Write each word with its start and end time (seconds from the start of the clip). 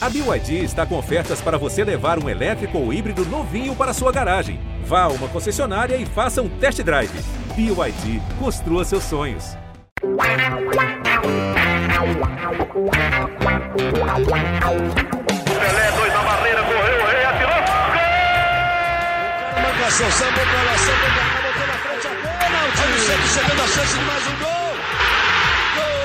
A 0.00 0.08
BYD 0.08 0.62
está 0.62 0.86
com 0.86 0.96
ofertas 0.96 1.40
para 1.40 1.58
você 1.58 1.82
levar 1.82 2.22
um 2.22 2.28
elétrico 2.28 2.78
ou 2.78 2.92
híbrido 2.92 3.26
novinho 3.26 3.74
para 3.74 3.92
sua 3.92 4.12
garagem. 4.12 4.60
Vá 4.84 5.02
a 5.02 5.08
uma 5.08 5.26
concessionária 5.26 5.96
e 5.96 6.06
faça 6.06 6.40
um 6.40 6.48
test 6.48 6.80
drive. 6.84 7.10
BYD, 7.56 8.22
construa 8.38 8.84
seus 8.84 9.02
sonhos. 9.02 9.56
Pelé, 10.00 10.38
dois 15.90 16.12
na 16.12 16.22
barreira, 16.22 16.62
correu, 16.62 17.02
o 17.02 17.06
rei 17.06 17.24
atirou. 17.24 17.58
Gol! 17.92 19.62
Marcação, 19.62 20.10
samba 20.12 20.42
pra 20.46 20.62
lá, 20.62 20.78
samba 20.78 21.08
pra 21.12 21.24
cá, 21.24 21.42
botou 21.42 21.66
na 21.66 21.74
frente 21.74 22.06
a 22.06 22.10
bola. 22.14 22.68
O 22.68 22.70
time 22.70 22.98
sempre 23.00 23.26
chegando 23.26 23.62
a 23.62 23.66
chance 23.66 23.98
de 23.98 24.04
mais 24.04 24.24
um 24.28 24.36
gol. 24.38 24.76
Gol! 25.74 25.98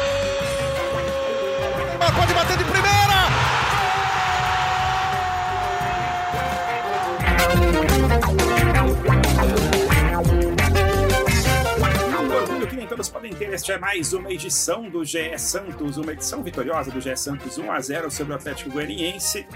Neymar 1.89 2.11
pode 2.15 2.33
bater 2.33 2.57
de 2.57 2.63
primeira. 2.63 3.02
Todos 12.93 13.09
podem 13.09 13.33
ter. 13.33 13.51
Este 13.51 13.71
é 13.71 13.79
mais 13.79 14.13
uma 14.13 14.31
edição 14.31 14.87
do 14.87 15.03
GE 15.03 15.35
Santos, 15.39 15.97
uma 15.97 16.13
edição 16.13 16.43
vitoriosa 16.43 16.91
do 16.91 17.01
GE 17.01 17.17
Santos 17.17 17.57
1 17.57 17.71
a 17.71 17.79
0 17.79 18.11
sobre 18.11 18.33
o 18.33 18.35
Atlético 18.35 18.69
Goianiense. 18.69 19.47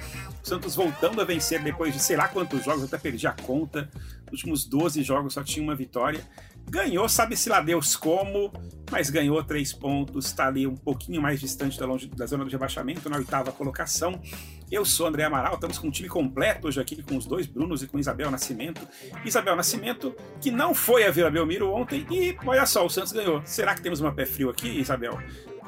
O 0.44 0.48
Santos 0.48 0.76
voltando 0.76 1.22
a 1.22 1.24
vencer 1.24 1.62
depois 1.62 1.94
de 1.94 2.00
sei 2.00 2.18
lá 2.18 2.28
quantos 2.28 2.66
jogos, 2.66 2.86
até 2.86 2.98
perdi 2.98 3.28
a 3.28 3.34
conta. 3.34 3.92
Nos 4.24 4.40
últimos 4.40 4.66
12 4.66 5.04
jogos 5.04 5.36
só 5.36 5.44
tinha 5.44 5.64
uma 5.64 5.76
vitória. 5.76 6.26
Ganhou, 6.70 7.08
sabe-se 7.08 7.48
lá 7.48 7.62
Deus 7.62 7.96
como, 7.96 8.52
mas 8.92 9.10
ganhou 9.10 9.42
três 9.42 9.72
pontos, 9.72 10.26
está 10.26 10.48
ali 10.48 10.68
um 10.68 10.76
pouquinho 10.76 11.22
mais 11.22 11.40
distante 11.40 11.80
da, 11.80 11.86
longe, 11.86 12.08
da 12.08 12.26
zona 12.26 12.44
do 12.44 12.52
rebaixamento, 12.52 13.10
na 13.10 13.18
oitava 13.18 13.54
colocação. 13.54 14.22
Eu 14.70 14.84
sou 14.84 15.08
André 15.08 15.24
Amaral, 15.24 15.56
estamos 15.56 15.78
com 15.78 15.88
um 15.88 15.92
time 15.92 16.10
completo 16.10 16.68
hoje 16.68 16.82
aqui, 16.82 17.02
com 17.02 17.16
os 17.16 17.26
dois 17.26 17.46
Brunos 17.46 17.84
e 17.84 17.88
com 17.88 17.98
Isabel 17.98 18.30
Nascimento. 18.30 18.86
Isabel 19.24 19.56
Nascimento, 19.56 20.14
que 20.42 20.52
não 20.52 20.76
foi 20.76 21.06
a 21.06 21.12
Vila 21.12 21.32
Belmiro 21.32 21.72
ontem, 21.72 22.06
e 22.12 22.36
olha 22.46 22.66
só, 22.66 22.86
o 22.86 22.90
Santos 22.90 23.14
ganhou. 23.14 23.42
Será 23.46 23.74
que 23.74 23.82
temos 23.82 24.02
uma 24.02 24.14
pé 24.14 24.26
frio 24.26 24.50
aqui, 24.50 24.68
Isabel? 24.68 25.18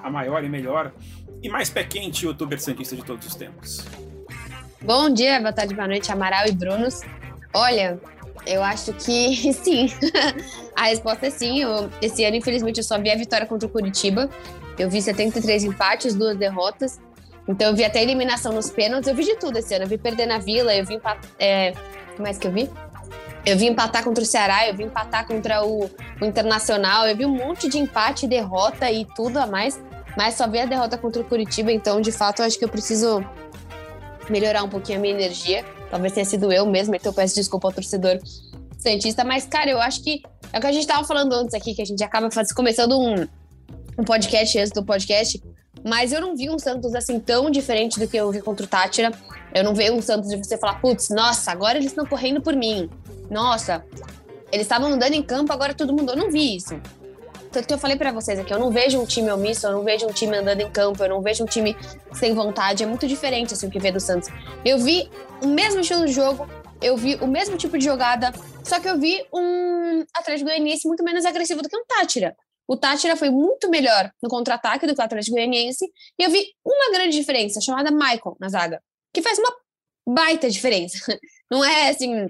A 0.03 0.09
maior 0.09 0.44
e 0.44 0.50
melhor 0.50 0.92
e 1.42 1.47
mais 1.47 1.70
pé 1.70 1.86
quente 1.86 2.25
youtuber 2.25 2.59
santista 2.59 2.95
de 2.95 3.03
todos 3.03 3.25
os 3.25 3.36
tempos. 3.36 3.86
Bom 4.81 5.09
dia, 5.09 5.39
boa 5.39 5.53
tarde, 5.53 5.73
boa 5.73 5.88
noite, 5.88 6.11
Amaral 6.11 6.45
e 6.47 6.52
Brunos. 6.52 7.02
Olha, 7.53 8.00
eu 8.45 8.64
acho 8.64 8.94
que 8.94 9.54
sim. 9.54 9.88
a 10.76 10.86
resposta 10.86 11.28
é 11.28 11.30
sim. 11.30 11.62
Eu, 11.62 11.90
esse 12.02 12.23
ano, 12.23 12.36
infelizmente, 12.36 12.78
eu 12.78 12.84
só 12.84 13.00
vi 13.00 13.12
a 13.12 13.16
vitória 13.16 13.45
contra 13.45 13.68
o 13.68 13.72
Curitiba. 13.72 14.30
Eu 14.78 14.90
vi 14.90 15.02
73 15.02 15.66
empates, 15.66 16.16
duas 16.16 16.38
derrotas. 16.38 17.00
Então, 17.48 17.70
eu 17.70 17.76
vi 17.76 17.84
até 17.84 18.02
eliminação 18.02 18.54
nos 18.54 18.70
pênaltis. 18.70 19.08
Eu 19.08 19.16
vi 19.16 19.26
de 19.26 19.36
tudo 19.36 19.58
esse 19.58 19.73
ano. 19.73 19.86
Eu 19.86 19.90
vi 19.90 19.98
perder 19.98 20.26
na 20.26 20.38
Vila, 20.38 20.73
eu 20.76 20.86
vi 20.86 20.95
empatar. 20.95 21.30
É... 21.38 21.73
Que 22.16 22.22
mais 22.22 22.38
que 22.38 22.48
eu 22.48 22.52
vi? 22.52 22.70
Eu 23.45 23.58
vi 23.58 23.67
empatar 23.67 24.04
contra 24.04 24.23
o 24.23 24.28
Ceará, 24.28 24.67
eu 24.67 24.76
vi 24.76 24.84
empatar 24.84 25.26
contra 25.26 25.64
o, 25.64 25.90
o 26.22 26.26
Internacional. 26.26 27.08
Eu 27.08 27.16
vi 27.16 27.26
um 27.26 27.36
monte 27.36 27.67
de 27.67 27.80
empate, 27.80 28.28
derrota 28.28 28.92
e 28.92 29.06
tudo 29.16 29.38
a 29.38 29.48
mais. 29.48 29.82
Mas 30.17 30.36
só 30.36 30.48
vi 30.48 30.60
a 30.60 30.66
derrota 30.66 30.98
contra 30.98 31.22
o 31.22 31.26
Curitiba. 31.26 31.72
Então, 31.72 32.02
de 32.02 32.12
fato, 32.12 32.42
eu 32.42 32.45
acho 32.45 32.58
que 32.58 32.66
eu 32.66 32.70
preciso 32.70 33.23
melhorar 34.30 34.63
um 34.63 34.69
pouquinho 34.69 34.97
a 34.97 35.02
minha 35.02 35.13
energia. 35.13 35.66
Talvez 35.89 36.13
tenha 36.13 36.25
sido 36.25 36.52
eu 36.52 36.66
mesmo, 36.66 36.95
então 36.95 37.11
eu 37.11 37.16
peço 37.16 37.35
desculpa 37.35 37.67
ao 37.67 37.73
torcedor 37.73 38.19
Santista. 38.77 39.23
Mas, 39.23 39.45
cara, 39.45 39.69
eu 39.69 39.80
acho 39.81 40.03
que 40.03 40.21
é 40.52 40.58
o 40.58 40.61
que 40.61 40.67
a 40.67 40.71
gente 40.71 40.88
tava 40.88 41.05
falando 41.05 41.33
antes 41.33 41.53
aqui, 41.53 41.73
que 41.73 41.81
a 41.81 41.86
gente 41.86 42.03
acaba 42.03 42.31
faz, 42.31 42.52
começando 42.52 42.99
um, 42.99 43.27
um 43.97 44.03
podcast 44.03 44.58
antes 44.58 44.71
do 44.71 44.83
podcast. 44.83 45.41
Mas 45.83 46.11
eu 46.11 46.19
não 46.19 46.36
vi 46.36 46.49
um 46.49 46.59
Santos 46.59 46.94
assim 46.95 47.19
tão 47.19 47.49
diferente 47.49 47.99
do 47.99 48.08
que 48.08 48.17
eu 48.17 48.31
vi 48.31 48.41
contra 48.41 48.66
o 48.66 48.69
Tátira. 48.69 49.11
Eu 49.53 49.63
não 49.63 49.73
vi 49.73 49.89
um 49.91 50.02
Santos 50.02 50.30
de 50.30 50.38
você 50.38 50.58
falar, 50.58 50.80
putz, 50.81 51.09
nossa, 51.09 51.52
agora 51.52 51.77
eles 51.77 51.91
estão 51.91 52.05
correndo 52.05 52.41
por 52.41 52.55
mim. 52.55 52.89
Nossa, 53.30 53.83
eles 54.52 54.66
estavam 54.66 54.91
andando 54.91 55.14
em 55.14 55.23
campo, 55.23 55.53
agora 55.53 55.73
tudo 55.73 55.93
mudou. 55.93 56.16
Eu 56.16 56.21
não 56.21 56.31
vi 56.31 56.55
isso. 56.55 56.80
Tanto 57.52 57.67
que 57.67 57.73
eu 57.73 57.80
falei 57.80 57.98
para 57.98 58.11
vocês 58.11 58.37
aqui, 58.37 58.54
eu 58.54 58.60
não 58.60 58.70
vejo 58.70 58.99
um 58.99 59.05
time 59.05 59.32
omisso, 59.32 59.65
eu 59.65 59.71
não 59.71 59.83
vejo 59.83 60.05
um 60.05 60.11
time 60.11 60.37
andando 60.37 60.61
em 60.61 60.70
campo, 60.70 61.04
eu 61.04 61.10
não 61.10 61.21
vejo 61.21 61.43
um 61.43 61.48
time 61.48 61.76
sem 62.14 62.33
vontade. 62.33 62.83
É 62.83 62.86
muito 62.86 63.08
diferente 63.08 63.54
assim 63.54 63.67
o 63.67 63.71
que 63.71 63.80
vê 63.80 63.92
do 63.92 63.99
Santos. 63.99 64.30
Eu 64.64 64.77
vi 64.77 65.10
o 65.42 65.48
mesmo 65.48 65.82
estilo 65.82 66.05
de 66.05 66.11
jogo, 66.11 66.48
eu 66.82 66.95
vi 66.95 67.15
o 67.15 67.27
mesmo 67.27 67.58
tipo 67.58 67.77
de 67.77 67.86
jogada, 67.86 68.32
só 68.64 68.80
que 68.80 68.87
eu 68.87 68.99
vi 68.99 69.26
um 69.33 70.05
Atlético 70.15 70.49
Goianiense 70.49 70.87
muito 70.87 71.04
menos 71.04 71.26
agressivo 71.26 71.61
do 71.61 71.70
que 71.70 71.77
um 71.77 71.86
Tátira. 71.86 72.36
O 72.67 72.77
Tátira 72.77 73.15
foi 73.15 73.32
muito 73.32 73.67
melhor 73.67 74.11
no 74.21 74.30
contra-ataque 74.30 74.86
do 74.86 74.93
que 74.93 75.02
o 75.02 75.04
Atlético 75.04 75.36
Goianiense, 75.36 75.86
e 76.20 76.23
eu 76.23 76.30
vi 76.30 76.45
uma 76.64 76.92
grande 76.92 77.17
diferença, 77.17 77.60
chamada 77.60 77.89
Michael 77.89 78.37
na 78.39 78.48
zaga, 78.48 78.80
que 79.11 79.23
faz 79.23 79.39
uma 79.39 79.52
baita 80.08 80.49
diferença. 80.49 80.98
Não 81.49 81.66
é 81.66 81.89
assim, 81.89 82.27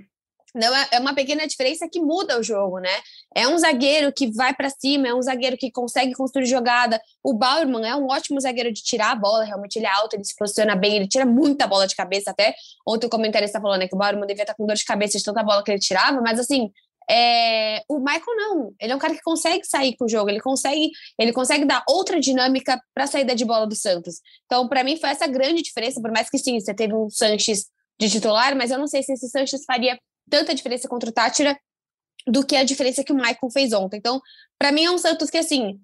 não 0.56 0.76
é, 0.76 0.88
é 0.94 1.00
uma 1.00 1.14
pequena 1.14 1.46
diferença 1.46 1.88
que 1.92 2.00
muda 2.00 2.40
o 2.40 2.44
jogo, 2.44 2.80
né? 2.80 2.90
É 3.36 3.48
um 3.48 3.58
zagueiro 3.58 4.12
que 4.12 4.32
vai 4.32 4.54
para 4.54 4.70
cima, 4.70 5.08
é 5.08 5.14
um 5.14 5.22
zagueiro 5.22 5.58
que 5.58 5.72
consegue 5.72 6.14
construir 6.14 6.46
jogada. 6.46 7.00
O 7.24 7.34
Bauerman 7.34 7.88
é 7.88 7.96
um 7.96 8.08
ótimo 8.08 8.40
zagueiro 8.40 8.72
de 8.72 8.82
tirar 8.82 9.12
a 9.12 9.16
bola, 9.16 9.44
realmente 9.44 9.78
ele 9.78 9.86
é 9.86 9.92
alto, 9.92 10.16
ele 10.16 10.24
se 10.24 10.36
posiciona 10.36 10.76
bem, 10.76 10.96
ele 10.96 11.08
tira 11.08 11.26
muita 11.26 11.68
bola 11.68 11.88
de 11.88 11.96
cabeça 11.96 12.32
até. 12.32 12.56
Ontem 12.88 13.08
o 13.08 13.10
comentarista 13.10 13.62
falou 13.62 13.78
né, 13.78 13.88
que 13.88 13.96
o 13.96 13.98
Bauerman 13.98 14.26
devia 14.26 14.44
estar 14.44 14.56
com 14.56 14.66
dor 14.66 14.76
de 14.76 14.86
cabeça 14.86 15.18
de 15.18 15.24
tanta 15.24 15.44
bola 15.44 15.64
que 15.64 15.72
ele 15.72 15.80
tirava, 15.80 16.20
mas 16.22 16.40
assim, 16.40 16.72
é... 17.10 17.84
o 17.88 18.00
Michael 18.00 18.36
não. 18.36 18.74
Ele 18.80 18.94
é 18.94 18.96
um 18.96 19.00
cara 19.00 19.14
que 19.14 19.22
consegue 19.22 19.66
sair 19.66 19.96
com 19.98 20.06
o 20.06 20.10
jogo, 20.10 20.30
ele 20.30 20.40
consegue, 20.40 20.92
ele 21.20 21.34
consegue 21.34 21.66
dar 21.66 21.84
outra 21.88 22.20
dinâmica 22.20 22.81
para 22.94 23.04
a 23.04 23.08
saída 23.08 23.36
de 23.36 23.46
bola 23.46 23.68
do 23.68 23.76
Santos. 23.76 24.16
Então, 24.46 24.68
para 24.68 24.84
mim 24.84 24.98
foi 24.98 25.10
essa 25.10 25.28
grande 25.28 25.62
diferença, 25.62 26.02
por 26.02 26.12
mais 26.12 26.30
que 26.30 26.38
sim, 26.38 26.60
você 26.60 26.74
teve 26.74 26.94
um 26.94 27.10
Sanches 27.10 27.68
de 28.00 28.10
titular, 28.10 28.56
mas 28.56 28.72
eu 28.72 28.80
não 28.80 28.88
sei 28.88 29.04
se 29.04 29.12
esse 29.12 29.28
Sanches 29.28 29.66
faria 29.66 30.00
tanta 30.29 30.53
diferença 30.53 30.88
contra 30.88 31.09
o 31.09 31.13
Tátira 31.13 31.59
do 32.28 32.45
que 32.45 32.56
a 32.56 32.63
diferença 32.63 33.03
que 33.03 33.12
o 33.12 33.16
Michael 33.16 33.51
fez 33.51 33.73
ontem. 33.73 33.97
Então, 33.97 34.22
para 34.57 34.72
mim 34.72 34.85
é 34.85 34.91
um 34.91 34.97
Santos 34.97 35.29
que, 35.29 35.38
assim, 35.38 35.79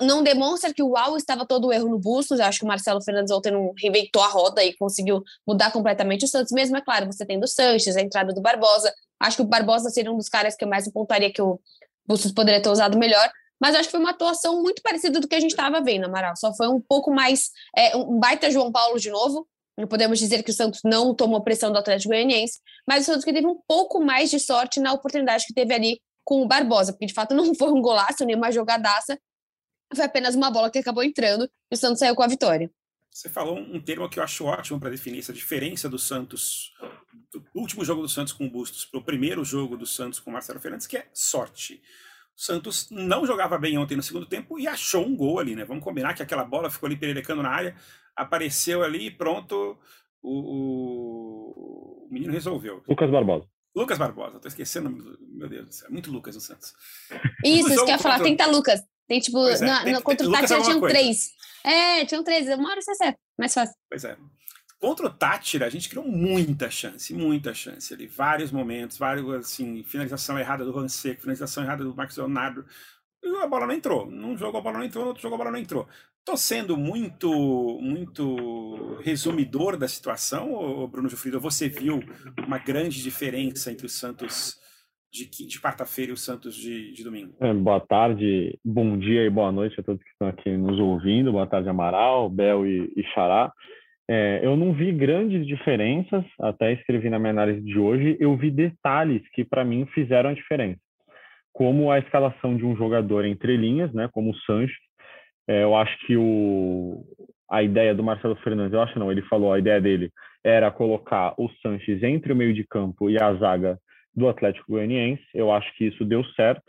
não 0.00 0.24
demonstra 0.24 0.74
que 0.74 0.82
o 0.82 0.90
UAU 0.90 1.16
estava 1.16 1.46
todo 1.46 1.68
o 1.68 1.72
erro 1.72 1.88
no 1.88 1.98
Bustos. 1.98 2.40
Eu 2.40 2.46
acho 2.46 2.58
que 2.58 2.64
o 2.64 2.68
Marcelo 2.68 3.00
Fernandes 3.02 3.30
ontem 3.30 3.52
não 3.52 3.72
reinventou 3.78 4.22
a 4.22 4.28
roda 4.28 4.62
e 4.64 4.76
conseguiu 4.76 5.22
mudar 5.46 5.70
completamente 5.70 6.24
o 6.24 6.28
Santos. 6.28 6.52
Mesmo, 6.52 6.76
é 6.76 6.80
claro, 6.80 7.06
você 7.06 7.24
tem 7.24 7.38
do 7.38 7.46
Sanches, 7.46 7.96
a 7.96 8.00
entrada 8.00 8.32
do 8.32 8.40
Barbosa. 8.40 8.92
Acho 9.20 9.36
que 9.36 9.42
o 9.42 9.46
Barbosa 9.46 9.88
seria 9.90 10.12
um 10.12 10.16
dos 10.16 10.28
caras 10.28 10.56
que 10.56 10.64
eu 10.64 10.68
mais 10.68 10.88
apontaria 10.88 11.32
que 11.32 11.40
o 11.40 11.60
Bustos 12.06 12.32
poderia 12.32 12.60
ter 12.60 12.68
usado 12.68 12.98
melhor. 12.98 13.30
Mas 13.60 13.74
acho 13.74 13.84
que 13.84 13.92
foi 13.92 14.00
uma 14.00 14.10
atuação 14.10 14.62
muito 14.62 14.82
parecida 14.82 15.20
do 15.20 15.28
que 15.28 15.34
a 15.34 15.40
gente 15.40 15.50
estava 15.50 15.80
vendo, 15.80 16.06
Amaral. 16.06 16.36
Só 16.36 16.52
foi 16.54 16.68
um 16.68 16.80
pouco 16.80 17.12
mais. 17.12 17.50
É, 17.76 17.96
um 17.96 18.18
baita 18.18 18.50
João 18.50 18.72
Paulo 18.72 18.98
de 18.98 19.10
novo. 19.10 19.46
Não 19.78 19.86
podemos 19.86 20.18
dizer 20.18 20.42
que 20.42 20.50
o 20.50 20.54
Santos 20.54 20.80
não 20.84 21.14
tomou 21.14 21.40
pressão 21.40 21.70
do 21.70 21.78
Atlético 21.78 22.08
Goianiense, 22.08 22.58
mas 22.84 23.04
o 23.04 23.06
Santos 23.06 23.24
que 23.24 23.32
teve 23.32 23.46
um 23.46 23.60
pouco 23.66 24.04
mais 24.04 24.28
de 24.28 24.40
sorte 24.40 24.80
na 24.80 24.92
oportunidade 24.92 25.44
que 25.46 25.54
teve 25.54 25.72
ali 25.72 26.00
com 26.24 26.42
o 26.42 26.48
Barbosa, 26.48 26.92
porque 26.92 27.06
de 27.06 27.14
fato 27.14 27.32
não 27.32 27.54
foi 27.54 27.70
um 27.70 27.80
golaço, 27.80 28.24
nem 28.24 28.34
uma 28.34 28.50
jogadaça, 28.50 29.16
foi 29.94 30.04
apenas 30.04 30.34
uma 30.34 30.50
bola 30.50 30.68
que 30.68 30.78
acabou 30.78 31.04
entrando 31.04 31.48
e 31.70 31.74
o 31.74 31.76
Santos 31.76 32.00
saiu 32.00 32.16
com 32.16 32.24
a 32.24 32.26
vitória. 32.26 32.68
Você 33.08 33.28
falou 33.28 33.56
um 33.56 33.80
termo 33.80 34.08
que 34.08 34.18
eu 34.18 34.22
acho 34.22 34.44
ótimo 34.44 34.80
para 34.80 34.90
definir 34.90 35.20
essa 35.20 35.32
diferença 35.32 35.88
do 35.88 35.98
Santos, 35.98 36.72
do 37.32 37.44
último 37.54 37.84
jogo 37.84 38.02
do 38.02 38.08
Santos 38.08 38.32
com 38.32 38.46
o 38.46 38.50
Bustos, 38.50 38.84
para 38.84 38.98
o 38.98 39.04
primeiro 39.04 39.44
jogo 39.44 39.76
do 39.76 39.86
Santos 39.86 40.18
com 40.18 40.30
o 40.30 40.32
Marcelo 40.32 40.60
Fernandes, 40.60 40.88
que 40.88 40.96
é 40.96 41.06
sorte. 41.12 41.80
O 42.36 42.40
Santos 42.40 42.88
não 42.90 43.26
jogava 43.26 43.58
bem 43.58 43.78
ontem 43.78 43.96
no 43.96 44.02
segundo 44.02 44.26
tempo 44.26 44.58
e 44.58 44.68
achou 44.68 45.06
um 45.06 45.16
gol 45.16 45.38
ali, 45.38 45.56
né? 45.56 45.64
Vamos 45.64 45.82
combinar 45.82 46.14
que 46.14 46.22
aquela 46.22 46.44
bola 46.44 46.70
ficou 46.70 46.86
ali 46.86 46.96
pererecando 46.96 47.42
na 47.42 47.50
área, 47.50 47.74
apareceu 48.18 48.82
ali 48.82 49.06
e 49.06 49.10
pronto, 49.10 49.78
o, 50.22 52.06
o, 52.06 52.08
menino 52.10 52.32
resolveu. 52.32 52.82
Lucas 52.88 53.10
Barbosa. 53.10 53.46
Lucas 53.74 53.98
Barbosa, 53.98 54.40
tô 54.40 54.48
esquecendo, 54.48 54.90
meu 55.20 55.48
Deus 55.48 55.66
do 55.66 55.72
céu, 55.72 55.90
muito 55.90 56.10
Lucas 56.10 56.34
no 56.34 56.40
Santos. 56.40 56.74
Isso, 57.44 57.68
isso 57.70 57.84
que 57.84 57.90
eu 57.90 57.94
ia 57.94 57.98
falar, 57.98 58.20
tenta 58.20 58.46
Lucas. 58.46 58.82
Tem 59.06 59.20
tipo, 59.20 59.46
é, 59.48 59.58
na, 59.60 59.84
tem, 59.84 59.92
no, 59.92 60.02
contra 60.02 60.28
o 60.28 60.32
Tátira 60.32 60.62
tinham 60.62 60.80
coisa. 60.80 60.94
três. 60.94 61.30
É, 61.64 62.04
tinham 62.04 62.24
três, 62.24 62.46
uma 62.48 62.70
hora 62.70 62.82
você 62.82 62.90
acerta, 62.90 63.18
mais 63.38 63.54
fácil. 63.54 63.74
Pois 63.88 64.04
é. 64.04 64.16
Contra 64.80 65.06
o 65.06 65.10
Tátira, 65.10 65.66
a 65.66 65.70
gente 65.70 65.88
criou 65.88 66.06
muita 66.06 66.70
chance, 66.70 67.12
muita 67.12 67.52
chance 67.52 67.92
ali. 67.92 68.06
Vários 68.06 68.52
momentos, 68.52 68.96
vários, 68.96 69.28
assim, 69.34 69.82
finalização 69.82 70.38
errada 70.38 70.64
do 70.64 70.72
Juan 70.72 70.88
Seco, 70.88 71.22
finalização 71.22 71.64
errada 71.64 71.82
do 71.82 71.94
Marcos 71.94 72.16
Leonardo. 72.16 72.64
E 73.22 73.28
a 73.42 73.46
bola 73.46 73.66
não 73.66 73.74
entrou. 73.74 74.06
Num 74.06 74.36
jogo 74.36 74.58
a 74.58 74.60
bola 74.60 74.78
não 74.78 74.84
entrou, 74.84 75.04
no 75.04 75.08
outro 75.08 75.22
jogo 75.22 75.34
a 75.34 75.38
bola 75.38 75.50
não 75.50 75.58
entrou. 75.58 75.88
Estou 76.28 76.36
sendo 76.36 76.76
muito 76.76 77.30
muito 77.80 79.00
resumidor 79.02 79.78
da 79.78 79.88
situação, 79.88 80.86
Bruno 80.86 81.08
Gilfrido? 81.08 81.40
Você 81.40 81.70
viu 81.70 82.00
uma 82.46 82.58
grande 82.58 83.02
diferença 83.02 83.72
entre 83.72 83.86
o 83.86 83.88
Santos 83.88 84.54
de, 85.10 85.24
de 85.24 85.58
quarta-feira 85.58 86.10
e 86.10 86.12
o 86.12 86.18
Santos 86.18 86.54
de, 86.54 86.92
de 86.92 87.02
domingo? 87.02 87.32
É, 87.40 87.54
boa 87.54 87.80
tarde, 87.80 88.58
bom 88.62 88.98
dia 88.98 89.24
e 89.24 89.30
boa 89.30 89.50
noite 89.50 89.80
a 89.80 89.82
todos 89.82 90.02
que 90.02 90.10
estão 90.10 90.28
aqui 90.28 90.54
nos 90.54 90.78
ouvindo. 90.78 91.32
Boa 91.32 91.46
tarde, 91.46 91.66
Amaral, 91.70 92.28
Bel 92.28 92.66
e, 92.66 92.92
e 92.94 93.02
Xará. 93.14 93.50
É, 94.06 94.40
eu 94.42 94.54
não 94.54 94.74
vi 94.74 94.92
grandes 94.92 95.46
diferenças, 95.46 96.26
até 96.38 96.74
escrevi 96.74 97.08
na 97.08 97.18
minha 97.18 97.32
análise 97.32 97.62
de 97.62 97.78
hoje. 97.78 98.18
Eu 98.20 98.36
vi 98.36 98.50
detalhes 98.50 99.22
que, 99.32 99.46
para 99.46 99.64
mim, 99.64 99.86
fizeram 99.94 100.28
a 100.28 100.34
diferença. 100.34 100.78
Como 101.54 101.90
a 101.90 101.98
escalação 101.98 102.54
de 102.54 102.66
um 102.66 102.76
jogador 102.76 103.24
entre 103.24 103.56
linhas, 103.56 103.90
né, 103.94 104.10
como 104.12 104.32
o 104.32 104.36
Sancho, 104.40 104.76
é, 105.48 105.62
eu 105.62 105.74
acho 105.74 105.98
que 106.06 106.16
o, 106.16 107.02
a 107.50 107.62
ideia 107.62 107.94
do 107.94 108.04
Marcelo 108.04 108.36
Fernandes, 108.36 108.74
eu 108.74 108.82
acho 108.82 108.98
não, 108.98 109.10
ele 109.10 109.22
falou, 109.22 109.52
a 109.52 109.58
ideia 109.58 109.80
dele 109.80 110.12
era 110.44 110.70
colocar 110.70 111.34
o 111.38 111.48
Sanches 111.62 112.02
entre 112.02 112.32
o 112.32 112.36
meio 112.36 112.52
de 112.52 112.64
campo 112.66 113.08
e 113.08 113.20
a 113.20 113.34
zaga 113.34 113.78
do 114.14 114.28
Atlético 114.28 114.72
Goianiense. 114.72 115.24
Eu 115.34 115.50
acho 115.50 115.74
que 115.76 115.86
isso 115.86 116.04
deu 116.04 116.22
certo. 116.36 116.62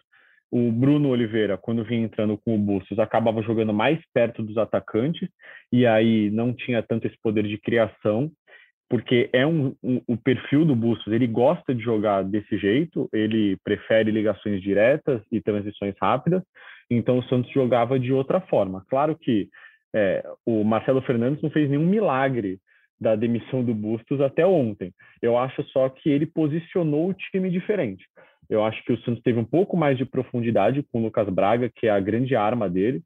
O 0.51 0.71
Bruno 0.71 1.09
Oliveira, 1.09 1.57
quando 1.57 1.83
vinha 1.83 2.03
entrando 2.03 2.37
com 2.37 2.55
o 2.55 2.57
Bustos, 2.57 2.97
acabava 2.97 3.41
jogando 3.43 3.73
mais 3.73 3.99
perto 4.13 4.41
dos 4.41 4.57
atacantes 4.57 5.29
e 5.71 5.85
aí 5.85 6.31
não 6.31 6.53
tinha 6.53 6.81
tanto 6.81 7.05
esse 7.05 7.17
poder 7.21 7.43
de 7.43 7.57
criação, 7.59 8.31
porque 8.89 9.29
é 9.31 9.45
um, 9.45 9.75
um, 9.83 10.01
o 10.07 10.17
perfil 10.17 10.65
do 10.65 10.75
Bustos, 10.75 11.13
ele 11.13 11.27
gosta 11.27 11.75
de 11.75 11.83
jogar 11.83 12.23
desse 12.23 12.57
jeito, 12.57 13.07
ele 13.13 13.57
prefere 13.63 14.09
ligações 14.09 14.59
diretas 14.61 15.21
e 15.31 15.39
transições 15.39 15.93
rápidas, 16.01 16.41
então 16.89 17.19
o 17.19 17.23
Santos 17.23 17.51
jogava 17.51 17.99
de 17.99 18.11
outra 18.11 18.39
forma. 18.41 18.83
Claro 18.89 19.15
que 19.15 19.49
é, 19.93 20.23
o 20.45 20.63
Marcelo 20.63 21.01
Fernandes 21.01 21.41
não 21.41 21.49
fez 21.49 21.69
nenhum 21.69 21.85
milagre 21.85 22.59
da 22.99 23.15
demissão 23.15 23.63
do 23.63 23.73
Bustos 23.73 24.19
até 24.19 24.45
ontem. 24.45 24.91
Eu 25.21 25.37
acho 25.37 25.63
só 25.69 25.87
que 25.89 26.09
ele 26.09 26.25
posicionou 26.25 27.09
o 27.09 27.13
time 27.13 27.49
diferente. 27.49 28.05
Eu 28.49 28.63
acho 28.63 28.83
que 28.83 28.91
o 28.91 28.99
Santos 29.01 29.21
teve 29.23 29.39
um 29.39 29.45
pouco 29.45 29.77
mais 29.77 29.97
de 29.97 30.05
profundidade 30.05 30.83
com 30.91 30.99
o 30.99 31.03
Lucas 31.03 31.29
Braga, 31.29 31.69
que 31.73 31.87
é 31.87 31.91
a 31.91 31.99
grande 31.99 32.35
arma 32.35 32.69
dele. 32.69 33.01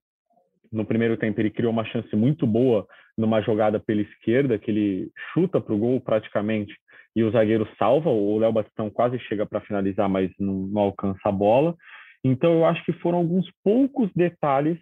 No 0.71 0.85
primeiro 0.85 1.17
tempo, 1.17 1.39
ele 1.39 1.51
criou 1.51 1.71
uma 1.71 1.85
chance 1.85 2.15
muito 2.15 2.47
boa 2.47 2.87
numa 3.17 3.41
jogada 3.41 3.79
pela 3.79 4.01
esquerda, 4.01 4.57
que 4.57 4.71
ele 4.71 5.11
chuta 5.33 5.61
para 5.61 5.73
o 5.73 5.77
gol 5.77 6.01
praticamente 6.01 6.73
e 7.15 7.23
o 7.23 7.29
zagueiro 7.29 7.67
salva. 7.77 8.09
O 8.09 8.39
Léo 8.39 8.51
Batistão 8.51 8.89
quase 8.89 9.19
chega 9.19 9.45
para 9.45 9.61
finalizar, 9.61 10.09
mas 10.09 10.31
não, 10.39 10.53
não 10.53 10.81
alcança 10.81 11.19
a 11.25 11.31
bola. 11.31 11.75
Então, 12.23 12.53
eu 12.53 12.65
acho 12.65 12.83
que 12.85 12.93
foram 12.93 13.17
alguns 13.17 13.49
poucos 13.63 14.09
detalhes 14.15 14.77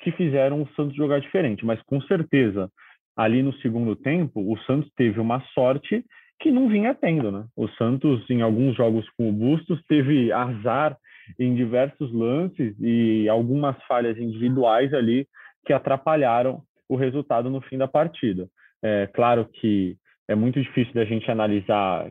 que 0.00 0.12
fizeram 0.12 0.62
o 0.62 0.68
Santos 0.74 0.96
jogar 0.96 1.20
diferente, 1.20 1.64
mas 1.64 1.80
com 1.82 2.00
certeza 2.02 2.70
ali 3.16 3.42
no 3.42 3.52
segundo 3.54 3.96
tempo, 3.96 4.40
o 4.40 4.58
Santos 4.60 4.90
teve 4.94 5.18
uma 5.18 5.40
sorte 5.54 6.04
que 6.38 6.50
não 6.50 6.68
vinha 6.68 6.94
tendo, 6.94 7.32
né? 7.32 7.46
O 7.56 7.66
Santos, 7.68 8.28
em 8.28 8.42
alguns 8.42 8.76
jogos 8.76 9.08
com 9.16 9.30
o 9.30 9.32
Bustos, 9.32 9.82
teve 9.88 10.30
azar 10.30 10.96
em 11.38 11.54
diversos 11.54 12.12
lances 12.12 12.76
e 12.78 13.26
algumas 13.28 13.76
falhas 13.84 14.18
individuais 14.18 14.92
ali 14.92 15.26
que 15.64 15.72
atrapalharam 15.72 16.62
o 16.88 16.94
resultado 16.94 17.48
no 17.48 17.60
fim 17.62 17.78
da 17.78 17.88
partida. 17.88 18.46
É 18.82 19.08
claro 19.08 19.46
que 19.46 19.96
é 20.28 20.34
muito 20.34 20.60
difícil 20.60 20.92
da 20.92 21.04
gente 21.04 21.28
analisar 21.30 22.08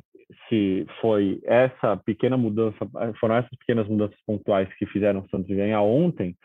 se 0.50 0.86
foi 1.02 1.40
essa 1.46 1.98
pequena 1.98 2.38
mudança, 2.38 2.78
foram 3.20 3.36
essas 3.36 3.58
pequenas 3.58 3.88
mudanças 3.88 4.18
pontuais 4.26 4.68
que 4.78 4.86
fizeram 4.88 5.22
o 5.22 5.30
Santos 5.30 5.56
ganhar 5.56 5.82
ontem, 5.82 6.36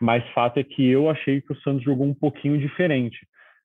mas 0.00 0.26
fato 0.30 0.58
é 0.58 0.64
que 0.64 0.86
eu 0.88 1.08
achei 1.08 1.40
que 1.40 1.52
o 1.52 1.60
Santos 1.60 1.82
jogou 1.82 2.06
um 2.06 2.14
pouquinho 2.14 2.58
diferente. 2.58 3.18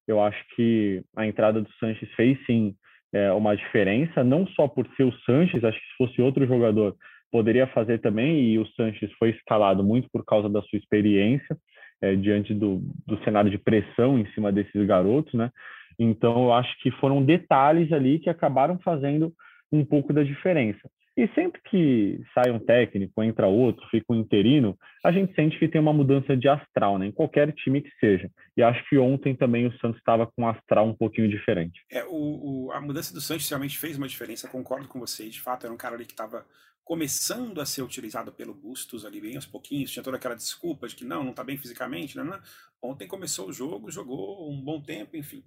Eu 0.08 0.22
acho 0.22 0.44
que 0.56 1.02
a 1.16 1.26
entrada 1.26 1.62
do 1.62 1.72
Sanches 1.74 2.12
fez 2.14 2.38
sim 2.46 2.76
é, 3.14 3.32
uma 3.32 3.56
diferença, 3.56 4.24
não 4.24 4.46
só 4.48 4.68
por 4.68 4.88
ser 4.96 5.04
o 5.04 5.14
Sanches, 5.20 5.64
acho 5.64 5.80
que 5.80 5.86
se 5.86 5.98
fosse 5.98 6.22
outro 6.22 6.46
jogador 6.46 6.96
poderia 7.32 7.66
fazer 7.66 8.00
também, 8.00 8.42
e 8.42 8.60
o 8.60 8.68
Sanches 8.76 9.12
foi 9.14 9.32
escalado 9.32 9.84
muito 9.84 10.08
por 10.12 10.24
causa 10.24 10.48
da 10.48 10.62
sua 10.62 10.78
experiência 10.78 11.58
é, 12.00 12.16
diante 12.16 12.54
do, 12.54 12.80
do 13.08 13.18
cenário 13.24 13.50
de 13.50 13.58
pressão 13.58 14.20
em 14.20 14.26
cima 14.34 14.52
desses 14.52 14.86
garotos, 14.86 15.34
né? 15.34 15.50
Então 15.98 16.44
eu 16.44 16.54
acho 16.54 16.72
que 16.80 16.92
foram 16.92 17.24
detalhes 17.24 17.92
ali 17.92 18.20
que 18.20 18.30
acabaram 18.30 18.78
fazendo 18.80 19.34
um 19.74 19.84
pouco 19.84 20.14
da 20.14 20.24
diferença. 20.24 20.90
E 21.16 21.28
sempre 21.36 21.62
que 21.70 22.20
sai 22.34 22.52
um 22.52 22.60
técnico, 22.60 23.22
entra 23.22 23.46
outro, 23.46 23.88
fica 23.90 24.06
um 24.10 24.16
interino, 24.16 24.78
a 25.04 25.12
gente 25.12 25.34
sente 25.36 25.60
que 25.60 25.68
tem 25.68 25.80
uma 25.80 25.94
mudança 25.94 26.36
de 26.36 26.48
astral, 26.48 26.98
né? 26.98 27.08
Em 27.08 27.12
qualquer 27.12 27.52
time 27.54 27.82
que 27.82 27.92
seja. 28.00 28.32
E 28.58 28.64
acho 28.64 28.84
que 28.90 28.98
ontem 28.98 29.36
também 29.36 29.68
o 29.68 29.78
Santos 29.78 29.98
estava 29.98 30.26
com 30.26 30.44
um 30.44 30.48
astral 30.48 30.88
um 30.88 30.96
pouquinho 30.96 31.30
diferente. 31.30 31.84
É, 31.92 32.04
o, 32.06 32.66
o, 32.66 32.72
a 32.72 32.82
mudança 32.82 33.14
do 33.14 33.22
Santos 33.22 33.48
realmente 33.48 33.78
fez 33.78 33.98
uma 33.98 34.08
diferença, 34.08 34.48
concordo 34.48 34.88
com 34.88 35.00
você. 35.00 35.30
De 35.30 35.40
fato, 35.40 35.66
era 35.66 35.74
um 35.74 35.78
cara 35.78 35.96
ali 35.96 36.06
que 36.06 36.14
estava 36.14 36.46
começando 36.84 37.62
a 37.62 37.66
ser 37.66 37.84
utilizado 37.84 38.32
pelo 38.32 38.54
Bustos 38.54 39.06
ali 39.06 39.22
bem 39.22 39.36
aos 39.36 39.46
pouquinhos, 39.46 39.92
tinha 39.92 40.04
toda 40.04 40.18
aquela 40.18 40.36
desculpa 40.36 40.88
de 40.88 40.96
que 40.96 41.06
não, 41.06 41.24
não 41.24 41.30
está 41.30 41.44
bem 41.44 41.58
fisicamente, 41.58 42.18
né? 42.18 42.40
Ontem 42.82 43.08
começou 43.08 43.48
o 43.48 43.54
jogo, 43.54 43.90
jogou 43.90 44.52
um 44.52 44.62
bom 44.62 44.82
tempo, 44.82 45.16
enfim 45.16 45.44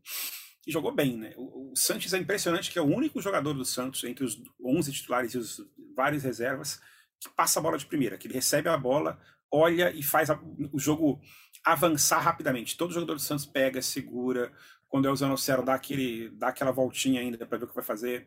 e 0.67 0.73
jogou 0.73 0.93
bem, 0.93 1.17
né? 1.17 1.33
O, 1.37 1.73
o 1.73 1.77
Sanches 1.77 2.13
é 2.13 2.19
impressionante 2.19 2.71
que 2.71 2.79
é 2.79 2.83
o 2.83 2.87
único 2.87 3.21
jogador 3.21 3.55
do 3.55 3.65
Santos 3.65 4.03
entre 4.05 4.25
os 4.25 4.43
11 4.63 4.93
titulares 4.93 5.35
e 5.35 5.39
os 5.39 5.61
vários 5.95 6.25
reservas 6.25 6.81
que 7.21 7.29
passa 7.31 7.61
a 7.61 7.63
bola 7.63 7.79
de 7.79 7.87
primeira, 7.87 8.19
que 8.19 8.27
ele 8.27 8.35
recebe 8.35 8.69
a 8.69 8.77
bola, 8.77 9.19
olha 9.51 9.91
e 9.91 10.03
faz 10.03 10.29
a, 10.29 10.39
o 10.73 10.79
jogo 10.79 11.21
avançar 11.65 12.19
rapidamente. 12.19 12.77
Todo 12.77 12.93
jogador 12.93 13.15
do 13.15 13.21
Santos 13.21 13.47
pega, 13.47 13.81
segura, 13.81 14.53
quando 14.89 15.07
é 15.09 15.11
o 15.11 15.17
Zanocero 15.17 15.65
dá 15.65 15.75
aquele 15.75 16.31
dá 16.31 16.49
aquela 16.49 16.73
voltinha 16.73 17.21
ainda 17.21 17.47
para 17.47 17.59
ver 17.59 17.65
o 17.65 17.69
que 17.69 17.75
vai 17.75 17.85
fazer. 17.85 18.27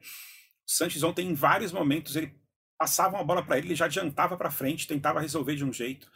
O 0.68 0.72
Sanches 0.72 1.04
ontem 1.04 1.28
em 1.28 1.34
vários 1.34 1.72
momentos 1.72 2.16
ele 2.16 2.34
passava 2.78 3.18
uma 3.18 3.24
bola 3.24 3.44
para 3.44 3.58
ele, 3.58 3.68
ele 3.68 3.76
já 3.76 3.86
adiantava 3.86 4.38
para 4.38 4.50
frente, 4.50 4.88
tentava 4.88 5.20
resolver 5.20 5.56
de 5.56 5.66
um 5.66 5.74
jeito. 5.74 6.10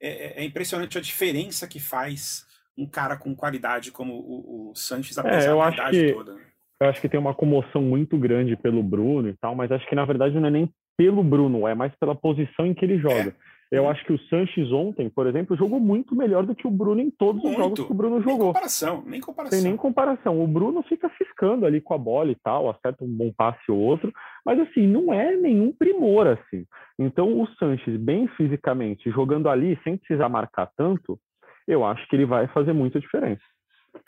É, 0.00 0.08
é, 0.08 0.42
é 0.42 0.44
impressionante 0.44 0.96
a 0.96 1.00
diferença 1.00 1.66
que 1.66 1.80
faz 1.80 2.46
um 2.76 2.86
cara 2.86 3.16
com 3.16 3.34
qualidade 3.34 3.90
como 3.90 4.14
o, 4.14 4.70
o 4.70 4.74
Sanches, 4.74 5.16
apesar 5.16 5.48
é, 5.48 5.52
eu 5.52 5.58
da 5.58 5.64
acho 5.64 5.76
idade 5.78 6.00
que, 6.00 6.12
toda. 6.12 6.34
Né? 6.34 6.40
Eu 6.80 6.88
acho 6.88 7.00
que 7.00 7.08
tem 7.08 7.20
uma 7.20 7.34
comoção 7.34 7.80
muito 7.82 8.18
grande 8.18 8.56
pelo 8.56 8.82
Bruno 8.82 9.28
e 9.28 9.34
tal, 9.34 9.54
mas 9.54 9.70
acho 9.70 9.86
que 9.88 9.94
na 9.94 10.04
verdade 10.04 10.38
não 10.38 10.48
é 10.48 10.50
nem 10.50 10.70
pelo 10.96 11.22
Bruno, 11.22 11.66
é 11.66 11.74
mais 11.74 11.94
pela 11.96 12.14
posição 12.14 12.66
em 12.66 12.74
que 12.74 12.84
ele 12.84 12.98
joga. 12.98 13.34
É. 13.50 13.54
Eu 13.70 13.88
acho 13.88 14.04
que 14.04 14.12
o 14.12 14.18
Sanches 14.28 14.70
ontem, 14.70 15.08
por 15.08 15.26
exemplo, 15.26 15.56
jogou 15.56 15.80
muito 15.80 16.14
melhor 16.14 16.46
do 16.46 16.54
que 16.54 16.66
o 16.66 16.70
Bruno 16.70 17.00
em 17.00 17.10
todos 17.10 17.42
muito. 17.42 17.56
os 17.56 17.64
jogos 17.64 17.80
que 17.80 17.92
o 17.92 17.94
Bruno 17.94 18.20
jogou. 18.20 18.36
Nem 18.36 18.46
comparação, 18.46 19.04
nem 19.04 19.20
comparação. 19.20 19.58
Tem 19.58 19.68
nem 19.68 19.76
comparação. 19.76 20.44
O 20.44 20.46
Bruno 20.46 20.82
fica 20.84 21.10
ciscando 21.18 21.66
ali 21.66 21.80
com 21.80 21.94
a 21.94 21.98
bola 21.98 22.30
e 22.30 22.36
tal, 22.36 22.70
acerta 22.70 23.02
um 23.02 23.08
bom 23.08 23.32
passe 23.36 23.70
ou 23.70 23.78
outro, 23.78 24.12
mas 24.44 24.60
assim, 24.60 24.86
não 24.86 25.12
é 25.12 25.34
nenhum 25.34 25.72
primor 25.72 26.26
assim. 26.26 26.64
Então 26.98 27.40
o 27.40 27.48
Sanches, 27.58 27.98
bem 27.98 28.28
fisicamente, 28.36 29.10
jogando 29.10 29.48
ali 29.48 29.78
sem 29.82 29.96
precisar 29.96 30.28
marcar 30.28 30.70
tanto, 30.76 31.18
eu 31.66 31.84
acho 31.84 32.06
que 32.08 32.16
ele 32.16 32.26
vai 32.26 32.46
fazer 32.48 32.72
muita 32.72 33.00
diferença. 33.00 33.42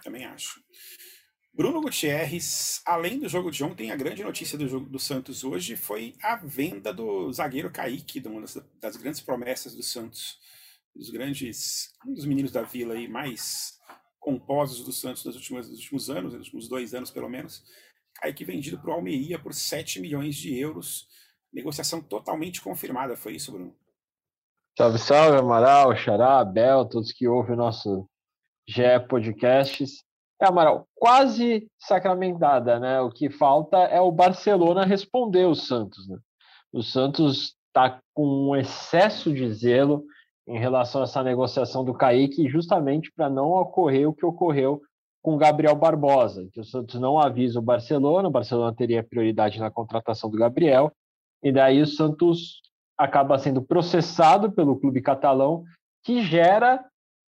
Também 0.03 0.25
acho. 0.25 0.61
Bruno 1.57 1.81
Gutierrez, 1.81 2.83
além 2.85 3.19
do 3.19 3.31
jogo 3.31 3.51
de 3.51 3.65
ontem, 3.65 3.91
a 3.91 3.97
grande 3.97 4.23
notícia 4.23 4.59
do 4.59 4.69
jogo 4.69 4.91
do 4.91 4.99
Santos 4.99 5.43
hoje 5.43 5.75
foi 5.75 6.15
a 6.23 6.37
venda 6.37 6.93
do 6.93 7.33
zagueiro 7.33 7.71
Kaique, 7.71 8.23
uma 8.27 8.43
das, 8.43 8.63
das 8.79 8.97
grandes 8.97 9.23
promessas 9.23 9.75
do 9.75 9.83
Santos, 9.83 10.39
dos 10.95 11.09
grandes, 11.09 11.95
um 12.07 12.13
dos 12.13 12.27
meninos 12.27 12.53
da 12.53 12.61
vila 12.61 12.93
aí 12.93 13.09
mais 13.09 13.79
composos 14.21 14.85
do 14.85 14.93
Santos 14.93 15.25
nos 15.25 15.35
últimos, 15.35 15.71
nos 15.71 15.79
últimos 15.79 16.11
anos, 16.11 16.35
nos 16.35 16.43
últimos 16.43 16.69
dois 16.69 16.93
anos 16.93 17.11
pelo 17.11 17.29
menos. 17.29 17.65
Kaique 18.17 18.45
vendido 18.45 18.79
para 18.79 18.91
o 18.91 18.93
Almeria 18.93 19.39
por 19.39 19.55
7 19.55 19.99
milhões 20.01 20.37
de 20.37 20.55
euros. 20.59 21.09
Negociação 21.51 22.03
totalmente 22.03 22.61
confirmada, 22.61 23.17
foi 23.17 23.37
isso, 23.37 23.51
Bruno? 23.51 23.75
Salve, 24.79 24.99
salve, 24.99 25.39
Amaral, 25.39 25.97
Xará, 25.97 26.45
Bel, 26.45 26.85
todos 26.85 27.11
que 27.11 27.27
ouvem 27.27 27.55
o 27.55 27.57
nosso 27.57 28.07
GE 28.69 29.01
Podcasts. 29.09 30.05
É, 30.39 30.47
Amaral, 30.47 30.87
quase 30.95 31.67
sacramentada, 31.79 32.79
né? 32.79 33.01
O 33.01 33.09
que 33.11 33.31
falta 33.31 33.79
é 33.79 34.03
o 34.03 34.13
Barcelona 34.13 34.85
responder 34.85 35.47
o 35.47 35.55
Santos, 35.55 36.07
né? 36.07 36.19
O 36.71 36.83
Santos 36.83 37.55
está 37.69 38.01
com 38.13 38.51
um 38.51 38.55
excesso 38.55 39.33
de 39.33 39.51
zelo 39.51 40.05
em 40.47 40.59
relação 40.59 41.01
a 41.01 41.05
essa 41.05 41.23
negociação 41.23 41.83
do 41.83 41.95
Kaique, 41.95 42.47
justamente 42.47 43.11
para 43.11 43.31
não 43.31 43.53
ocorrer 43.53 44.07
o 44.07 44.13
que 44.13 44.27
ocorreu 44.27 44.83
com 45.23 45.39
Gabriel 45.39 45.75
Barbosa, 45.75 46.47
que 46.53 46.61
o 46.61 46.65
Santos 46.65 47.01
não 47.01 47.19
avisa 47.19 47.59
o 47.59 47.63
Barcelona, 47.63 48.29
o 48.29 48.31
Barcelona 48.31 48.77
teria 48.77 49.03
prioridade 49.03 49.59
na 49.59 49.71
contratação 49.71 50.29
do 50.29 50.37
Gabriel, 50.37 50.93
e 51.43 51.51
daí 51.51 51.81
o 51.81 51.87
Santos 51.87 52.61
acaba 52.97 53.39
sendo 53.39 53.63
processado 53.63 54.51
pelo 54.51 54.79
clube 54.79 55.03
catalão, 55.03 55.65
que 56.03 56.23
gera 56.23 56.85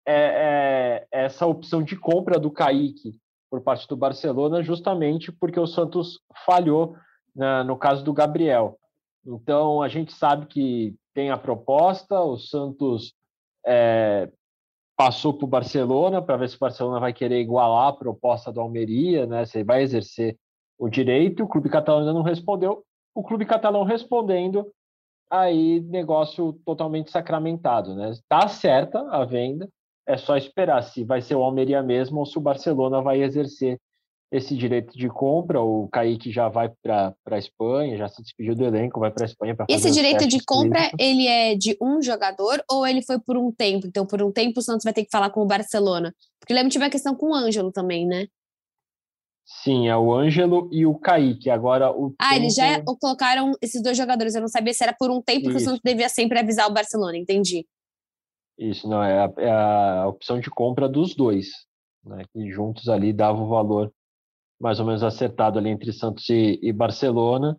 é, 0.07 1.07
é, 1.11 1.25
essa 1.25 1.47
opção 1.47 1.83
de 1.83 1.97
compra 1.97 2.39
do 2.39 2.51
Kaique 2.51 3.19
por 3.51 3.61
parte 3.61 3.89
do 3.89 3.97
Barcelona, 3.97 4.63
justamente 4.63 5.33
porque 5.33 5.59
o 5.59 5.67
Santos 5.67 6.21
falhou 6.45 6.97
na, 7.35 7.65
no 7.65 7.77
caso 7.77 8.05
do 8.05 8.13
Gabriel. 8.13 8.79
Então, 9.27 9.83
a 9.83 9.89
gente 9.89 10.13
sabe 10.13 10.47
que 10.47 10.95
tem 11.13 11.31
a 11.31 11.37
proposta, 11.37 12.21
o 12.21 12.37
Santos 12.37 13.15
é, 13.67 14.31
passou 14.97 15.35
para 15.35 15.45
o 15.45 15.49
Barcelona 15.49 16.23
para 16.23 16.37
ver 16.37 16.49
se 16.49 16.57
o 16.57 16.61
Barcelona 16.61 17.01
vai 17.01 17.13
querer 17.13 17.41
igualar 17.41 17.89
a 17.89 17.93
proposta 17.93 18.53
do 18.53 18.61
Almeria, 18.61 19.27
né, 19.27 19.45
se 19.45 19.59
ele 19.59 19.65
vai 19.65 19.83
exercer 19.83 20.37
o 20.79 20.89
direito. 20.89 21.43
O 21.43 21.49
clube 21.49 21.69
catalão 21.69 22.01
ainda 22.01 22.13
não 22.13 22.23
respondeu. 22.23 22.85
O 23.15 23.23
clube 23.23 23.45
catalão 23.45 23.83
respondendo 23.83 24.71
aí 25.31 25.81
negócio 25.81 26.53
totalmente 26.65 27.11
sacramentado, 27.11 27.95
né? 27.95 28.11
Está 28.11 28.49
certa 28.49 29.01
a 29.11 29.25
venda, 29.25 29.69
é 30.07 30.17
só 30.17 30.37
esperar 30.37 30.83
se 30.83 31.05
vai 31.05 31.21
ser 31.21 31.35
o 31.35 31.43
Almeria 31.43 31.83
mesmo 31.83 32.21
ou 32.21 32.27
se 32.27 32.39
o 32.39 32.41
Barcelona 32.41 33.03
vai 33.03 33.23
exercer 33.23 33.79
esse 34.31 34.57
direito 34.57 34.97
de 34.97 35.09
compra. 35.09 35.61
O 35.61 35.89
Kaique 35.89 36.31
já 36.31 36.49
vai 36.49 36.71
para 36.83 37.15
a 37.31 37.39
Espanha, 37.39 37.97
já 37.97 38.09
se 38.09 38.23
despediu 38.23 38.55
do 38.55 38.65
elenco, 38.65 39.01
vai 39.01 39.11
para 39.11 39.25
a 39.25 39.27
Espanha 39.27 39.55
para 39.55 39.67
Esse 39.69 39.91
direito 39.91 40.27
de 40.27 40.45
compra, 40.45 40.91
clínicos. 40.91 40.99
ele 40.99 41.27
é 41.27 41.55
de 41.55 41.77
um 41.81 42.03
jogador 42.03 42.63
ou 42.71 42.87
ele 42.87 43.03
foi 43.03 43.19
por 43.19 43.37
um 43.37 43.53
tempo? 43.53 43.87
Então, 43.87 44.07
por 44.07 44.23
um 44.23 44.33
tempo, 44.33 44.61
o 44.61 44.63
Santos 44.63 44.85
vai 44.85 44.93
ter 44.93 45.05
que 45.05 45.11
falar 45.11 45.31
com 45.31 45.41
o 45.41 45.47
Barcelona. 45.47 46.15
Porque 46.41 46.53
lembra 46.53 46.69
que 46.69 46.73
tive 46.73 46.85
a 46.85 46.91
questão 46.91 47.15
com 47.15 47.31
o 47.31 47.35
Ângelo 47.35 47.73
também, 47.73 48.07
né? 48.07 48.27
Sim, 49.47 49.87
é 49.87 49.97
o 49.97 50.13
Ângelo 50.13 50.69
e 50.73 50.85
o 50.85 50.99
Kaique. 50.99 51.49
Agora 51.49 51.93
o. 51.93 52.13
Ah, 52.19 52.31
tempo... 52.31 52.43
eles 52.43 52.55
já 52.57 52.83
colocaram 52.83 53.53
esses 53.63 53.81
dois 53.81 53.97
jogadores. 53.97 54.35
Eu 54.35 54.41
não 54.41 54.49
sabia 54.49 54.75
se 54.75 54.83
era 54.83 54.93
por 54.93 55.09
um 55.09 55.23
tempo 55.23 55.43
Isso. 55.43 55.51
que 55.51 55.57
o 55.57 55.61
Santos 55.61 55.81
devia 55.85 56.09
sempre 56.09 56.41
avisar 56.41 56.69
o 56.69 56.75
Barcelona, 56.75 57.17
entendi. 57.17 57.65
Isso, 58.59 58.89
não, 58.89 59.03
é 59.03 59.25
a, 59.25 59.33
é 59.39 59.51
a 59.51 60.09
opção 60.09 60.41
de 60.41 60.51
compra 60.51 60.89
dos 60.89 61.15
dois, 61.15 61.49
né? 62.05 62.25
Que 62.33 62.51
juntos 62.51 62.89
ali 62.89 63.13
dava 63.13 63.41
o 63.41 63.49
valor 63.49 63.93
mais 64.61 64.81
ou 64.81 64.87
menos 64.87 65.03
acertado 65.03 65.59
ali 65.59 65.69
entre 65.69 65.93
Santos 65.93 66.29
e, 66.29 66.59
e 66.61 66.73
Barcelona. 66.73 67.57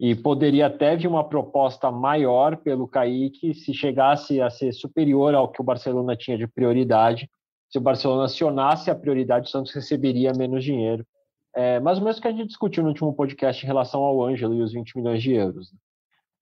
E 0.00 0.14
poderia 0.14 0.66
até 0.66 0.96
vir 0.96 1.06
uma 1.06 1.26
proposta 1.26 1.90
maior 1.90 2.56
pelo 2.56 2.88
Kaique 2.88 3.54
se 3.54 3.72
chegasse 3.72 4.40
a 4.40 4.50
ser 4.50 4.72
superior 4.72 5.34
ao 5.34 5.50
que 5.50 5.60
o 5.60 5.64
Barcelona 5.64 6.16
tinha 6.16 6.36
de 6.36 6.48
prioridade 6.48 7.30
se 7.68 7.78
o 7.78 7.80
Barcelona 7.80 8.24
acionasse 8.24 8.90
a 8.90 8.94
prioridade, 8.94 9.48
o 9.48 9.50
Santos 9.50 9.72
receberia 9.72 10.32
menos 10.32 10.62
dinheiro. 10.64 11.06
É, 11.54 11.80
mais 11.80 11.98
ou 11.98 12.04
menos 12.04 12.18
o 12.18 12.22
que 12.22 12.28
a 12.28 12.32
gente 12.32 12.48
discutiu 12.48 12.82
no 12.82 12.90
último 12.90 13.12
podcast 13.14 13.64
em 13.64 13.66
relação 13.66 14.02
ao 14.02 14.22
Ângelo 14.22 14.54
e 14.54 14.62
os 14.62 14.72
20 14.72 14.96
milhões 14.96 15.22
de 15.22 15.32
euros. 15.32 15.72
Né? 15.72 15.78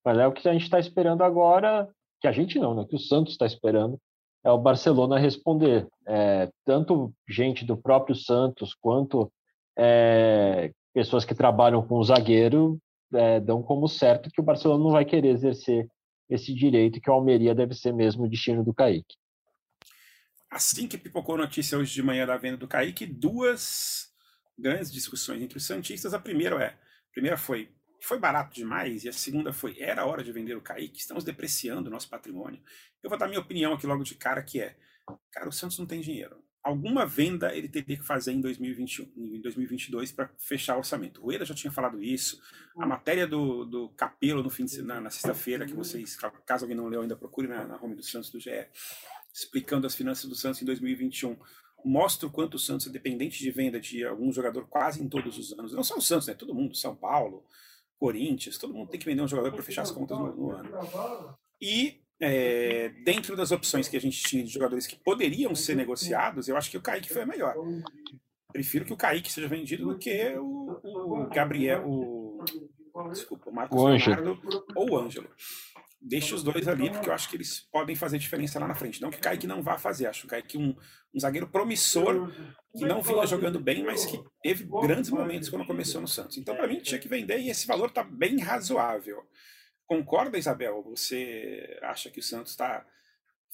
Mas 0.04 0.18
é 0.18 0.26
o 0.26 0.32
que 0.32 0.48
a 0.48 0.52
gente 0.52 0.64
está 0.64 0.78
esperando 0.78 1.22
agora, 1.22 1.88
que 2.20 2.26
a 2.26 2.32
gente 2.32 2.58
não, 2.58 2.74
né? 2.74 2.84
que 2.88 2.96
o 2.96 2.98
Santos 2.98 3.32
está 3.32 3.46
esperando, 3.46 3.98
é 4.44 4.50
o 4.50 4.58
Barcelona 4.58 5.18
responder. 5.18 5.88
É, 6.06 6.50
tanto 6.64 7.12
gente 7.28 7.64
do 7.64 7.76
próprio 7.76 8.14
Santos 8.14 8.74
quanto 8.74 9.32
é, 9.78 10.72
pessoas 10.92 11.24
que 11.24 11.34
trabalham 11.34 11.82
com 11.86 11.96
o 11.96 12.04
zagueiro 12.04 12.78
é, 13.12 13.40
dão 13.40 13.62
como 13.62 13.88
certo 13.88 14.30
que 14.30 14.40
o 14.40 14.44
Barcelona 14.44 14.82
não 14.82 14.90
vai 14.90 15.04
querer 15.04 15.28
exercer 15.28 15.88
esse 16.28 16.52
direito, 16.52 17.00
que 17.00 17.08
o 17.08 17.12
Almeria 17.12 17.54
deve 17.54 17.74
ser 17.74 17.92
mesmo 17.92 18.24
o 18.24 18.28
destino 18.28 18.64
do 18.64 18.74
Kaique 18.74 19.14
assim 20.54 20.86
que 20.86 20.96
pipocou 20.96 21.34
a 21.34 21.38
notícia 21.38 21.76
hoje 21.76 21.92
de 21.92 22.02
manhã 22.02 22.24
da 22.24 22.36
venda 22.36 22.56
do 22.56 22.68
Kaique, 22.68 23.04
duas 23.04 24.08
grandes 24.56 24.90
discussões 24.90 25.42
entre 25.42 25.58
os 25.58 25.66
Santistas. 25.66 26.14
A 26.14 26.18
primeira 26.18 26.54
é, 26.62 26.68
a 26.68 27.12
primeira 27.12 27.36
foi, 27.36 27.68
foi 28.00 28.20
barato 28.20 28.54
demais, 28.54 29.02
e 29.02 29.08
a 29.08 29.12
segunda 29.12 29.52
foi, 29.52 29.76
era 29.80 30.06
hora 30.06 30.22
de 30.22 30.30
vender 30.30 30.56
o 30.56 30.62
Kaique, 30.62 31.00
estamos 31.00 31.24
depreciando 31.24 31.88
o 31.88 31.92
nosso 31.92 32.08
patrimônio. 32.08 32.62
Eu 33.02 33.10
vou 33.10 33.18
dar 33.18 33.26
minha 33.26 33.40
opinião 33.40 33.72
aqui 33.72 33.84
logo 33.84 34.04
de 34.04 34.14
cara, 34.14 34.44
que 34.44 34.60
é, 34.60 34.76
cara, 35.32 35.48
o 35.48 35.52
Santos 35.52 35.76
não 35.76 35.86
tem 35.86 36.00
dinheiro. 36.00 36.40
Alguma 36.62 37.04
venda 37.04 37.54
ele 37.54 37.68
teria 37.68 37.96
que 37.98 38.06
fazer 38.06 38.32
em 38.32 38.40
2021, 38.40 39.12
em 39.16 39.40
2022 39.42 40.12
para 40.12 40.30
fechar 40.38 40.76
o 40.76 40.78
orçamento. 40.78 41.22
O 41.22 41.30
Eda 41.30 41.44
já 41.44 41.54
tinha 41.54 41.70
falado 41.70 42.02
isso. 42.02 42.40
A 42.78 42.86
matéria 42.86 43.26
do, 43.26 43.66
do 43.66 43.88
Capelo 43.90 44.42
no 44.42 44.48
fim 44.48 44.64
de, 44.64 44.80
na, 44.80 44.98
na 44.98 45.10
sexta-feira, 45.10 45.66
que 45.66 45.74
vocês, 45.74 46.16
caso 46.46 46.64
alguém 46.64 46.76
não 46.76 46.88
leu 46.88 47.02
ainda, 47.02 47.16
procure 47.16 47.48
na, 47.48 47.66
na 47.66 47.76
home 47.76 47.94
do 47.94 48.02
Santos 48.02 48.30
do 48.30 48.40
GE 48.40 48.66
explicando 49.34 49.86
as 49.86 49.96
finanças 49.96 50.28
do 50.30 50.36
Santos 50.36 50.62
em 50.62 50.64
2021, 50.64 51.36
mostra 51.84 52.28
o 52.28 52.30
quanto 52.30 52.54
o 52.54 52.58
Santos 52.58 52.86
é 52.86 52.90
dependente 52.90 53.38
de 53.40 53.50
venda 53.50 53.80
de 53.80 54.04
algum 54.04 54.32
jogador 54.32 54.66
quase 54.68 55.02
em 55.02 55.08
todos 55.08 55.36
os 55.36 55.58
anos. 55.58 55.72
Não 55.72 55.82
só 55.82 55.96
o 55.96 56.00
Santos, 56.00 56.28
né? 56.28 56.34
Todo 56.34 56.54
mundo, 56.54 56.74
São 56.76 56.94
Paulo, 56.94 57.44
Corinthians, 57.98 58.56
todo 58.56 58.72
mundo 58.72 58.88
tem 58.88 59.00
que 59.00 59.06
vender 59.06 59.22
um 59.22 59.28
jogador 59.28 59.52
para 59.52 59.62
fechar 59.62 59.82
as 59.82 59.90
contas 59.90 60.16
no, 60.16 60.34
no 60.34 60.50
ano. 60.52 61.36
E 61.60 62.00
é, 62.20 62.90
dentro 63.04 63.36
das 63.36 63.50
opções 63.50 63.88
que 63.88 63.96
a 63.96 64.00
gente 64.00 64.22
tinha 64.22 64.44
de 64.44 64.50
jogadores 64.50 64.86
que 64.86 64.96
poderiam 64.96 65.54
ser 65.54 65.74
negociados, 65.74 66.48
eu 66.48 66.56
acho 66.56 66.70
que 66.70 66.78
o 66.78 66.82
Kaique 66.82 67.12
foi 67.12 67.22
a 67.22 67.26
melhor. 67.26 67.54
Prefiro 68.52 68.84
que 68.84 68.92
o 68.92 68.96
Kaique 68.96 69.32
seja 69.32 69.48
vendido 69.48 69.86
do 69.86 69.98
que 69.98 70.32
o, 70.38 70.80
o 70.84 71.26
Gabriel, 71.28 71.84
o, 71.86 72.44
desculpa, 73.10 73.50
o 73.50 73.52
Marcos 73.52 73.82
o 73.82 73.88
Leonardo 73.88 74.40
ou 74.76 74.90
o 74.92 74.96
Ângelo 74.96 75.28
deixe 76.04 76.34
os 76.34 76.42
dois 76.42 76.68
ali, 76.68 76.90
porque 76.90 77.08
eu 77.08 77.14
acho 77.14 77.28
que 77.30 77.36
eles 77.36 77.60
podem 77.72 77.96
fazer 77.96 78.18
diferença 78.18 78.60
lá 78.60 78.68
na 78.68 78.74
frente. 78.74 79.00
Não 79.00 79.10
que 79.10 79.16
o 79.16 79.20
Kaique 79.20 79.46
não 79.46 79.62
vá 79.62 79.78
fazer, 79.78 80.06
acho 80.06 80.20
que 80.20 80.26
o 80.26 80.30
Kaique 80.30 80.58
um, 80.58 80.76
um 81.14 81.18
zagueiro 81.18 81.48
promissor, 81.48 82.30
que 82.76 82.84
não 82.84 83.00
vinha 83.00 83.26
jogando 83.26 83.58
bem, 83.58 83.82
mas 83.82 84.04
que 84.04 84.22
teve 84.42 84.64
grandes 84.82 85.10
momentos 85.10 85.48
quando 85.48 85.66
começou 85.66 86.00
no 86.00 86.08
Santos. 86.08 86.36
Então, 86.36 86.54
para 86.54 86.68
mim, 86.68 86.78
tinha 86.80 87.00
que 87.00 87.08
vender 87.08 87.38
e 87.38 87.48
esse 87.48 87.66
valor 87.66 87.88
está 87.88 88.04
bem 88.04 88.38
razoável. 88.38 89.22
Concorda, 89.86 90.38
Isabel? 90.38 90.82
Você 90.90 91.78
acha 91.82 92.10
que 92.10 92.20
o 92.20 92.22
Santos 92.22 92.52
está 92.52 92.84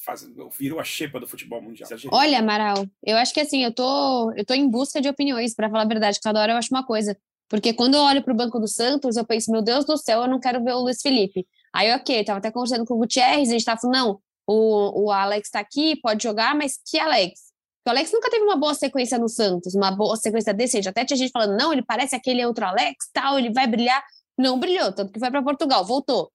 fazendo, 0.04 0.48
virou 0.50 0.80
a 0.80 0.84
xepa 0.84 1.20
do 1.20 1.28
futebol 1.28 1.62
mundial? 1.62 1.88
Olha, 2.10 2.40
Amaral, 2.40 2.86
eu 3.04 3.16
acho 3.16 3.32
que 3.32 3.40
assim, 3.40 3.62
eu 3.62 3.72
tô, 3.72 4.32
eu 4.32 4.44
tô 4.44 4.54
em 4.54 4.68
busca 4.68 5.00
de 5.00 5.08
opiniões, 5.08 5.54
para 5.54 5.70
falar 5.70 5.82
a 5.82 5.88
verdade, 5.88 6.18
cada 6.20 6.40
hora 6.40 6.52
eu 6.52 6.56
acho 6.56 6.74
uma 6.74 6.84
coisa. 6.84 7.16
Porque 7.48 7.72
quando 7.72 7.94
eu 7.94 8.00
olho 8.00 8.22
para 8.22 8.32
o 8.32 8.36
banco 8.36 8.58
do 8.58 8.68
Santos, 8.68 9.16
eu 9.16 9.24
penso, 9.24 9.50
meu 9.50 9.60
Deus 9.60 9.84
do 9.84 9.96
céu, 9.96 10.22
eu 10.22 10.28
não 10.28 10.40
quero 10.40 10.62
ver 10.62 10.72
o 10.72 10.82
Luiz 10.82 11.02
Felipe. 11.02 11.46
Aí, 11.72 11.92
ok, 11.94 12.24
tava 12.24 12.38
até 12.38 12.50
conversando 12.50 12.84
com 12.84 12.94
o 12.94 12.98
Gutierrez, 12.98 13.48
a 13.48 13.52
gente 13.52 13.64
tava 13.64 13.80
falando, 13.80 13.96
não, 13.96 14.20
o, 14.46 15.04
o 15.04 15.10
Alex 15.12 15.50
tá 15.50 15.60
aqui, 15.60 15.96
pode 16.00 16.22
jogar, 16.22 16.54
mas 16.54 16.78
que 16.84 16.98
Alex? 16.98 17.50
o 17.86 17.90
Alex 17.90 18.12
nunca 18.12 18.30
teve 18.30 18.44
uma 18.44 18.56
boa 18.56 18.74
sequência 18.74 19.18
no 19.18 19.28
Santos, 19.28 19.74
uma 19.74 19.90
boa 19.90 20.16
sequência 20.16 20.52
decente. 20.52 20.88
Até 20.88 21.04
tinha 21.04 21.16
gente 21.16 21.30
falando, 21.30 21.56
não, 21.56 21.72
ele 21.72 21.82
parece 21.82 22.14
aquele 22.14 22.44
outro 22.44 22.64
Alex, 22.64 23.08
tal, 23.12 23.38
ele 23.38 23.52
vai 23.52 23.66
brilhar. 23.66 24.02
Não 24.38 24.58
brilhou, 24.58 24.92
tanto 24.92 25.12
que 25.12 25.18
foi 25.18 25.30
para 25.30 25.42
Portugal, 25.42 25.84
voltou. 25.84 26.30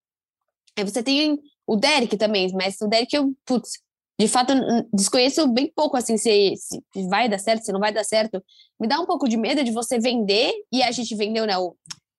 Aí 0.78 0.84
você 0.84 1.02
tem 1.02 1.40
o 1.66 1.76
Derek 1.76 2.18
também, 2.18 2.52
mas 2.54 2.80
o 2.82 2.88
Derek 2.88 3.16
eu, 3.16 3.34
putz, 3.46 3.80
de 4.20 4.28
fato, 4.28 4.54
desconheço 4.94 5.48
bem 5.48 5.72
pouco, 5.76 5.98
assim, 5.98 6.18
se, 6.18 6.54
se 6.58 7.08
vai 7.10 7.28
dar 7.28 7.40
certo, 7.40 7.64
se 7.64 7.72
não 7.72 7.80
vai 7.80 7.92
dar 7.92 8.04
certo. 8.04 8.44
Me 8.80 8.88
dá 8.88 9.00
um 9.00 9.06
pouco 9.06 9.28
de 9.28 9.38
medo 9.38 9.64
de 9.64 9.72
você 9.72 10.00
vender, 10.00 10.54
e 10.72 10.82
a 10.84 10.92
gente 10.92 11.16
vendeu, 11.16 11.46
né, 11.46 11.58
o, 11.58 11.76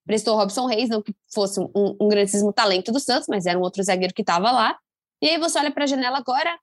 prestou 0.07 0.37
Robson 0.37 0.67
Reis, 0.67 0.89
não 0.89 1.03
que 1.03 1.15
fosse 1.35 1.61
um, 1.61 1.97
um 2.01 2.09
grandíssimo 2.09 2.53
talento 2.53 2.93
do 2.93 3.01
Santos, 3.01 3.27
mas 3.29 3.45
era 3.45 3.59
um 3.59 3.63
outro 3.63 3.83
zagueiro 3.83 4.15
que 4.15 4.23
estava 4.23 4.51
lá. 4.53 4.77
E 5.21 5.29
aí 5.29 5.39
você 5.39 5.59
olha 5.59 5.71
para 5.71 5.85
a 5.85 5.87
janela 5.87 6.19
agora, 6.19 6.57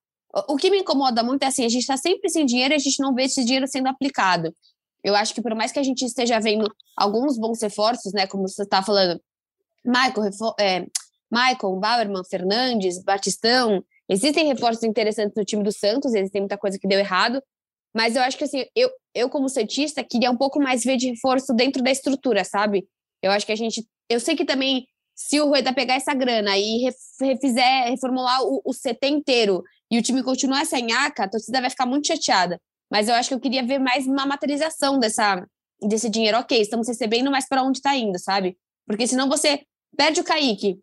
o 0.48 0.56
que 0.56 0.72
me 0.72 0.80
incomoda 0.80 1.22
muito 1.22 1.44
é 1.44 1.48
assim, 1.48 1.66
a 1.66 1.70
gente 1.70 1.82
está 1.82 1.98
sempre 1.98 2.30
sem 2.30 2.46
dinheiro 2.46 2.74
e 2.74 2.78
a 2.78 2.80
gente 2.80 3.00
não 3.00 3.14
vê 3.14 3.24
esse 3.24 3.44
dinheiro 3.44 3.68
sendo 3.68 3.88
aplicado. 3.88 4.56
Eu 5.04 5.16
acho 5.16 5.34
que 5.34 5.42
por 5.42 5.54
mais 5.54 5.72
que 5.72 5.80
a 5.80 5.84
gente 5.84 6.04
esteja 6.04 6.40
vendo 6.40 6.66
alguns 6.98 7.38
bons 7.38 7.62
reforços, 7.62 8.14
né, 8.14 8.26
como 8.26 8.48
você 8.48 8.64
está 8.64 8.82
falando, 8.82 9.22
Michael, 9.86 10.32
é, 10.60 10.86
Michael, 11.30 11.76
Bauerman, 11.80 12.24
Fernandes, 12.24 13.04
Batistão, 13.04 13.84
existem 14.08 14.48
reforços 14.48 14.84
interessantes 14.84 15.36
no 15.36 15.44
time 15.44 15.64
do 15.64 15.72
Santos, 15.72 16.14
existem 16.14 16.42
muita 16.42 16.58
coisa 16.58 16.80
que 16.80 16.88
deu 16.88 17.00
errado, 17.00 17.44
mas 17.94 18.16
eu 18.16 18.24
acho 18.24 18.38
que 18.38 18.46
assim, 18.46 18.66
eu, 18.76 18.90
eu 19.14 19.30
como 19.30 19.50
santista 19.50 20.04
queria 20.04 20.32
um 20.32 20.38
pouco 20.38 20.60
mais 20.60 20.84
ver 20.84 20.98
de 20.98 21.10
reforço 21.10 21.54
dentro 21.54 21.84
da 21.84 21.92
estrutura, 21.92 22.44
sabe? 22.44 22.88
Eu 23.24 23.32
acho 23.32 23.46
que 23.46 23.54
a 23.54 23.56
gente. 23.56 23.88
Eu 24.10 24.20
sei 24.20 24.36
que 24.36 24.44
também, 24.44 24.86
se 25.16 25.40
o 25.40 25.48
Rueda 25.48 25.74
pegar 25.74 25.96
essa 25.96 26.14
grana 26.14 26.58
e 26.58 26.90
refizer, 27.20 27.86
reformular 27.90 28.44
o, 28.44 28.62
o 28.66 28.72
CT 28.74 29.08
inteiro 29.08 29.64
e 29.90 29.98
o 29.98 30.02
time 30.02 30.22
continuar 30.22 30.66
sem 30.66 30.92
aca, 30.92 31.24
a 31.24 31.30
torcida 31.30 31.62
vai 31.62 31.70
ficar 31.70 31.86
muito 31.86 32.06
chateada. 32.06 32.60
Mas 32.92 33.08
eu 33.08 33.16
acho 33.16 33.30
que 33.30 33.36
eu 33.36 33.40
queria 33.40 33.66
ver 33.66 33.80
mais 33.80 34.06
uma 34.06 34.26
materialização 34.26 35.00
dessa, 35.00 35.48
desse 35.82 36.10
dinheiro. 36.10 36.38
Ok, 36.38 36.60
estamos 36.60 36.88
recebendo, 36.88 37.32
mas 37.32 37.48
para 37.48 37.64
onde 37.64 37.78
está 37.78 37.96
indo, 37.96 38.20
sabe? 38.20 38.58
Porque 38.86 39.08
senão 39.08 39.30
você 39.30 39.64
perde 39.96 40.20
o 40.20 40.24
Kaique, 40.24 40.78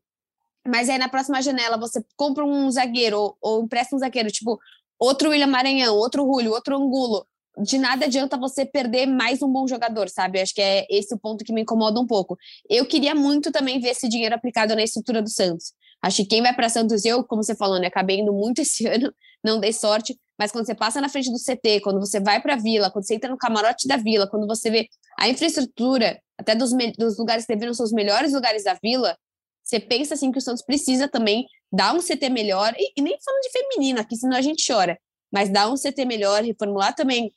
mas 0.66 0.88
aí 0.88 0.96
na 0.96 1.08
próxima 1.08 1.42
janela 1.42 1.76
você 1.76 2.02
compra 2.16 2.44
um 2.44 2.70
zagueiro 2.70 3.18
ou, 3.18 3.36
ou 3.40 3.64
empresta 3.64 3.94
um 3.94 3.98
zagueiro, 3.98 4.30
tipo 4.30 4.58
outro 4.98 5.28
William 5.28 5.46
Maranhão, 5.46 5.94
outro 5.94 6.24
Julio, 6.24 6.52
outro 6.52 6.74
Angulo 6.74 7.26
de 7.58 7.78
nada 7.78 8.06
adianta 8.06 8.36
você 8.36 8.64
perder 8.64 9.06
mais 9.06 9.42
um 9.42 9.50
bom 9.50 9.66
jogador, 9.66 10.08
sabe? 10.08 10.40
Acho 10.40 10.54
que 10.54 10.62
é 10.62 10.86
esse 10.88 11.14
o 11.14 11.18
ponto 11.18 11.44
que 11.44 11.52
me 11.52 11.62
incomoda 11.62 12.00
um 12.00 12.06
pouco. 12.06 12.36
Eu 12.68 12.86
queria 12.86 13.14
muito 13.14 13.50
também 13.50 13.80
ver 13.80 13.90
esse 13.90 14.08
dinheiro 14.08 14.34
aplicado 14.34 14.74
na 14.74 14.82
estrutura 14.82 15.20
do 15.20 15.28
Santos. 15.28 15.72
Acho 16.02 16.18
que 16.18 16.28
quem 16.28 16.42
vai 16.42 16.54
para 16.54 16.68
Santos, 16.68 17.04
eu, 17.04 17.22
como 17.24 17.42
você 17.42 17.54
falou, 17.54 17.78
né, 17.78 17.88
acabei 17.88 18.20
indo 18.20 18.32
muito 18.32 18.60
esse 18.62 18.86
ano, 18.86 19.12
não 19.44 19.60
dei 19.60 19.72
sorte, 19.72 20.18
mas 20.38 20.50
quando 20.50 20.66
você 20.66 20.74
passa 20.74 21.00
na 21.00 21.08
frente 21.08 21.30
do 21.30 21.38
CT, 21.38 21.80
quando 21.80 22.00
você 22.00 22.20
vai 22.20 22.40
para 22.40 22.54
a 22.54 22.56
Vila, 22.56 22.90
quando 22.90 23.06
você 23.06 23.14
entra 23.14 23.30
no 23.30 23.36
camarote 23.36 23.86
da 23.86 23.96
Vila, 23.96 24.28
quando 24.28 24.46
você 24.46 24.70
vê 24.70 24.88
a 25.18 25.28
infraestrutura, 25.28 26.18
até 26.38 26.54
dos, 26.54 26.70
dos 26.96 27.18
lugares 27.18 27.44
que 27.44 27.52
deveriam 27.52 27.74
ser 27.74 27.82
os 27.82 27.92
melhores 27.92 28.32
lugares 28.32 28.64
da 28.64 28.74
Vila, 28.82 29.16
você 29.62 29.78
pensa 29.78 30.14
assim 30.14 30.32
que 30.32 30.38
o 30.38 30.40
Santos 30.40 30.62
precisa 30.62 31.08
também 31.08 31.46
dar 31.70 31.94
um 31.94 32.00
CT 32.00 32.30
melhor, 32.30 32.74
e, 32.78 32.92
e 32.96 33.02
nem 33.02 33.16
falando 33.22 33.42
de 33.42 33.50
feminino 33.50 34.00
aqui, 34.00 34.16
senão 34.16 34.36
a 34.36 34.42
gente 34.42 34.66
chora, 34.66 34.98
mas 35.32 35.48
dar 35.48 35.70
um 35.70 35.74
CT 35.74 36.04
melhor, 36.04 36.42
reformular 36.42 36.94
também 36.94 37.32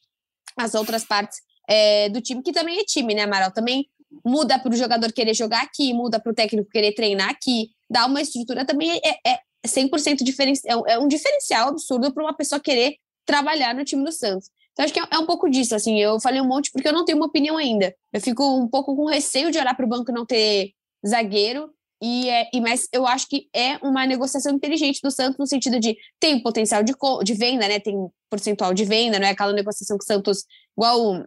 as 0.57 0.73
outras 0.73 1.03
partes 1.03 1.39
é, 1.67 2.09
do 2.09 2.21
time, 2.21 2.41
que 2.41 2.51
também 2.51 2.79
é 2.79 2.83
time, 2.83 3.13
né, 3.13 3.23
Amaral? 3.23 3.51
Também 3.51 3.87
muda 4.23 4.59
para 4.59 4.71
o 4.71 4.75
jogador 4.75 5.11
querer 5.11 5.33
jogar 5.33 5.61
aqui, 5.61 5.93
muda 5.93 6.19
para 6.19 6.31
o 6.31 6.35
técnico 6.35 6.69
querer 6.69 6.93
treinar 6.93 7.29
aqui, 7.29 7.69
dá 7.89 8.05
uma 8.05 8.21
estrutura 8.21 8.65
também 8.65 8.99
é, 9.03 9.29
é 9.29 9.39
100% 9.65 10.23
diferencial, 10.23 10.83
é 10.87 10.99
um 10.99 11.07
diferencial 11.07 11.69
absurdo 11.69 12.13
para 12.13 12.23
uma 12.23 12.35
pessoa 12.35 12.59
querer 12.59 12.97
trabalhar 13.25 13.73
no 13.73 13.85
time 13.85 14.03
do 14.03 14.11
Santos. 14.11 14.49
Então, 14.73 14.85
acho 14.85 14.93
que 14.93 14.99
é, 14.99 15.05
é 15.11 15.17
um 15.17 15.25
pouco 15.25 15.49
disso, 15.49 15.75
assim, 15.75 15.99
eu 15.99 16.19
falei 16.19 16.41
um 16.41 16.47
monte 16.47 16.71
porque 16.71 16.87
eu 16.87 16.93
não 16.93 17.05
tenho 17.05 17.17
uma 17.17 17.27
opinião 17.27 17.57
ainda. 17.57 17.95
Eu 18.11 18.19
fico 18.19 18.43
um 18.57 18.67
pouco 18.67 18.95
com 18.95 19.05
receio 19.05 19.51
de 19.51 19.57
olhar 19.57 19.75
para 19.75 19.85
o 19.85 19.89
banco 19.89 20.11
e 20.11 20.13
não 20.13 20.25
ter 20.25 20.71
zagueiro, 21.05 21.69
e, 22.05 22.29
é, 22.29 22.49
e 22.53 22.59
mas 22.59 22.89
eu 22.91 23.07
acho 23.07 23.29
que 23.29 23.47
é 23.55 23.77
uma 23.77 24.05
negociação 24.05 24.53
inteligente 24.53 24.99
do 25.01 25.09
Santos 25.09 25.37
no 25.39 25.47
sentido 25.47 25.79
de 25.79 25.95
tem 26.19 26.37
potencial 26.43 26.83
de, 26.83 26.93
de 27.23 27.33
venda, 27.33 27.65
né? 27.65 27.79
Tem 27.79 27.95
percentual 28.29 28.73
de 28.73 28.83
venda, 28.83 29.17
não 29.17 29.25
é 29.25 29.29
aquela 29.29 29.53
negociação 29.53 29.97
que 29.97 30.03
o 30.03 30.05
Santos, 30.05 30.43
igual 30.77 30.99
o 30.99 31.25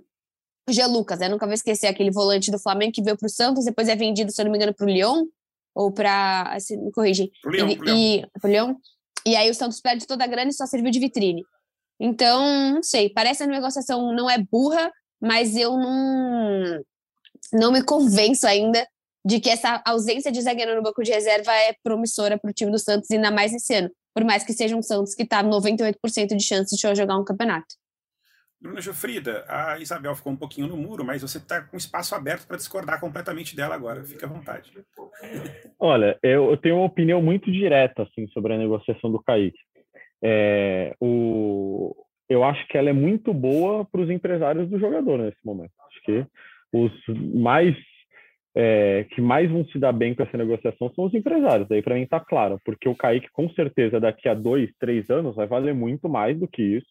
Jean 0.68 0.88
Lucas, 0.88 1.18
né? 1.18 1.30
Nunca 1.30 1.47
vou 1.47 1.54
esquecer 1.54 1.87
aquele 1.87 2.11
volante 2.11 2.50
do 2.50 2.59
Flamengo 2.59 2.92
que 2.92 3.02
veio 3.02 3.16
para 3.16 3.25
o 3.25 3.30
Santos, 3.30 3.64
depois 3.64 3.88
é 3.88 3.97
vendido, 3.97 4.30
se 4.30 4.38
eu 4.38 4.45
não 4.45 4.52
me 4.52 4.59
engano, 4.59 4.75
para 4.75 4.85
o 4.85 4.90
Lyon, 4.90 5.25
ou 5.75 5.90
para. 5.90 6.54
Se 6.61 6.76
me 6.76 6.92
corrigem. 6.92 7.30
Pro 7.40 7.52
Leão, 7.52 7.71
e, 7.71 7.76
pro 7.78 7.88
e, 7.88 8.26
pro 8.38 8.50
Leão. 8.50 8.76
E 9.25 9.35
aí 9.35 9.49
o 9.49 9.54
Santos 9.54 9.80
perde 9.80 10.06
toda 10.06 10.25
a 10.25 10.26
grana 10.26 10.50
e 10.50 10.52
só 10.52 10.66
serviu 10.66 10.90
de 10.90 11.00
vitrine. 11.00 11.42
Então, 11.99 12.75
não 12.75 12.83
sei, 12.83 13.09
parece 13.09 13.42
a 13.42 13.47
negociação 13.47 14.14
não 14.14 14.28
é 14.28 14.37
burra, 14.37 14.92
mas 15.18 15.56
eu 15.56 15.75
não, 15.75 16.83
não 17.54 17.73
me 17.73 17.83
convenço 17.83 18.47
ainda 18.47 18.87
de 19.26 19.40
que 19.40 19.50
essa 19.50 19.83
ausência 19.85 20.30
de 20.30 20.40
zagueiro 20.40 20.76
no 20.76 20.83
banco 20.83 21.02
de 21.02 21.11
reserva 21.11 21.52
é 21.52 21.75
promissora 21.83 22.38
para 22.38 22.49
o 22.49 22.54
time 22.54 22.71
do 22.71 22.78
Santos, 22.78 23.11
ainda 23.11 23.28
mais 23.28 23.52
esse 23.52 23.75
ano. 23.75 23.90
Por 24.14 24.25
mais 24.25 24.45
que 24.45 24.52
seja 24.52 24.76
um 24.76 24.83
Santos 24.83 25.16
que 25.16 25.25
está 25.25 25.42
98% 25.42 25.97
de 26.37 26.45
chance 26.45 26.76
de 26.76 26.95
jogar 26.95 27.18
um 27.18 27.25
campeonato. 27.25 27.66
Bruna 28.61 28.80
Gilfrida, 28.80 29.45
a 29.49 29.80
Isabel 29.80 30.14
ficou 30.14 30.33
um 30.33 30.37
pouquinho 30.37 30.68
no 30.68 30.76
muro, 30.76 31.04
mas 31.04 31.23
você 31.23 31.38
está 31.38 31.61
com 31.61 31.76
espaço 31.76 32.14
aberto 32.14 32.47
para 32.47 32.56
discordar 32.56 33.00
completamente 33.00 33.56
dela 33.56 33.75
agora. 33.75 34.04
Fica 34.04 34.26
à 34.26 34.28
vontade. 34.28 34.73
Olha, 35.76 36.16
eu, 36.23 36.50
eu 36.50 36.56
tenho 36.56 36.76
uma 36.76 36.87
opinião 36.87 37.21
muito 37.21 37.50
direta 37.50 38.04
assim 38.04 38.28
sobre 38.28 38.54
a 38.54 38.59
negociação 38.59 39.11
do 39.11 39.21
Kaique. 39.23 39.59
É, 40.23 40.95
o, 41.00 41.95
eu 42.28 42.45
acho 42.45 42.64
que 42.68 42.78
ela 42.78 42.90
é 42.90 42.92
muito 42.92 43.35
boa 43.35 43.85
para 43.85 44.00
os 44.00 44.09
empresários 44.09 44.71
do 44.71 44.78
jogador 44.78 45.18
nesse 45.18 45.45
momento. 45.45 45.73
Acho 45.88 46.02
que 46.04 46.26
os 46.73 46.92
mais 47.35 47.76
é, 48.59 49.05
que 49.11 49.21
mais 49.21 49.51
vão 49.51 49.67
se 49.67 49.79
dar 49.79 49.93
bem 49.93 50.15
com 50.15 50.23
essa 50.23 50.39
negociação 50.39 50.91
são 50.95 51.05
os 51.05 51.13
empresários. 51.13 51.71
Aí 51.71 51.83
para 51.83 51.95
mim 51.95 52.03
está 52.03 52.19
claro, 52.19 52.59
porque 52.65 52.89
o 52.89 52.95
Kaique 52.95 53.29
com 53.31 53.51
certeza 53.51 54.01
daqui 54.01 54.29
a 54.31 54.35
dois, 54.35 54.71
três 54.81 55.11
anos 55.11 55.37
vai 55.37 55.47
valer 55.47 55.75
muito 55.75 56.09
mais 56.09 56.39
do 56.39 56.49
que 56.49 56.63
isso. 56.63 56.87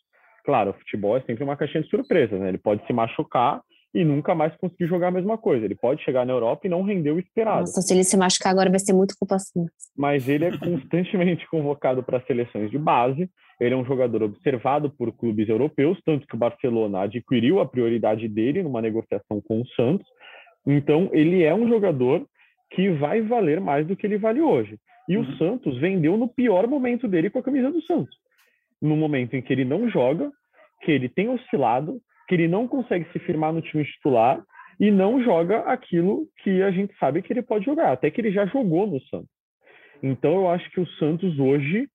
Claro, 0.45 0.69
o 0.69 0.73
futebol 0.73 1.17
é 1.17 1.21
sempre 1.21 1.43
uma 1.43 1.57
caixinha 1.57 1.81
de 1.81 1.89
surpresas, 1.89 2.39
né? 2.39 2.49
Ele 2.49 2.59
pode 2.59 2.85
se 2.85 2.93
machucar 2.93 3.61
e 3.95 4.05
nunca 4.05 4.35
mais 4.35 4.55
conseguir 4.57 4.85
jogar 4.85 5.07
a 5.07 5.11
mesma 5.11 5.39
coisa. 5.39 5.65
Ele 5.65 5.73
pode 5.73 6.03
chegar 6.03 6.23
na 6.23 6.33
Europa 6.33 6.67
e 6.67 6.69
não 6.69 6.83
render 6.83 7.09
o 7.09 7.17
esperado. 7.17 7.61
Nossa, 7.61 7.81
se 7.81 7.91
ele 7.91 8.03
se 8.03 8.15
machucar 8.15 8.51
agora 8.51 8.69
vai 8.69 8.79
ser 8.79 8.93
muito 8.93 9.15
culpa 9.17 9.39
sua. 9.39 9.65
Mas 9.97 10.29
ele 10.29 10.45
é 10.45 10.55
constantemente 10.55 11.47
convocado 11.49 12.03
para 12.03 12.21
seleções 12.27 12.69
de 12.69 12.77
base. 12.77 13.27
Ele 13.59 13.73
é 13.73 13.77
um 13.77 13.85
jogador 13.85 14.21
observado 14.21 14.91
por 14.91 15.11
clubes 15.13 15.49
europeus, 15.49 15.97
tanto 16.05 16.27
que 16.27 16.35
o 16.35 16.37
Barcelona 16.37 17.03
adquiriu 17.03 17.59
a 17.59 17.65
prioridade 17.65 18.27
dele 18.27 18.61
numa 18.61 18.81
negociação 18.81 19.41
com 19.41 19.61
o 19.61 19.67
Santos. 19.69 20.05
Então, 20.65 21.09
ele 21.13 21.43
é 21.43 21.53
um 21.53 21.67
jogador 21.67 22.25
que 22.71 22.89
vai 22.91 23.21
valer 23.21 23.59
mais 23.59 23.85
do 23.85 23.95
que 23.95 24.05
ele 24.05 24.17
vale 24.17 24.41
hoje. 24.41 24.77
E 25.07 25.17
o 25.17 25.37
Santos 25.37 25.77
vendeu 25.79 26.17
no 26.17 26.27
pior 26.27 26.67
momento 26.67 27.07
dele 27.07 27.29
com 27.29 27.39
a 27.39 27.43
camisa 27.43 27.71
do 27.71 27.81
Santos. 27.83 28.15
No 28.81 28.95
momento 28.95 29.35
em 29.35 29.41
que 29.41 29.53
ele 29.53 29.63
não 29.63 29.89
joga, 29.89 30.31
que 30.81 30.91
ele 30.91 31.07
tem 31.07 31.29
oscilado, 31.29 31.99
que 32.27 32.35
ele 32.35 32.47
não 32.47 32.67
consegue 32.67 33.05
se 33.11 33.19
firmar 33.19 33.53
no 33.53 33.61
time 33.61 33.85
titular 33.85 34.43
e 34.79 34.91
não 34.91 35.23
joga 35.23 35.59
aquilo 35.59 36.27
que 36.43 36.61
a 36.61 36.71
gente 36.71 36.95
sabe 36.97 37.21
que 37.21 37.31
ele 37.31 37.41
pode 37.41 37.65
jogar, 37.65 37.91
até 37.91 38.09
que 38.09 38.19
ele 38.19 38.31
já 38.31 38.45
jogou 38.47 38.87
no 38.87 38.99
Santos. 39.03 39.29
Então 40.01 40.35
eu 40.35 40.49
acho 40.49 40.69
que 40.71 40.81
o 40.81 40.87
Santos 40.99 41.39
hoje 41.39 41.87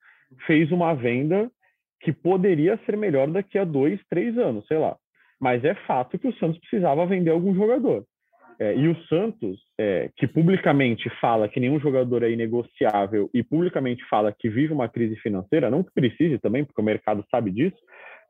fez 0.46 0.70
uma 0.72 0.94
venda 0.94 1.50
que 2.00 2.12
poderia 2.12 2.78
ser 2.86 2.96
melhor 2.96 3.28
daqui 3.28 3.58
a 3.58 3.64
dois, 3.64 4.00
três 4.08 4.38
anos, 4.38 4.66
sei 4.66 4.78
lá. 4.78 4.96
Mas 5.40 5.64
é 5.64 5.74
fato 5.86 6.18
que 6.18 6.28
o 6.28 6.34
Santos 6.34 6.58
precisava 6.58 7.06
vender 7.06 7.30
algum 7.30 7.54
jogador. 7.54 8.04
É, 8.60 8.76
e 8.76 8.88
o 8.88 8.96
Santos, 9.06 9.58
é, 9.78 10.10
que 10.16 10.26
publicamente 10.26 11.08
fala 11.18 11.48
que 11.48 11.58
nenhum 11.58 11.80
jogador 11.80 12.22
é 12.22 12.30
inegociável 12.30 13.30
e 13.32 13.42
publicamente 13.42 14.04
fala 14.04 14.34
que 14.38 14.50
vive 14.50 14.74
uma 14.74 14.86
crise 14.86 15.16
financeira, 15.16 15.70
não 15.70 15.82
que 15.82 15.90
precise 15.94 16.38
também, 16.38 16.62
porque 16.62 16.80
o 16.80 16.84
mercado 16.84 17.24
sabe 17.30 17.50
disso, 17.50 17.78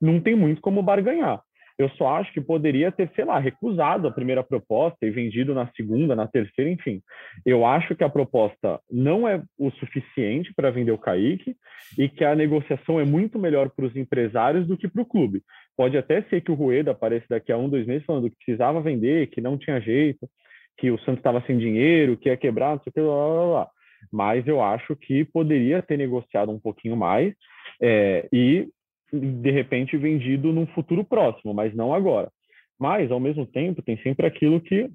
não 0.01 0.21
tem 0.21 0.37
muito 0.37 0.61
como 0.61 0.85
barganhar. 0.85 1.43
Eu 1.81 1.89
só 1.97 2.17
acho 2.17 2.31
que 2.35 2.43
poderia 2.43 2.93
ter, 2.93 3.11
sei 3.17 3.25
lá, 3.25 3.39
recusado 3.39 4.07
a 4.07 4.13
primeira 4.13 4.45
proposta 4.45 4.99
e 5.07 5.11
vendido 5.11 5.55
na 5.55 5.67
segunda, 5.75 6.15
na 6.15 6.27
terceira, 6.27 6.71
enfim. 6.71 7.01
Eu 7.45 7.65
acho 7.65 7.97
que 7.97 8.05
a 8.05 8.09
proposta 8.09 8.79
não 8.91 9.27
é 9.27 9.43
o 9.59 9.71
suficiente 9.71 10.53
para 10.55 10.71
vender 10.71 10.93
o 10.93 10.99
Kaique 10.99 11.57
e 11.99 12.07
que 12.07 12.23
a 12.23 12.37
negociação 12.37 13.01
é 13.01 13.05
muito 13.05 13.39
melhor 13.39 13.71
para 13.71 13.87
os 13.87 13.97
empresários 13.97 14.67
do 14.69 14.77
que 14.77 14.89
para 14.89 15.01
o 15.01 15.07
clube. 15.07 15.43
Pode 15.81 15.97
até 15.97 16.21
ser 16.25 16.43
que 16.43 16.53
o 16.53 16.55
Rueda 16.55 16.91
apareça 16.91 17.25
daqui 17.31 17.51
a 17.51 17.57
um, 17.57 17.67
dois 17.67 17.87
meses 17.87 18.05
falando 18.05 18.29
que 18.29 18.37
precisava 18.37 18.83
vender, 18.83 19.29
que 19.29 19.41
não 19.41 19.57
tinha 19.57 19.81
jeito, 19.81 20.29
que 20.77 20.91
o 20.91 20.99
Santos 20.99 21.21
estava 21.21 21.43
sem 21.47 21.57
dinheiro, 21.57 22.19
que 22.19 22.29
ia 22.29 22.37
quebrar, 22.37 22.77
não 22.77 22.83
sei 22.83 22.91
o 22.91 22.93
que, 22.93 23.01
lá, 23.01 23.27
lá, 23.27 23.45
lá. 23.47 23.69
Mas 24.13 24.47
eu 24.47 24.63
acho 24.63 24.95
que 24.95 25.25
poderia 25.25 25.81
ter 25.81 25.97
negociado 25.97 26.53
um 26.53 26.61
pouquinho 26.61 26.99
mais 26.99 27.33
é, 27.81 28.29
e 28.31 28.69
de 29.11 29.51
repente 29.51 29.97
vendido 29.97 30.53
num 30.53 30.67
futuro 30.67 31.03
próximo, 31.03 31.55
mas 31.55 31.75
não 31.75 31.95
agora. 31.95 32.31
Mas, 32.79 33.11
ao 33.11 33.19
mesmo 33.19 33.47
tempo, 33.47 33.81
tem 33.81 33.97
sempre 34.03 34.27
aquilo 34.27 34.61
que 34.61 34.87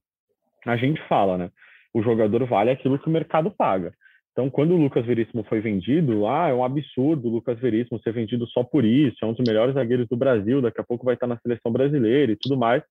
a 0.68 0.78
gente 0.78 1.02
fala, 1.08 1.36
né? 1.36 1.50
O 1.96 2.04
jogador 2.04 2.46
vale 2.46 2.70
aquilo 2.70 3.00
que 3.00 3.08
o 3.08 3.12
mercado 3.12 3.50
paga. 3.50 3.92
Então, 4.36 4.50
quando 4.50 4.74
o 4.74 4.78
Lucas 4.78 5.06
Veríssimo 5.06 5.46
foi 5.46 5.62
vendido, 5.62 6.28
ah, 6.28 6.50
é 6.50 6.54
um 6.54 6.62
absurdo 6.62 7.30
o 7.30 7.32
Lucas 7.32 7.58
Veríssimo 7.58 8.02
ser 8.02 8.12
vendido 8.12 8.46
só 8.48 8.66
por 8.66 8.84
isso, 8.84 9.24
é 9.24 9.26
um 9.26 9.32
dos 9.32 9.48
melhores 9.48 9.76
zagueiros 9.76 10.10
do 10.10 10.18
Brasil, 10.18 10.62
daqui 10.62 10.82
a 10.82 10.84
pouco 10.84 11.06
vai 11.06 11.14
estar 11.14 11.26
na 11.26 11.38
seleção 11.38 11.72
brasileira 11.72 12.34
e 12.34 12.36
tudo 12.36 12.58
mais. 12.58 12.84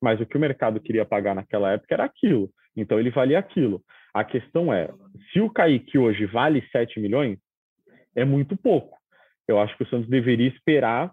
Mas 0.00 0.20
o 0.20 0.26
que 0.26 0.36
o 0.36 0.40
mercado 0.40 0.78
queria 0.78 1.04
pagar 1.04 1.34
naquela 1.34 1.72
época 1.72 1.92
era 1.92 2.04
aquilo. 2.04 2.48
Então, 2.76 3.00
ele 3.00 3.10
valia 3.10 3.40
aquilo. 3.40 3.82
A 4.14 4.22
questão 4.22 4.72
é, 4.72 4.90
se 5.32 5.40
o 5.40 5.50
Kaique 5.50 5.98
hoje 5.98 6.24
vale 6.24 6.62
7 6.70 7.00
milhões, 7.00 7.36
é 8.14 8.24
muito 8.24 8.56
pouco. 8.56 8.96
Eu 9.48 9.58
acho 9.58 9.76
que 9.76 9.82
o 9.82 9.88
Santos 9.88 10.08
deveria 10.08 10.46
esperar 10.46 11.10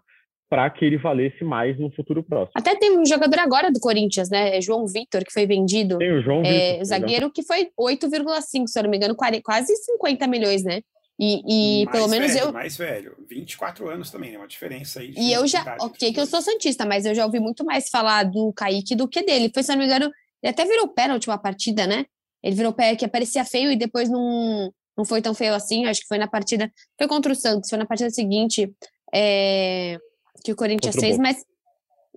para 0.49 0.67
que 0.69 0.83
ele 0.83 0.97
valesse 0.97 1.43
mais 1.43 1.77
no 1.77 1.91
futuro 1.91 2.23
próximo. 2.23 2.53
Até 2.55 2.75
tem 2.75 2.97
um 2.97 3.05
jogador 3.05 3.39
agora 3.39 3.71
do 3.71 3.79
Corinthians, 3.79 4.29
né? 4.29 4.57
É 4.57 4.61
João 4.61 4.87
Vitor, 4.87 5.23
que 5.23 5.31
foi 5.31 5.45
vendido. 5.45 5.99
Tem 5.99 6.11
o 6.11 6.21
João 6.21 6.41
é, 6.43 6.71
Vitor. 6.71 6.85
zagueiro 6.85 7.31
que 7.31 7.43
foi 7.43 7.69
8,5, 7.79 8.67
se 8.67 8.79
eu 8.79 8.83
não 8.83 8.89
me 8.89 8.97
engano, 8.97 9.15
40, 9.15 9.43
quase 9.43 9.75
50 9.75 10.25
milhões, 10.27 10.63
né? 10.63 10.81
E, 11.19 11.81
e 11.81 11.85
pelo 11.91 12.07
menos 12.07 12.33
velho, 12.33 12.45
eu. 12.45 12.53
Mais 12.53 12.77
velho, 12.77 13.15
24 13.29 13.89
anos 13.89 14.09
também, 14.09 14.31
né? 14.31 14.37
Uma 14.37 14.47
diferença 14.47 15.01
aí. 15.01 15.13
E 15.15 15.31
eu 15.31 15.45
já. 15.45 15.77
Ok, 15.81 16.11
que 16.13 16.19
eu 16.19 16.25
sou 16.25 16.41
Santista, 16.41 16.85
mas 16.85 17.05
eu 17.05 17.13
já 17.13 17.25
ouvi 17.25 17.39
muito 17.39 17.63
mais 17.63 17.89
falar 17.89 18.23
do 18.23 18.51
Kaique 18.53 18.95
do 18.95 19.07
que 19.07 19.21
dele. 19.21 19.51
Foi, 19.53 19.61
se 19.61 19.71
eu 19.71 19.75
não 19.75 19.81
me 19.81 19.85
engano, 19.85 20.09
ele 20.41 20.49
até 20.49 20.65
virou 20.65 20.87
pé 20.87 21.07
na 21.07 21.13
última 21.13 21.37
partida, 21.37 21.85
né? 21.85 22.05
Ele 22.41 22.55
virou 22.55 22.73
pé 22.73 22.95
que 22.95 23.05
aparecia 23.05 23.43
feio 23.43 23.69
e 23.69 23.75
depois 23.75 24.09
não, 24.09 24.71
não 24.97 25.03
foi 25.03 25.21
tão 25.21 25.33
feio 25.33 25.53
assim. 25.53 25.85
Acho 25.85 26.01
que 26.01 26.07
foi 26.07 26.17
na 26.17 26.27
partida. 26.27 26.71
Foi 26.97 27.07
contra 27.07 27.33
o 27.33 27.35
Santos, 27.35 27.69
foi 27.69 27.77
na 27.77 27.85
partida 27.85 28.09
seguinte 28.09 28.73
é, 29.13 29.97
que 30.43 30.51
o 30.51 30.55
Corinthians 30.55 30.95
fez, 30.95 31.17
mas. 31.17 31.43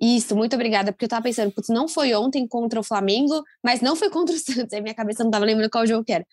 Isso, 0.00 0.34
muito 0.34 0.54
obrigada, 0.56 0.90
porque 0.90 1.04
eu 1.04 1.08
tava 1.08 1.22
pensando, 1.22 1.52
putz, 1.52 1.68
não 1.68 1.86
foi 1.86 2.12
ontem 2.14 2.46
contra 2.48 2.80
o 2.80 2.82
Flamengo, 2.82 3.40
mas 3.62 3.80
não 3.80 3.94
foi 3.94 4.10
contra 4.10 4.34
o 4.34 4.38
Santos. 4.40 4.72
Aí 4.72 4.80
minha 4.80 4.94
cabeça 4.94 5.22
não 5.22 5.30
tava 5.30 5.44
lembrando 5.44 5.70
qual 5.70 5.86
jogo 5.86 6.02
que 6.04 6.12
era. 6.12 6.26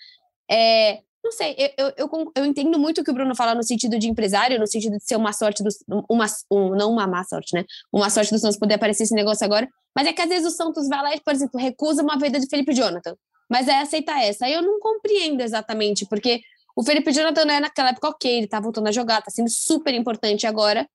É, 0.49 1.01
não 1.23 1.31
sei, 1.31 1.55
eu, 1.57 1.69
eu, 1.77 1.93
eu, 1.97 2.31
eu 2.35 2.45
entendo 2.45 2.79
muito 2.79 3.01
o 3.01 3.03
que 3.03 3.11
o 3.11 3.13
Bruno 3.13 3.35
fala 3.35 3.53
no 3.53 3.61
sentido 3.61 3.99
de 3.99 4.09
empresário, 4.09 4.57
no 4.57 4.65
sentido 4.65 4.97
de 4.97 5.03
ser 5.03 5.17
uma 5.17 5.33
sorte 5.33 5.61
do. 5.61 5.69
Uma, 6.09 6.25
um, 6.49 6.69
não 6.75 6.91
uma 6.91 7.05
má 7.05 7.23
sorte, 7.25 7.53
né? 7.53 7.65
Uma 7.91 8.09
sorte 8.09 8.31
do 8.31 8.39
Santos 8.39 8.57
poder 8.57 8.75
aparecer 8.75 9.03
esse 9.03 9.13
negócio 9.13 9.45
agora. 9.45 9.67
Mas 9.95 10.07
é 10.07 10.13
que 10.13 10.21
às 10.21 10.29
vezes 10.29 10.47
o 10.47 10.55
Santos 10.55 10.87
vai 10.87 11.01
lá 11.01 11.15
e, 11.15 11.19
por 11.19 11.33
exemplo, 11.33 11.59
recusa 11.59 12.01
uma 12.01 12.17
venda 12.17 12.39
de 12.39 12.47
Felipe 12.47 12.73
Jonathan. 12.73 13.15
Mas 13.49 13.67
é 13.67 13.79
aceitar 13.79 14.23
essa. 14.23 14.45
Aí 14.45 14.53
eu 14.53 14.61
não 14.61 14.79
compreendo 14.79 15.41
exatamente, 15.41 16.05
porque 16.05 16.41
o 16.75 16.83
Felipe 16.83 17.11
Jonathan 17.11 17.45
né, 17.45 17.59
naquela 17.59 17.89
época, 17.89 18.07
ok, 18.09 18.37
ele 18.37 18.47
tá 18.47 18.59
voltando 18.59 18.87
a 18.87 18.91
jogar, 18.91 19.21
tá 19.21 19.29
sendo 19.29 19.49
super 19.49 19.93
importante 19.93 20.47
agora. 20.47 20.87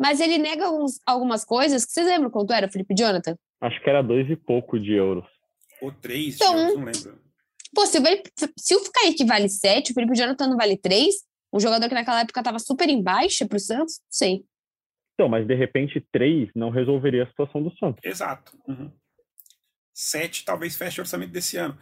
Mas 0.00 0.18
ele 0.20 0.38
nega 0.38 0.64
alguns, 0.66 0.98
algumas 1.04 1.44
coisas 1.44 1.84
que 1.84 1.92
vocês 1.92 2.06
lembram 2.06 2.30
quanto 2.30 2.52
era 2.54 2.66
o 2.66 2.72
Felipe 2.72 2.94
Jonathan? 2.98 3.36
Acho 3.60 3.80
que 3.82 3.90
era 3.90 4.02
dois 4.02 4.28
e 4.30 4.34
pouco 4.36 4.80
de 4.80 4.92
euros. 4.94 5.26
Ou 5.82 5.92
três, 5.92 6.36
Então, 6.36 6.56
eu 6.56 6.76
não 6.78 6.84
lembro. 6.86 7.18
Pô, 7.74 7.84
se 7.86 7.98
o, 7.98 8.02
Felipe- 8.02 8.30
se 8.58 8.74
o 8.74 8.80
Kaique 8.92 9.24
vale 9.24 9.48
7, 9.48 9.90
o 9.92 9.94
Felipe 9.94 10.16
Jonathan 10.16 10.48
não 10.48 10.56
vale 10.56 10.76
3, 10.78 11.14
um 11.52 11.60
jogador 11.60 11.86
que 11.88 11.94
naquela 11.94 12.20
época 12.22 12.42
tava 12.42 12.58
super 12.58 12.88
em 12.88 13.02
baixa 13.02 13.46
pro 13.46 13.58
Santos, 13.60 13.98
não 14.00 14.06
sei. 14.10 14.44
Então, 15.14 15.28
mas 15.28 15.46
de 15.46 15.54
repente 15.54 16.02
três 16.10 16.48
não 16.54 16.70
resolveria 16.70 17.24
a 17.24 17.26
situação 17.26 17.62
do 17.62 17.70
Santos. 17.76 18.02
Exato. 18.02 18.56
Uhum. 18.66 18.90
Sete 19.92 20.44
talvez 20.46 20.76
feche 20.76 21.00
o 21.00 21.02
orçamento 21.02 21.30
desse 21.30 21.58
ano. 21.58 21.76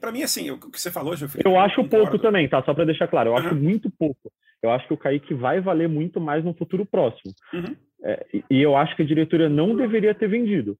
Para 0.00 0.12
mim, 0.12 0.22
assim, 0.22 0.50
o 0.52 0.58
que 0.58 0.78
você 0.80 0.90
falou, 0.90 1.16
Gilfrida, 1.16 1.48
Eu 1.48 1.58
acho 1.58 1.82
pouco 1.88 2.18
também, 2.18 2.48
tá? 2.48 2.62
Só 2.64 2.72
para 2.72 2.84
deixar 2.84 3.08
claro, 3.08 3.30
eu 3.30 3.36
acho 3.36 3.48
Uhum. 3.54 3.60
muito 3.60 3.90
pouco. 3.90 4.32
Eu 4.62 4.70
acho 4.70 4.86
que 4.88 4.94
o 4.94 4.96
Kaique 4.98 5.34
vai 5.34 5.60
valer 5.60 5.88
muito 5.88 6.20
mais 6.20 6.44
no 6.44 6.54
futuro 6.54 6.84
próximo. 6.84 7.32
Uhum. 7.52 7.76
É, 8.04 8.26
e- 8.50 8.62
eu 8.62 8.76
acho 8.76 8.94
que 8.96 9.02
a 9.02 9.06
diretoria 9.06 9.48
não 9.48 9.76
deveria 9.76 10.14
ter 10.14 10.28
vendido. 10.28 10.78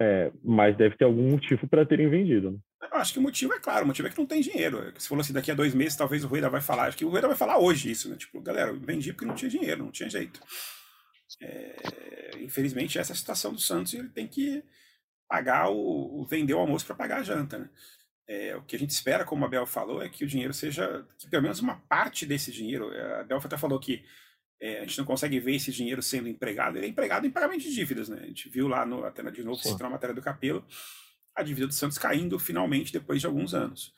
É, 0.00 0.32
mas 0.42 0.76
deve 0.76 0.96
ter 0.96 1.04
algum 1.04 1.30
motivo 1.30 1.66
para 1.68 1.86
terem 1.86 2.08
vendido. 2.08 2.50
né? 2.52 2.58
Eu 2.90 2.96
acho 2.98 3.12
que 3.12 3.18
o 3.20 3.22
motivo 3.22 3.52
é 3.54 3.60
claro, 3.60 3.84
o 3.84 3.86
motivo 3.86 4.08
é 4.08 4.10
que 4.10 4.18
não 4.18 4.26
tem 4.26 4.40
dinheiro. 4.40 4.92
Você 4.96 5.08
falou 5.08 5.20
assim, 5.22 5.32
daqui 5.32 5.50
a 5.50 5.54
dois 5.54 5.74
meses 5.74 5.96
talvez 5.96 6.24
o 6.24 6.28
Rueda 6.28 6.50
vai 6.50 6.60
falar. 6.60 6.88
Acho 6.88 6.96
que 6.98 7.04
o 7.04 7.08
Rueda 7.08 7.28
vai 7.28 7.36
falar 7.36 7.58
hoje 7.58 7.90
isso, 7.90 8.08
né? 8.10 8.16
Tipo, 8.16 8.40
galera, 8.40 8.70
eu 8.70 8.80
vendi 8.80 9.12
porque 9.12 9.26
não 9.26 9.34
tinha 9.34 9.50
dinheiro, 9.50 9.84
não 9.84 9.92
tinha 9.92 10.10
jeito. 10.10 10.40
É, 11.40 12.32
infelizmente, 12.40 12.98
essa 12.98 13.12
é 13.12 13.14
a 13.14 13.16
situação 13.16 13.52
do 13.52 13.60
Santos 13.60 13.92
e 13.94 13.98
ele 13.98 14.08
tem 14.08 14.26
que 14.26 14.62
pagar 15.28 15.70
o, 15.70 16.20
o 16.20 16.26
vender 16.26 16.54
o 16.54 16.58
almoço 16.58 16.84
para 16.86 16.94
pagar 16.96 17.20
a 17.20 17.22
janta, 17.22 17.58
né? 17.58 17.68
É, 18.32 18.56
o 18.56 18.62
que 18.62 18.74
a 18.74 18.78
gente 18.78 18.88
espera, 18.88 19.26
como 19.26 19.44
a 19.44 19.48
Bel 19.48 19.66
falou, 19.66 20.02
é 20.02 20.08
que 20.08 20.24
o 20.24 20.26
dinheiro 20.26 20.54
seja, 20.54 21.06
que 21.18 21.28
pelo 21.28 21.42
menos 21.42 21.60
uma 21.60 21.76
parte 21.80 22.24
desse 22.24 22.50
dinheiro, 22.50 22.90
a 23.20 23.24
Bel 23.24 23.36
até 23.36 23.58
falou 23.58 23.78
que 23.78 24.02
é, 24.58 24.78
a 24.78 24.80
gente 24.86 24.96
não 24.96 25.04
consegue 25.04 25.38
ver 25.38 25.56
esse 25.56 25.70
dinheiro 25.70 26.00
sendo 26.00 26.28
empregado. 26.28 26.78
Ele 26.78 26.86
é 26.86 26.88
empregado 26.88 27.26
em 27.26 27.30
pagamento 27.30 27.60
de 27.60 27.74
dívidas, 27.74 28.08
né? 28.08 28.20
A 28.22 28.26
gente 28.26 28.48
viu 28.48 28.68
lá, 28.68 28.86
no, 28.86 29.04
até 29.04 29.22
de 29.30 29.44
novo, 29.44 29.60
citou 29.60 29.82
na 29.82 29.90
matéria 29.90 30.14
do 30.14 30.22
Capelo, 30.22 30.64
a 31.36 31.42
dívida 31.42 31.66
do 31.66 31.74
Santos 31.74 31.98
caindo 31.98 32.38
finalmente 32.38 32.90
depois 32.90 33.20
de 33.20 33.26
alguns 33.26 33.52
anos. 33.52 33.92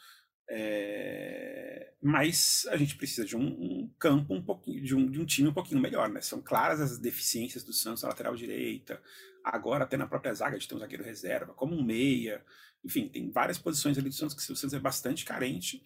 É, 0.51 1.93
mas 2.03 2.67
a 2.71 2.77
gente 2.77 2.97
precisa 2.97 3.25
de 3.25 3.37
um, 3.37 3.47
um, 3.47 3.95
campo 4.01 4.35
um 4.35 4.43
pouquinho, 4.43 4.83
de 4.83 4.97
um, 4.97 5.09
de 5.09 5.21
um 5.21 5.25
time 5.25 5.49
um 5.49 5.55
pouquinho 5.55 5.81
melhor, 5.81 6.09
né? 6.09 6.21
São 6.21 6.43
claras 6.43 6.81
as 6.81 6.99
deficiências 6.99 7.63
do 7.63 7.73
Santos 7.73 8.03
na 8.03 8.09
lateral 8.09 8.35
direita, 8.35 9.01
agora 9.45 9.85
até 9.85 9.97
na 9.97 10.09
própria 10.09 10.35
zaga 10.35 10.59
de 10.59 10.67
ter 10.67 10.75
um 10.75 10.81
zagueiro 10.81 11.05
reserva, 11.05 11.55
como 11.55 11.77
um 11.77 11.85
meia, 11.85 12.45
enfim, 12.85 13.09
tem 13.09 13.31
várias 13.31 13.59
posições 13.59 13.97
ali 13.99 14.09
do 14.09 14.15
Santos 14.15 14.35
que 14.35 14.53
o 14.53 14.57
Santos 14.57 14.75
é 14.75 14.79
bastante 14.79 15.25
carente. 15.25 15.83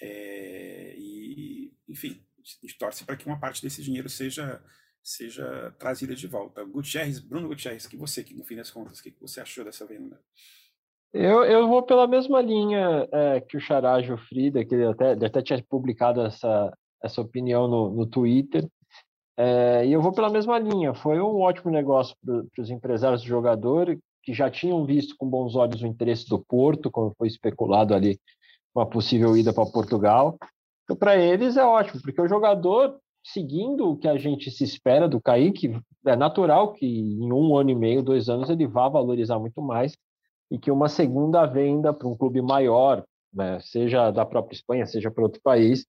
É, 0.00 0.94
e, 0.98 1.72
enfim, 1.88 2.20
a 2.38 2.66
gente 2.66 2.78
torce 2.78 3.04
para 3.04 3.16
que 3.16 3.26
uma 3.26 3.38
parte 3.38 3.62
desse 3.62 3.82
dinheiro 3.82 4.08
seja 4.08 4.62
seja 5.02 5.72
trazida 5.78 6.16
de 6.16 6.26
volta. 6.26 6.64
Gutierrez, 6.64 7.20
Bruno 7.20 7.46
Gutierrez, 7.46 7.86
que 7.86 7.96
você, 7.96 8.24
que 8.24 8.34
no 8.34 8.42
fim 8.42 8.56
das 8.56 8.72
contas, 8.72 8.98
o 8.98 9.02
que 9.04 9.14
você 9.20 9.40
achou 9.40 9.64
dessa 9.64 9.86
venda? 9.86 10.20
Eu, 11.12 11.44
eu 11.44 11.68
vou 11.68 11.84
pela 11.84 12.08
mesma 12.08 12.42
linha 12.42 13.08
é, 13.12 13.40
que 13.40 13.56
o 13.56 13.60
Xará 13.60 14.02
Jofrida, 14.02 14.64
que 14.64 14.74
ele 14.74 14.84
até, 14.84 15.12
ele 15.12 15.24
até 15.24 15.40
tinha 15.40 15.64
publicado 15.68 16.22
essa, 16.22 16.76
essa 17.00 17.20
opinião 17.20 17.68
no, 17.68 17.94
no 17.94 18.04
Twitter, 18.04 18.68
é, 19.36 19.86
e 19.86 19.92
eu 19.92 20.02
vou 20.02 20.12
pela 20.12 20.28
mesma 20.28 20.58
linha. 20.58 20.92
Foi 20.92 21.20
um 21.20 21.40
ótimo 21.40 21.70
negócio 21.70 22.16
para 22.24 22.62
os 22.62 22.70
empresários 22.70 23.22
do 23.22 23.28
jogador, 23.28 23.96
que 24.26 24.34
já 24.34 24.50
tinham 24.50 24.84
visto 24.84 25.14
com 25.16 25.30
bons 25.30 25.54
olhos 25.54 25.80
o 25.80 25.86
interesse 25.86 26.28
do 26.28 26.44
Porto, 26.44 26.90
como 26.90 27.14
foi 27.16 27.28
especulado 27.28 27.94
ali, 27.94 28.18
uma 28.74 28.84
possível 28.84 29.36
ida 29.36 29.52
para 29.52 29.70
Portugal. 29.70 30.36
Então, 30.82 30.96
para 30.96 31.16
eles 31.16 31.56
é 31.56 31.64
ótimo, 31.64 32.02
porque 32.02 32.20
o 32.20 32.26
jogador, 32.26 32.98
seguindo 33.24 33.88
o 33.88 33.96
que 33.96 34.08
a 34.08 34.18
gente 34.18 34.50
se 34.50 34.64
espera 34.64 35.08
do 35.08 35.20
Kaique, 35.20 35.80
é 36.04 36.16
natural 36.16 36.72
que 36.72 36.84
em 36.84 37.32
um 37.32 37.56
ano 37.56 37.70
e 37.70 37.74
meio, 37.76 38.02
dois 38.02 38.28
anos, 38.28 38.50
ele 38.50 38.66
vá 38.66 38.88
valorizar 38.88 39.38
muito 39.38 39.62
mais 39.62 39.96
e 40.50 40.58
que 40.58 40.72
uma 40.72 40.88
segunda 40.88 41.46
venda 41.46 41.94
para 41.94 42.08
um 42.08 42.16
clube 42.16 42.42
maior, 42.42 43.04
né, 43.32 43.60
seja 43.60 44.10
da 44.10 44.26
própria 44.26 44.56
Espanha, 44.56 44.86
seja 44.86 45.08
para 45.08 45.22
outro 45.22 45.40
país, 45.40 45.86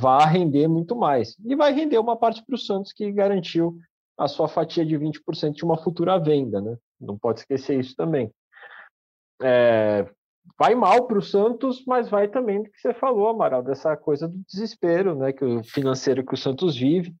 vá 0.00 0.24
render 0.24 0.66
muito 0.66 0.96
mais. 0.96 1.36
E 1.44 1.54
vai 1.54 1.72
render 1.72 1.98
uma 1.98 2.16
parte 2.16 2.44
para 2.44 2.56
o 2.56 2.58
Santos, 2.58 2.92
que 2.92 3.12
garantiu 3.12 3.76
a 4.18 4.26
sua 4.26 4.48
fatia 4.48 4.84
de 4.84 4.96
20% 4.96 5.52
de 5.52 5.64
uma 5.64 5.78
futura 5.78 6.18
venda. 6.18 6.60
Né? 6.60 6.76
Não 7.00 7.18
pode 7.18 7.40
esquecer 7.40 7.78
isso 7.78 7.96
também. 7.96 8.32
É, 9.42 10.06
vai 10.58 10.74
mal 10.74 11.06
para 11.06 11.18
o 11.18 11.22
Santos, 11.22 11.84
mas 11.86 12.08
vai 12.08 12.28
também 12.28 12.62
do 12.62 12.70
que 12.70 12.78
você 12.78 12.92
falou, 12.92 13.28
Amaral, 13.28 13.62
dessa 13.62 13.96
coisa 13.96 14.28
do 14.28 14.38
desespero 14.46 15.14
né, 15.14 15.32
que 15.32 15.44
o 15.44 15.64
financeiro 15.64 16.24
que 16.24 16.34
o 16.34 16.36
Santos 16.36 16.76
vive, 16.76 17.14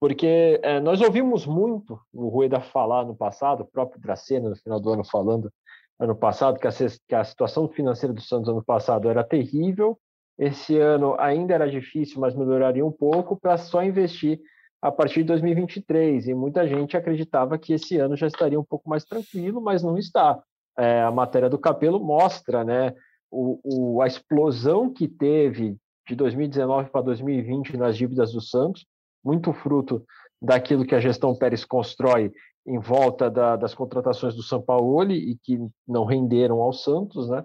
porque 0.00 0.60
é, 0.62 0.80
nós 0.80 1.00
ouvimos 1.00 1.46
muito 1.46 1.98
o 2.12 2.28
Rueda 2.28 2.60
falar 2.60 3.04
no 3.04 3.16
passado, 3.16 3.62
o 3.62 3.66
próprio 3.66 4.00
Dracena 4.00 4.50
no 4.50 4.56
final 4.56 4.80
do 4.80 4.90
ano 4.90 5.04
falando 5.04 5.50
ano 5.98 6.16
passado 6.16 6.58
que 6.58 6.66
a, 6.66 6.72
que 6.72 7.14
a 7.14 7.22
situação 7.22 7.68
financeira 7.68 8.12
do 8.12 8.20
Santos 8.20 8.48
ano 8.48 8.64
passado 8.64 9.08
era 9.08 9.22
terrível, 9.22 9.96
esse 10.38 10.76
ano 10.76 11.14
ainda 11.20 11.54
era 11.54 11.70
difícil, 11.70 12.20
mas 12.20 12.34
melhoraria 12.34 12.84
um 12.84 12.90
pouco 12.90 13.38
para 13.38 13.56
só 13.56 13.82
investir 13.84 14.40
a 14.82 14.90
partir 14.90 15.20
de 15.20 15.28
2023. 15.28 16.28
E 16.28 16.34
muita 16.34 16.66
gente 16.66 16.96
acreditava 16.96 17.56
que 17.56 17.72
esse 17.72 17.96
ano 17.96 18.16
já 18.16 18.26
estaria 18.26 18.60
um 18.60 18.64
pouco 18.64 18.90
mais 18.90 19.04
tranquilo, 19.04 19.60
mas 19.62 19.82
não 19.82 19.96
está 19.96 20.42
é, 20.76 21.02
a 21.02 21.10
matéria 21.10 21.50
do 21.50 21.58
Capelo 21.58 22.00
mostra 22.00 22.64
né, 22.64 22.94
o, 23.30 23.60
o, 23.62 24.02
a 24.02 24.06
explosão 24.06 24.92
que 24.92 25.06
teve 25.08 25.76
de 26.06 26.16
2019 26.16 26.90
para 26.90 27.02
2020 27.02 27.76
nas 27.76 27.96
dívidas 27.96 28.32
do 28.32 28.40
Santos, 28.40 28.86
muito 29.24 29.52
fruto 29.52 30.04
daquilo 30.40 30.84
que 30.84 30.94
a 30.94 31.00
gestão 31.00 31.36
Pérez 31.36 31.64
constrói 31.64 32.32
em 32.66 32.78
volta 32.78 33.30
da, 33.30 33.56
das 33.56 33.74
contratações 33.74 34.34
do 34.34 34.42
São 34.42 34.60
Paulo 34.60 35.10
e 35.10 35.36
que 35.42 35.58
não 35.86 36.04
renderam 36.04 36.60
ao 36.60 36.72
Santos, 36.72 37.28
né? 37.28 37.44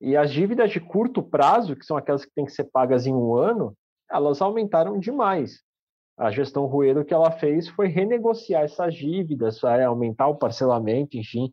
E 0.00 0.16
as 0.16 0.30
dívidas 0.30 0.70
de 0.70 0.80
curto 0.80 1.22
prazo, 1.22 1.76
que 1.76 1.84
são 1.84 1.96
aquelas 1.96 2.24
que 2.24 2.32
têm 2.34 2.46
que 2.46 2.52
ser 2.52 2.64
pagas 2.64 3.06
em 3.06 3.14
um 3.14 3.34
ano, 3.34 3.74
elas 4.10 4.40
aumentaram 4.40 4.98
demais. 4.98 5.60
A 6.20 6.30
gestão 6.30 6.66
Rueiro 6.66 7.02
que 7.02 7.14
ela 7.14 7.30
fez 7.30 7.66
foi 7.68 7.88
renegociar 7.88 8.62
essas 8.62 8.94
dívidas, 8.94 9.64
aumentar 9.64 10.28
o 10.28 10.36
parcelamento, 10.36 11.16
enfim, 11.16 11.50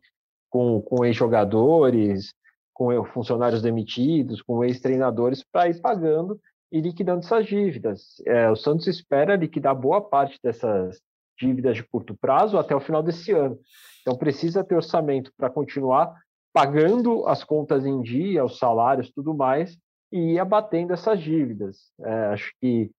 com, 0.50 0.82
com 0.82 1.06
ex-jogadores, 1.06 2.34
com 2.74 3.02
funcionários 3.06 3.62
demitidos, 3.62 4.42
com 4.42 4.62
ex-treinadores, 4.62 5.42
para 5.42 5.70
ir 5.70 5.80
pagando 5.80 6.38
e 6.70 6.82
liquidando 6.82 7.20
essas 7.20 7.46
dívidas. 7.46 8.20
É, 8.26 8.50
o 8.50 8.56
Santos 8.56 8.86
espera 8.86 9.36
liquidar 9.36 9.74
boa 9.74 10.02
parte 10.02 10.38
dessas 10.44 11.00
dívidas 11.40 11.74
de 11.74 11.82
curto 11.84 12.14
prazo 12.14 12.58
até 12.58 12.76
o 12.76 12.80
final 12.80 13.02
desse 13.02 13.32
ano. 13.32 13.58
Então, 14.02 14.18
precisa 14.18 14.62
ter 14.62 14.74
orçamento 14.74 15.32
para 15.34 15.48
continuar 15.48 16.14
pagando 16.52 17.26
as 17.26 17.42
contas 17.42 17.86
em 17.86 18.02
dia, 18.02 18.44
os 18.44 18.58
salários, 18.58 19.10
tudo 19.10 19.32
mais, 19.32 19.78
e 20.12 20.34
ir 20.34 20.38
abatendo 20.38 20.92
essas 20.92 21.20
dívidas. 21.20 21.90
É, 22.00 22.26
acho 22.26 22.52
que 22.60 22.90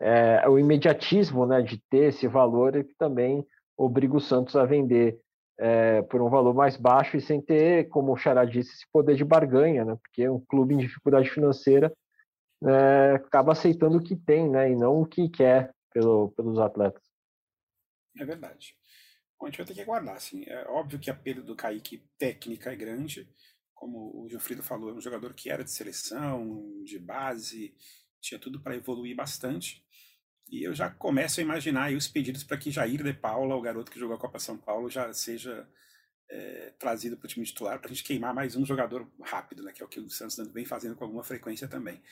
é, 0.00 0.48
o 0.48 0.58
imediatismo 0.58 1.46
né, 1.46 1.60
de 1.60 1.78
ter 1.90 2.08
esse 2.08 2.26
valor 2.26 2.74
é 2.74 2.82
que 2.82 2.94
também 2.94 3.46
obriga 3.76 4.16
o 4.16 4.20
Santos 4.20 4.56
a 4.56 4.64
vender 4.64 5.20
é, 5.58 6.00
por 6.02 6.22
um 6.22 6.30
valor 6.30 6.54
mais 6.54 6.76
baixo 6.76 7.18
e 7.18 7.20
sem 7.20 7.40
ter, 7.40 7.88
como 7.90 8.12
o 8.12 8.16
Xará 8.16 8.46
disse, 8.46 8.72
esse 8.72 8.86
poder 8.90 9.14
de 9.14 9.24
barganha, 9.24 9.84
né? 9.84 9.96
Porque 10.02 10.26
um 10.26 10.40
clube 10.40 10.74
em 10.74 10.78
dificuldade 10.78 11.28
financeira 11.28 11.92
é, 12.64 13.12
acaba 13.16 13.52
aceitando 13.52 13.98
o 13.98 14.02
que 14.02 14.16
tem, 14.16 14.48
né? 14.48 14.70
E 14.70 14.74
não 14.74 15.02
o 15.02 15.06
que 15.06 15.28
quer 15.28 15.70
pelo, 15.92 16.30
pelos 16.30 16.58
atletas. 16.58 17.02
É 18.18 18.24
verdade. 18.24 18.74
Bom, 19.38 19.46
a 19.46 19.50
gente 19.50 19.58
vai 19.58 19.66
ter 19.66 19.74
que 19.74 19.82
aguardar, 19.82 20.16
assim. 20.16 20.44
É 20.46 20.66
óbvio 20.68 20.98
que 20.98 21.10
a 21.10 21.14
perda 21.14 21.42
do 21.42 21.54
Kaique 21.54 22.02
técnica 22.18 22.72
é 22.72 22.76
grande. 22.76 23.28
Como 23.74 24.22
o 24.22 24.28
Gilfrido 24.28 24.62
falou, 24.62 24.90
é 24.90 24.94
um 24.94 25.00
jogador 25.00 25.34
que 25.34 25.50
era 25.50 25.64
de 25.64 25.70
seleção, 25.70 26.82
de 26.84 26.98
base, 26.98 27.74
tinha 28.20 28.38
tudo 28.38 28.60
para 28.60 28.76
evoluir 28.76 29.16
bastante. 29.16 29.84
E 30.48 30.64
eu 30.64 30.74
já 30.74 30.90
começo 30.90 31.40
a 31.40 31.42
imaginar 31.42 31.92
os 31.92 32.08
pedidos 32.08 32.42
para 32.42 32.56
que 32.56 32.70
Jair 32.70 33.02
de 33.02 33.12
Paula, 33.12 33.54
o 33.54 33.60
garoto 33.60 33.90
que 33.90 33.98
jogou 33.98 34.16
a 34.16 34.20
Copa 34.20 34.38
São 34.38 34.58
Paulo, 34.58 34.90
já 34.90 35.12
seja 35.12 35.68
é, 36.28 36.72
trazido 36.78 37.16
para 37.16 37.26
o 37.26 37.28
time 37.28 37.46
titular, 37.46 37.78
para 37.78 37.88
a 37.88 37.94
gente 37.94 38.04
queimar 38.04 38.34
mais 38.34 38.56
um 38.56 38.64
jogador 38.64 39.08
rápido, 39.22 39.62
né, 39.62 39.72
que 39.72 39.82
é 39.82 39.84
o 39.84 39.88
que 39.88 40.00
o 40.00 40.10
Santos 40.10 40.36
vem 40.52 40.64
fazendo 40.64 40.96
com 40.96 41.04
alguma 41.04 41.22
frequência 41.22 41.68
também. 41.68 42.02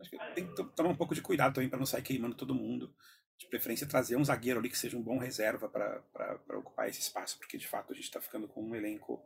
Acho 0.00 0.10
que 0.10 0.18
tem 0.34 0.46
que 0.46 0.62
tomar 0.74 0.90
um 0.90 0.96
pouco 0.96 1.14
de 1.14 1.22
cuidado 1.22 1.54
também 1.54 1.68
para 1.68 1.78
não 1.78 1.86
sair 1.86 2.02
queimando 2.02 2.36
todo 2.36 2.54
mundo. 2.54 2.94
De 3.36 3.46
preferência, 3.46 3.86
trazer 3.86 4.16
um 4.16 4.24
zagueiro 4.24 4.58
ali 4.58 4.68
que 4.68 4.78
seja 4.78 4.96
um 4.96 5.02
bom 5.02 5.18
reserva 5.18 5.68
para 5.68 6.58
ocupar 6.58 6.88
esse 6.88 7.00
espaço, 7.00 7.38
porque 7.38 7.56
de 7.56 7.68
fato 7.68 7.92
a 7.92 7.96
gente 7.96 8.04
está 8.04 8.20
ficando 8.20 8.48
com 8.48 8.62
um 8.62 8.74
elenco 8.74 9.22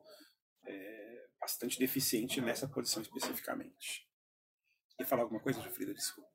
é, 0.65 1.27
bastante 1.41 1.79
deficiente 1.79 2.41
nessa 2.41 2.69
posição 2.69 3.03
especificamente. 3.03 4.07
Quer 5.03 5.09
falar 5.09 5.23
alguma 5.23 5.41
coisa, 5.41 5.61
Frida? 5.63 5.93
Desculpa. 5.93 6.31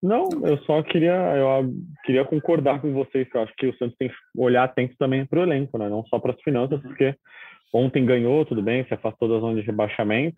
Não, 0.00 0.28
eu 0.44 0.58
só 0.58 0.80
queria, 0.84 1.36
eu 1.36 1.72
queria 2.04 2.24
concordar 2.24 2.80
com 2.80 2.92
vocês, 2.92 3.28
que 3.28 3.36
eu 3.36 3.42
acho 3.42 3.52
que 3.56 3.66
o 3.66 3.76
Santos 3.76 3.96
tem 3.98 4.08
que 4.08 4.14
olhar 4.36 4.62
atento 4.62 4.94
também 4.96 5.26
para 5.26 5.40
o 5.40 5.42
elenco, 5.42 5.76
né? 5.76 5.88
não 5.88 6.04
só 6.06 6.20
para 6.20 6.32
as 6.32 6.40
finanças, 6.42 6.78
uhum. 6.78 6.88
porque 6.88 7.16
ontem 7.74 8.06
ganhou, 8.06 8.44
tudo 8.44 8.62
bem, 8.62 8.86
se 8.86 8.94
afastou 8.94 9.28
da 9.28 9.40
zona 9.40 9.60
de 9.60 9.66
rebaixamento, 9.66 10.36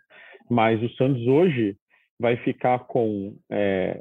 mas 0.48 0.83
o 0.83 0.88
Santos 0.94 1.26
hoje 1.26 1.76
vai 2.18 2.38
ficar 2.38 2.78
com 2.87 3.37
é, 3.50 4.00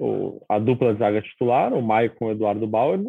o, 0.00 0.40
a 0.48 0.58
dupla 0.58 0.94
de 0.94 1.00
zaga 1.00 1.20
titular, 1.20 1.74
o 1.74 1.82
Maicon 1.82 2.28
e 2.28 2.28
o 2.28 2.32
Eduardo 2.32 2.66
Bauer, 2.66 3.00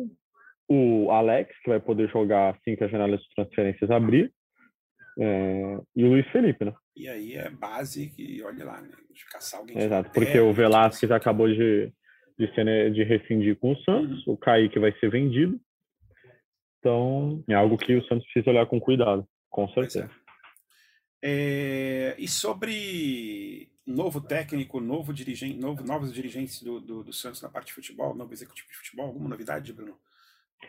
o 0.68 1.10
Alex, 1.12 1.56
que 1.64 1.70
vai 1.70 1.80
poder 1.80 2.10
jogar 2.10 2.56
assim 2.56 2.76
que 2.76 2.84
a 2.84 2.90
janela 2.90 3.16
de 3.16 3.24
transferências 3.34 3.90
abrir, 3.90 4.34
é, 5.18 5.78
e 5.96 6.04
o 6.04 6.10
Luiz 6.10 6.28
Felipe, 6.32 6.66
né? 6.66 6.74
E 6.98 7.08
aí 7.08 7.36
é 7.36 7.50
base 7.50 8.08
que, 8.10 8.42
olha 8.42 8.66
lá, 8.66 8.82
né? 8.82 8.90
De 9.14 9.26
caçar 9.26 9.60
alguém. 9.60 9.78
Exato, 9.78 10.12
porque 10.12 10.40
o 10.40 10.52
Velasquez 10.52 11.12
acabou 11.12 11.48
de, 11.48 11.92
de, 12.38 12.56
ser, 12.56 12.92
de 12.92 13.04
rescindir 13.04 13.56
com 13.58 13.74
o 13.74 13.84
Santos, 13.84 14.26
uhum. 14.26 14.34
o 14.34 14.38
Kaique 14.38 14.80
vai 14.80 14.92
ser 15.00 15.10
vendido. 15.10 15.60
Então, 16.80 17.44
é 17.48 17.54
algo 17.54 17.78
que 17.78 17.96
o 17.96 18.06
Santos 18.08 18.26
precisa 18.26 18.50
olhar 18.50 18.66
com 18.66 18.80
cuidado, 18.80 19.28
com 19.50 19.66
é. 19.66 19.74
certeza. 19.74 20.10
É. 20.24 20.28
É, 21.30 22.16
e 22.18 22.28
sobre 22.28 23.70
novo 23.86 24.22
técnico, 24.22 24.80
novo 24.80 25.14
dirigente, 25.14 25.58
novo, 25.58 25.84
novos 25.84 26.14
dirigentes 26.14 26.62
do, 26.62 26.80
do, 26.80 27.04
do, 27.04 27.14
Santos 27.14 27.42
na 27.42 27.50
parte 27.50 27.68
de 27.68 27.74
futebol, 27.74 28.16
novo 28.16 28.34
executivo 28.34 28.70
de 28.70 28.78
futebol, 28.78 29.08
alguma 29.08 29.30
novidade, 29.30 29.74
Bruno? 29.74 29.98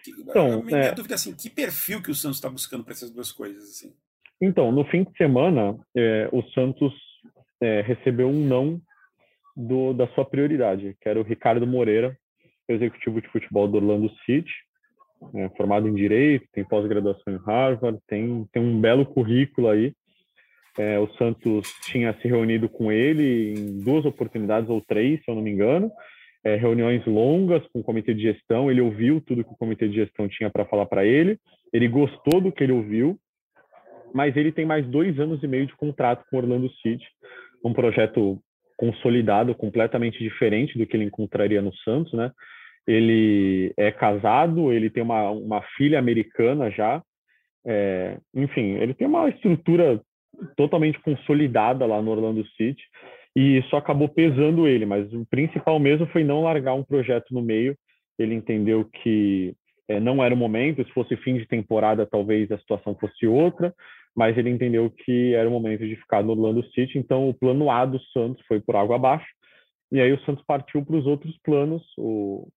Então, 0.06 0.60
a 0.60 0.62
minha 0.62 0.78
é... 0.78 0.92
dúvida 0.92 1.14
é 1.14 1.16
assim, 1.16 1.34
que 1.34 1.50
perfil 1.50 2.02
que 2.02 2.10
o 2.10 2.14
Santos 2.14 2.38
está 2.38 2.48
buscando 2.48 2.84
para 2.84 2.92
essas 2.92 3.10
duas 3.10 3.32
coisas? 3.32 3.64
Assim? 3.64 3.94
Então, 4.40 4.70
no 4.70 4.84
fim 4.84 5.04
de 5.04 5.16
semana, 5.16 5.76
é, 5.96 6.28
o 6.32 6.42
Santos 6.50 6.92
é, 7.60 7.80
recebeu 7.80 8.28
um 8.28 8.46
não 8.46 8.80
do, 9.56 9.92
da 9.92 10.06
sua 10.08 10.24
prioridade, 10.24 10.96
que 11.00 11.08
era 11.08 11.18
o 11.18 11.24
Ricardo 11.24 11.66
Moreira, 11.66 12.16
executivo 12.68 13.20
de 13.20 13.28
futebol 13.28 13.66
do 13.66 13.78
Orlando 13.78 14.10
City, 14.24 14.52
é, 15.34 15.48
formado 15.56 15.88
em 15.88 15.94
Direito, 15.94 16.46
tem 16.52 16.64
pós-graduação 16.64 17.34
em 17.34 17.38
Harvard, 17.38 17.98
tem, 18.06 18.46
tem 18.52 18.62
um 18.62 18.80
belo 18.80 19.04
currículo 19.04 19.68
aí. 19.68 19.92
É, 20.78 20.98
o 21.00 21.08
Santos 21.14 21.68
tinha 21.86 22.14
se 22.20 22.28
reunido 22.28 22.68
com 22.68 22.92
ele 22.92 23.54
em 23.54 23.80
duas 23.82 24.04
oportunidades, 24.04 24.70
ou 24.70 24.80
três, 24.80 25.18
se 25.24 25.28
eu 25.28 25.34
não 25.34 25.42
me 25.42 25.50
engano, 25.50 25.90
é, 26.44 26.54
reuniões 26.54 27.04
longas 27.04 27.66
com 27.72 27.80
o 27.80 27.82
comitê 27.82 28.14
de 28.14 28.22
gestão, 28.22 28.70
ele 28.70 28.80
ouviu 28.80 29.20
tudo 29.20 29.42
que 29.42 29.52
o 29.52 29.56
comitê 29.56 29.88
de 29.88 29.96
gestão 29.96 30.28
tinha 30.28 30.48
para 30.48 30.64
falar 30.64 30.86
para 30.86 31.04
ele, 31.04 31.36
ele 31.72 31.88
gostou 31.88 32.40
do 32.40 32.52
que 32.52 32.62
ele 32.62 32.72
ouviu, 32.72 33.18
mas 34.14 34.36
ele 34.36 34.52
tem 34.52 34.64
mais 34.64 34.86
dois 34.86 35.18
anos 35.18 35.42
e 35.42 35.46
meio 35.46 35.66
de 35.66 35.76
contrato 35.76 36.24
com 36.30 36.36
Orlando 36.36 36.70
City, 36.82 37.06
um 37.64 37.72
projeto 37.72 38.38
consolidado, 38.76 39.54
completamente 39.54 40.18
diferente 40.18 40.78
do 40.78 40.86
que 40.86 40.96
ele 40.96 41.04
encontraria 41.04 41.60
no 41.60 41.74
Santos, 41.78 42.12
né? 42.12 42.30
Ele 42.86 43.72
é 43.76 43.90
casado, 43.90 44.72
ele 44.72 44.88
tem 44.88 45.02
uma, 45.02 45.30
uma 45.30 45.62
filha 45.76 45.98
americana 45.98 46.70
já, 46.70 47.02
é, 47.66 48.18
enfim, 48.34 48.76
ele 48.76 48.94
tem 48.94 49.06
uma 49.06 49.28
estrutura 49.28 50.00
totalmente 50.56 50.98
consolidada 51.00 51.84
lá 51.84 52.00
no 52.00 52.10
Orlando 52.10 52.46
City 52.56 52.82
e 53.36 53.58
isso 53.58 53.76
acabou 53.76 54.08
pesando 54.08 54.66
ele, 54.66 54.86
mas 54.86 55.12
o 55.12 55.26
principal 55.26 55.78
mesmo 55.78 56.06
foi 56.06 56.24
não 56.24 56.42
largar 56.42 56.74
um 56.74 56.82
projeto 56.82 57.32
no 57.32 57.42
meio. 57.42 57.76
Ele 58.18 58.34
entendeu 58.34 58.84
que 58.84 59.54
é, 59.88 60.00
não 60.00 60.24
era 60.24 60.34
o 60.34 60.36
momento, 60.36 60.84
se 60.84 60.92
fosse 60.92 61.16
fim 61.18 61.36
de 61.36 61.46
temporada, 61.46 62.06
talvez 62.06 62.50
a 62.50 62.58
situação 62.58 62.96
fosse 62.96 63.26
outra, 63.26 63.72
mas 64.18 64.36
ele 64.36 64.50
entendeu 64.50 64.90
que 64.90 65.32
era 65.32 65.48
o 65.48 65.52
momento 65.52 65.86
de 65.86 65.94
ficar 65.94 66.24
no 66.24 66.32
Orlando 66.32 66.64
City, 66.72 66.98
então 66.98 67.28
o 67.28 67.32
plano 67.32 67.70
A 67.70 67.86
do 67.86 68.00
Santos 68.12 68.44
foi 68.48 68.60
por 68.60 68.74
água 68.74 68.96
abaixo, 68.96 69.28
e 69.92 70.00
aí 70.00 70.12
o 70.12 70.20
Santos 70.22 70.44
partiu 70.44 70.84
para 70.84 70.96
os 70.96 71.06
outros 71.06 71.38
planos. 71.44 71.84
O, 71.96 72.48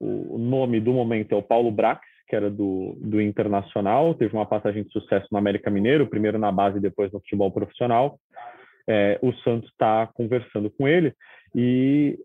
o 0.00 0.36
nome 0.36 0.80
do 0.80 0.92
momento 0.92 1.32
é 1.32 1.36
o 1.36 1.42
Paulo 1.42 1.70
Brax, 1.70 2.00
que 2.26 2.34
era 2.34 2.50
do, 2.50 2.98
do 3.00 3.22
Internacional, 3.22 4.12
teve 4.16 4.34
uma 4.34 4.44
passagem 4.44 4.82
de 4.82 4.90
sucesso 4.90 5.28
no 5.30 5.38
América 5.38 5.70
Mineiro, 5.70 6.08
primeiro 6.08 6.36
na 6.36 6.50
base 6.50 6.80
depois 6.80 7.12
no 7.12 7.20
futebol 7.20 7.52
profissional. 7.52 8.18
É, 8.88 9.16
o 9.22 9.32
Santos 9.34 9.70
está 9.70 10.08
conversando 10.14 10.68
com 10.68 10.88
ele 10.88 11.14
e 11.54 12.18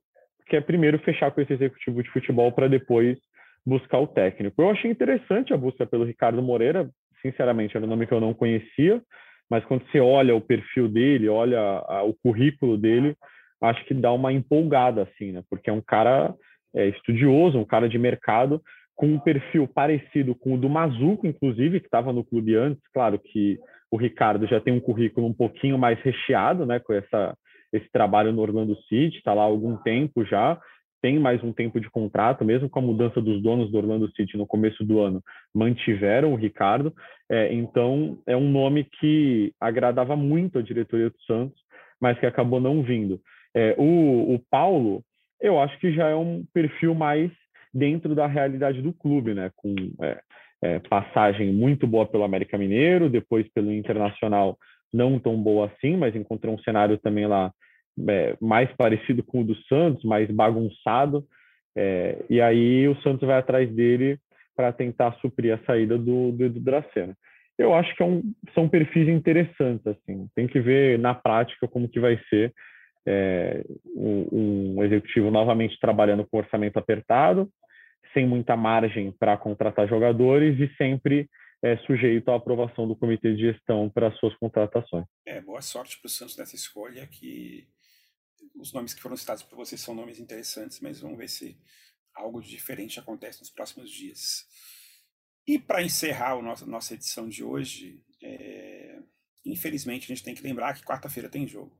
quer 0.47 0.61
primeiro 0.61 0.97
fechar 0.97 1.29
com 1.29 1.41
esse 1.41 1.53
executivo 1.53 2.01
de 2.01 2.09
futebol 2.09 2.51
para 2.51 2.67
depois 2.67 3.19
buscar 3.63 3.99
o 3.99 4.07
técnico. 4.07 4.59
Eu 4.59 4.71
achei 4.71 4.89
interessante 4.89 5.53
a 5.53 5.57
busca 5.57 5.85
pelo 5.85 6.05
Ricardo 6.05 6.41
Moreira, 6.41 6.89
sinceramente, 7.21 7.75
era 7.75 7.85
um 7.85 7.89
nome 7.89 8.07
que 8.07 8.13
eu 8.13 8.19
não 8.19 8.33
conhecia, 8.33 9.01
mas 9.49 9.63
quando 9.65 9.83
você 9.89 9.99
olha 9.99 10.35
o 10.35 10.41
perfil 10.41 10.87
dele, 10.87 11.27
olha 11.27 11.59
a, 11.59 12.03
o 12.03 12.13
currículo 12.13 12.77
dele, 12.77 13.15
acho 13.61 13.83
que 13.85 13.93
dá 13.93 14.11
uma 14.11 14.31
empolgada, 14.31 15.03
assim, 15.03 15.31
né? 15.31 15.43
Porque 15.49 15.69
é 15.69 15.73
um 15.73 15.81
cara 15.81 16.33
é, 16.75 16.87
estudioso, 16.87 17.57
um 17.57 17.65
cara 17.65 17.89
de 17.89 17.97
mercado, 17.97 18.61
com 18.95 19.07
um 19.07 19.19
perfil 19.19 19.67
parecido 19.67 20.35
com 20.35 20.55
o 20.55 20.57
do 20.57 20.69
Mazuco, 20.69 21.25
inclusive, 21.25 21.79
que 21.79 21.87
estava 21.87 22.13
no 22.13 22.23
clube 22.23 22.55
antes. 22.55 22.81
Claro 22.93 23.17
que 23.17 23.57
o 23.91 23.97
Ricardo 23.97 24.45
já 24.45 24.59
tem 24.59 24.73
um 24.73 24.79
currículo 24.79 25.25
um 25.25 25.33
pouquinho 25.33 25.77
mais 25.77 25.99
recheado, 26.01 26.65
né, 26.65 26.79
com 26.79 26.93
essa, 26.93 27.35
esse 27.73 27.89
trabalho 27.91 28.31
no 28.31 28.41
Orlando 28.41 28.75
City, 28.83 29.17
está 29.17 29.33
lá 29.33 29.41
há 29.41 29.45
algum 29.45 29.77
tempo 29.77 30.23
já, 30.25 30.59
tem 31.01 31.19
mais 31.19 31.43
um 31.43 31.53
tempo 31.53 31.79
de 31.79 31.89
contrato, 31.89 32.43
mesmo 32.43 32.69
com 32.69 32.79
a 32.79 32.81
mudança 32.81 33.21
dos 33.21 33.41
donos 33.41 33.71
do 33.71 33.77
Orlando 33.77 34.11
City 34.15 34.37
no 34.37 34.45
começo 34.45 34.83
do 34.83 34.99
ano, 34.99 35.23
mantiveram 35.53 36.33
o 36.33 36.35
Ricardo. 36.35 36.93
É, 37.29 37.53
então, 37.53 38.17
é 38.27 38.35
um 38.35 38.49
nome 38.49 38.83
que 38.99 39.53
agradava 39.59 40.15
muito 40.15 40.59
a 40.59 40.61
diretoria 40.61 41.09
do 41.09 41.21
Santos, 41.23 41.59
mas 42.01 42.19
que 42.19 42.25
acabou 42.25 42.59
não 42.59 42.83
vindo. 42.83 43.19
É, 43.55 43.75
o, 43.77 44.35
o 44.35 44.39
Paulo, 44.49 45.03
eu 45.41 45.59
acho 45.59 45.77
que 45.79 45.93
já 45.93 46.09
é 46.09 46.15
um 46.15 46.43
perfil 46.53 46.93
mais 46.93 47.31
dentro 47.73 48.15
da 48.15 48.27
realidade 48.27 48.81
do 48.81 48.93
clube, 48.93 49.33
né? 49.33 49.51
Com 49.55 49.75
é, 50.01 50.19
é, 50.61 50.79
passagem 50.79 51.53
muito 51.53 51.87
boa 51.87 52.05
pelo 52.05 52.23
América 52.23 52.57
Mineiro, 52.57 53.09
depois 53.09 53.47
pelo 53.53 53.71
Internacional 53.71 54.57
não 54.91 55.19
tão 55.19 55.41
boa 55.41 55.67
assim, 55.67 55.95
mas 55.95 56.15
encontrou 56.15 56.55
um 56.55 56.59
cenário 56.59 56.97
também 56.97 57.27
lá 57.27 57.53
é, 58.07 58.35
mais 58.41 58.71
parecido 58.75 59.23
com 59.23 59.41
o 59.41 59.43
do 59.43 59.55
Santos, 59.63 60.03
mais 60.03 60.29
bagunçado. 60.29 61.25
É, 61.75 62.23
e 62.29 62.41
aí 62.41 62.87
o 62.87 62.99
Santos 63.01 63.27
vai 63.27 63.37
atrás 63.37 63.69
dele 63.73 64.19
para 64.55 64.73
tentar 64.73 65.13
suprir 65.21 65.53
a 65.53 65.65
saída 65.65 65.97
do, 65.97 66.31
do 66.31 66.45
Edu 66.45 66.59
Dracena. 66.59 67.15
Eu 67.57 67.73
acho 67.73 67.93
que 67.95 68.03
é 68.03 68.05
um, 68.05 68.21
são 68.53 68.69
perfis 68.69 69.07
interessantes, 69.07 69.85
assim. 69.85 70.27
Tem 70.35 70.47
que 70.47 70.59
ver 70.59 70.97
na 70.97 71.13
prática 71.13 71.67
como 71.67 71.89
que 71.89 71.99
vai 71.99 72.19
ser 72.29 72.53
é, 73.05 73.63
um, 73.95 74.77
um 74.77 74.83
executivo 74.83 75.31
novamente 75.31 75.77
trabalhando 75.79 76.25
com 76.25 76.37
orçamento 76.37 76.77
apertado, 76.77 77.49
sem 78.13 78.25
muita 78.25 78.55
margem 78.55 79.11
para 79.11 79.37
contratar 79.37 79.87
jogadores 79.87 80.59
e 80.59 80.73
sempre 80.75 81.27
é, 81.63 81.77
sujeito 81.79 82.31
à 82.31 82.35
aprovação 82.35 82.87
do 82.87 82.95
comitê 82.95 83.33
de 83.35 83.51
gestão 83.51 83.89
para 83.89 84.11
suas 84.13 84.35
contratações. 84.35 85.05
É, 85.25 85.41
boa 85.41 85.61
sorte 85.61 85.99
para 85.99 86.07
o 86.07 86.09
Santos 86.09 86.37
nessa 86.37 86.55
escolha, 86.55 87.05
que 87.07 87.67
os 88.59 88.73
nomes 88.73 88.93
que 88.93 89.01
foram 89.01 89.15
citados 89.15 89.43
por 89.43 89.55
vocês 89.55 89.79
são 89.79 89.95
nomes 89.95 90.19
interessantes, 90.19 90.79
mas 90.81 90.99
vamos 90.99 91.17
ver 91.17 91.29
se 91.29 91.57
algo 92.13 92.41
diferente 92.41 92.99
acontece 92.99 93.39
nos 93.39 93.49
próximos 93.49 93.89
dias. 93.89 94.45
E 95.47 95.57
para 95.57 95.81
encerrar 95.81 96.33
a 96.33 96.41
nossa, 96.41 96.65
nossa 96.65 96.93
edição 96.93 97.27
de 97.27 97.43
hoje, 97.43 98.03
é, 98.21 98.99
infelizmente 99.45 100.03
a 100.03 100.15
gente 100.15 100.23
tem 100.23 100.35
que 100.35 100.43
lembrar 100.43 100.75
que 100.75 100.83
quarta-feira 100.83 101.29
tem 101.29 101.47
jogo. 101.47 101.79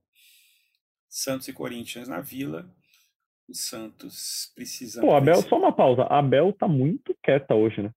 Santos 1.09 1.47
e 1.47 1.53
Corinthians 1.53 2.07
na 2.07 2.21
Vila, 2.21 2.73
o 3.47 3.53
Santos 3.53 4.51
precisa. 4.55 5.01
Pô, 5.01 5.15
Abel, 5.15 5.41
só 5.41 5.57
uma 5.57 5.75
pausa. 5.75 6.03
A 6.03 6.19
Abel 6.19 6.53
tá 6.53 6.67
muito 6.67 7.15
quieta 7.21 7.55
hoje, 7.55 7.81
né? 7.81 7.91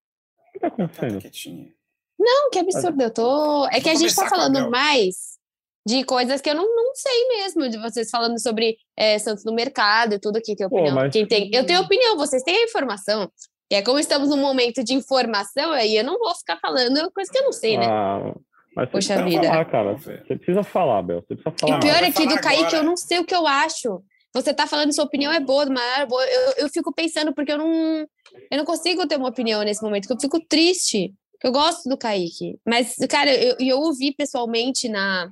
O 0.49 0.53
que 0.53 0.59
tá 0.59 0.68
acontecendo? 0.68 1.14
Tá 1.14 1.21
quietinha. 1.21 1.75
Não, 2.18 2.51
que 2.51 2.59
absurdo. 2.59 3.03
Eu 3.03 3.12
tô. 3.12 3.66
É 3.68 3.81
que 3.81 3.88
a 3.88 3.95
gente 3.95 4.14
tá 4.14 4.29
falando 4.29 4.71
mais 4.71 5.38
de 5.87 6.05
coisas 6.05 6.40
que 6.40 6.49
eu 6.49 6.55
não, 6.55 6.64
não 6.64 6.95
sei 6.95 7.29
mesmo, 7.29 7.68
de 7.68 7.79
vocês 7.79 8.09
falando 8.11 8.40
sobre 8.40 8.77
é, 8.97 9.18
Santos 9.18 9.45
no 9.45 9.55
mercado 9.55 10.14
e 10.14 10.18
tudo 10.18 10.37
aqui, 10.37 10.55
que 10.55 10.62
é 10.62 10.66
opinião. 10.66 10.95
Pô, 10.95 11.01
mas... 11.01 11.12
Quem 11.12 11.27
tem... 11.27 11.51
Eu 11.53 11.66
tenho 11.66 11.81
opinião, 11.81 12.16
vocês 12.16 12.42
têm 12.42 12.57
a 12.57 12.64
informação. 12.64 13.31
E 13.71 13.75
é 13.75 13.83
como 13.83 13.99
estamos 13.99 14.29
num 14.29 14.37
momento 14.37 14.85
de 14.85 14.92
informação, 14.95 15.73
aí 15.73 15.97
eu 15.97 16.05
não 16.05 16.18
vou 16.18 16.35
ficar 16.35 16.59
falando 16.59 17.11
coisa 17.12 17.31
que 17.31 17.38
eu 17.38 17.45
não 17.45 17.53
sei, 17.53 17.79
né? 17.79 17.87
Ah, 17.88 18.35
mas 18.77 18.90
você 18.90 19.14
Poxa 19.14 19.25
vida. 19.25 19.42
Falar, 19.42 19.64
cara. 19.64 19.92
Você 19.95 20.37
precisa 20.37 20.62
falar, 20.62 21.03
Bel. 21.03 21.21
Você 21.23 21.37
precisa 21.37 21.55
falar. 21.59 21.77
E 21.77 21.81
pior 21.81 22.03
é 22.03 22.12
que 22.12 22.27
do 22.27 22.40
Kaique 22.40 22.75
eu 22.75 22.85
não 22.85 22.97
sei 22.97 23.18
o 23.18 23.25
que 23.25 23.35
eu 23.35 23.47
acho. 23.47 24.03
Você 24.35 24.55
tá 24.55 24.66
falando 24.66 24.95
sua 24.95 25.05
opinião 25.05 25.33
é 25.33 25.40
boa, 25.40 25.66
mas 25.66 26.09
eu, 26.11 26.64
eu 26.64 26.68
fico 26.68 26.92
pensando 26.92 27.35
porque 27.35 27.53
eu 27.53 27.59
não, 27.59 28.07
eu 28.51 28.59
não 28.59 28.64
consigo 28.64 29.07
ter 29.07 29.16
uma 29.16 29.29
opinião 29.29 29.62
nesse 29.62 29.83
momento, 29.83 30.07
que 30.07 30.12
eu 30.12 30.21
fico 30.21 30.40
triste. 30.47 31.12
Eu 31.42 31.51
gosto 31.51 31.88
do 31.88 31.99
Kaique. 31.99 32.59
Mas, 32.66 32.95
cara, 33.11 33.35
eu, 33.35 33.57
eu 33.59 33.79
ouvi 33.79 34.14
pessoalmente 34.14 34.88
na, 34.88 35.31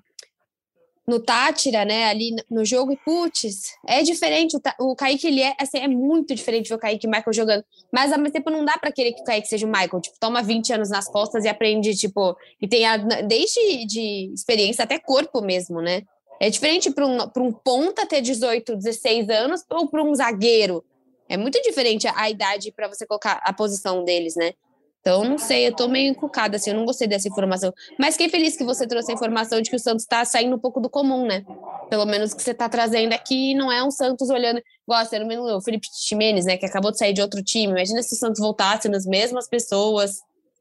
no 1.10 1.18
Tátira, 1.18 1.84
né, 1.84 2.04
ali 2.04 2.36
no 2.48 2.64
jogo, 2.64 2.92
e 2.92 2.96
putz, 2.96 3.74
é 3.86 4.00
diferente. 4.02 4.56
O, 4.56 4.90
o 4.92 4.94
Kaique, 4.94 5.26
ele 5.26 5.42
é, 5.42 5.54
assim, 5.60 5.78
é 5.78 5.88
muito 5.88 6.34
diferente 6.34 6.68
ver 6.68 6.76
o 6.76 6.78
Kaique 6.78 7.04
e 7.04 7.08
o 7.08 7.10
Michael 7.10 7.32
jogando. 7.32 7.64
Mas 7.92 8.12
ao 8.12 8.18
mesmo 8.18 8.32
tempo 8.32 8.48
não 8.48 8.64
dá 8.64 8.78
para 8.78 8.92
querer 8.92 9.12
que 9.12 9.22
o 9.22 9.24
Kaique 9.24 9.48
seja 9.48 9.66
o 9.66 9.70
Michael. 9.70 10.00
Tipo, 10.00 10.16
toma 10.20 10.40
20 10.40 10.72
anos 10.72 10.88
nas 10.88 11.08
costas 11.08 11.44
e 11.44 11.48
aprende, 11.48 11.96
tipo, 11.96 12.36
e 12.62 12.68
tem 12.68 12.86
a, 12.86 12.96
desde 12.96 13.84
de 13.86 14.32
experiência 14.32 14.84
até 14.84 14.98
corpo 14.98 15.40
mesmo, 15.42 15.82
né? 15.82 16.02
É 16.40 16.48
diferente 16.48 16.90
para 16.90 17.06
um, 17.06 17.18
um 17.38 17.52
ponta 17.52 18.06
ter 18.06 18.20
18, 18.20 18.76
16 18.76 19.28
anos 19.28 19.64
ou 19.68 19.88
para 19.88 20.02
um 20.02 20.14
zagueiro. 20.14 20.84
É 21.28 21.36
muito 21.36 21.60
diferente 21.60 22.06
a 22.08 22.30
idade 22.30 22.72
para 22.72 22.88
você 22.88 23.04
colocar 23.04 23.40
a 23.44 23.52
posição 23.52 24.04
deles, 24.04 24.36
né? 24.36 24.52
Então, 25.00 25.24
não 25.24 25.38
sei, 25.38 25.66
eu 25.66 25.74
tô 25.74 25.88
meio 25.88 26.10
encucada, 26.10 26.56
assim, 26.56 26.70
eu 26.70 26.76
não 26.76 26.84
gostei 26.84 27.08
dessa 27.08 27.26
informação. 27.26 27.72
Mas 27.98 28.16
fiquei 28.16 28.28
feliz 28.28 28.54
que 28.54 28.64
você 28.64 28.86
trouxe 28.86 29.10
a 29.10 29.14
informação 29.14 29.60
de 29.60 29.70
que 29.70 29.76
o 29.76 29.78
Santos 29.78 30.04
tá 30.04 30.24
saindo 30.26 30.54
um 30.54 30.58
pouco 30.58 30.78
do 30.78 30.90
comum, 30.90 31.26
né? 31.26 31.42
Pelo 31.88 32.04
menos 32.04 32.34
que 32.34 32.42
você 32.42 32.52
tá 32.52 32.68
trazendo 32.68 33.14
aqui, 33.14 33.54
não 33.54 33.72
é 33.72 33.82
um 33.82 33.90
Santos 33.90 34.28
olhando, 34.28 34.60
igual 34.82 35.04
sendo 35.06 35.56
o 35.56 35.60
Felipe 35.62 35.88
Ximenes, 35.90 36.44
né, 36.44 36.58
que 36.58 36.66
acabou 36.66 36.90
de 36.90 36.98
sair 36.98 37.14
de 37.14 37.22
outro 37.22 37.42
time. 37.42 37.72
Imagina 37.72 38.02
se 38.02 38.14
o 38.14 38.18
Santos 38.18 38.40
voltasse 38.40 38.88
nas 38.90 39.06
mesmas 39.06 39.48
pessoas, 39.48 40.18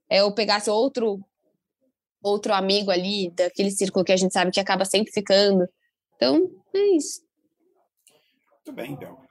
é, 0.10 0.24
ou 0.24 0.34
pegasse 0.34 0.70
outro 0.70 1.20
outro 2.22 2.54
amigo 2.54 2.92
ali 2.92 3.32
daquele 3.32 3.72
círculo 3.72 4.04
que 4.04 4.12
a 4.12 4.18
gente 4.18 4.34
sabe 4.34 4.52
que 4.52 4.60
acaba 4.60 4.84
sempre 4.84 5.12
ficando. 5.12 5.68
Então, 6.16 6.50
é 6.74 6.96
isso. 6.98 7.22
Muito 8.66 8.74
bem, 8.74 8.96
Bel. 8.96 9.29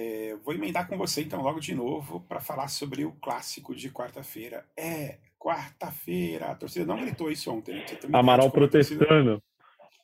É, 0.00 0.36
vou 0.44 0.54
emendar 0.54 0.86
com 0.86 0.96
você 0.96 1.22
então 1.22 1.42
logo 1.42 1.58
de 1.58 1.74
novo 1.74 2.20
para 2.28 2.38
falar 2.38 2.68
sobre 2.68 3.04
o 3.04 3.10
clássico 3.20 3.74
de 3.74 3.90
quarta-feira. 3.90 4.64
É, 4.76 5.16
quarta-feira. 5.36 6.52
A 6.52 6.54
torcida 6.54 6.86
não 6.86 7.00
gritou 7.00 7.32
isso 7.32 7.50
ontem. 7.50 7.74
Né? 7.74 7.84
Amaral 8.12 8.48
protestando. 8.48 9.42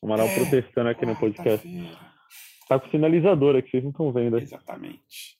Amaral 0.03 0.27
é, 0.27 0.35
protestando 0.35 0.89
aqui 0.89 1.07
no 1.07 1.15
podcast. 1.15 1.69
Tá 2.69 2.81
com 2.81 2.91
sinalizador 2.91 3.55
aqui, 3.55 3.71
vocês 3.71 3.85
não 3.85 3.93
estão 3.93 4.11
vendo. 4.11 4.37
Exatamente. 4.37 5.37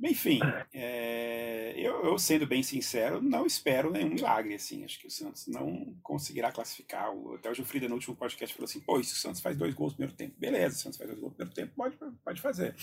Enfim, 0.00 0.38
é, 0.72 1.74
eu, 1.76 2.04
eu, 2.04 2.16
sendo 2.16 2.46
bem 2.46 2.62
sincero, 2.62 3.20
não 3.20 3.44
espero 3.44 3.90
nenhum 3.90 4.10
milagre, 4.10 4.54
assim. 4.54 4.84
Acho 4.84 5.00
que 5.00 5.08
o 5.08 5.10
Santos 5.10 5.48
não 5.48 5.96
conseguirá 6.00 6.52
classificar. 6.52 7.10
Até 7.34 7.50
o 7.50 7.54
Gilfrida, 7.54 7.88
no 7.88 7.96
último 7.96 8.14
podcast, 8.14 8.54
falou 8.54 8.66
assim: 8.66 8.80
pô, 8.80 9.02
se 9.02 9.14
o 9.14 9.16
Santos 9.16 9.40
faz 9.40 9.56
dois 9.56 9.74
gols 9.74 9.92
no 9.92 9.96
primeiro 9.96 10.16
tempo, 10.16 10.34
beleza, 10.38 10.76
o 10.76 10.78
Santos 10.78 10.96
faz 10.96 11.10
dois 11.10 11.20
gols 11.20 11.32
no 11.32 11.36
primeiro 11.36 11.54
tempo, 11.54 11.72
pode, 11.74 11.96
pode 12.24 12.40
fazer. 12.40 12.76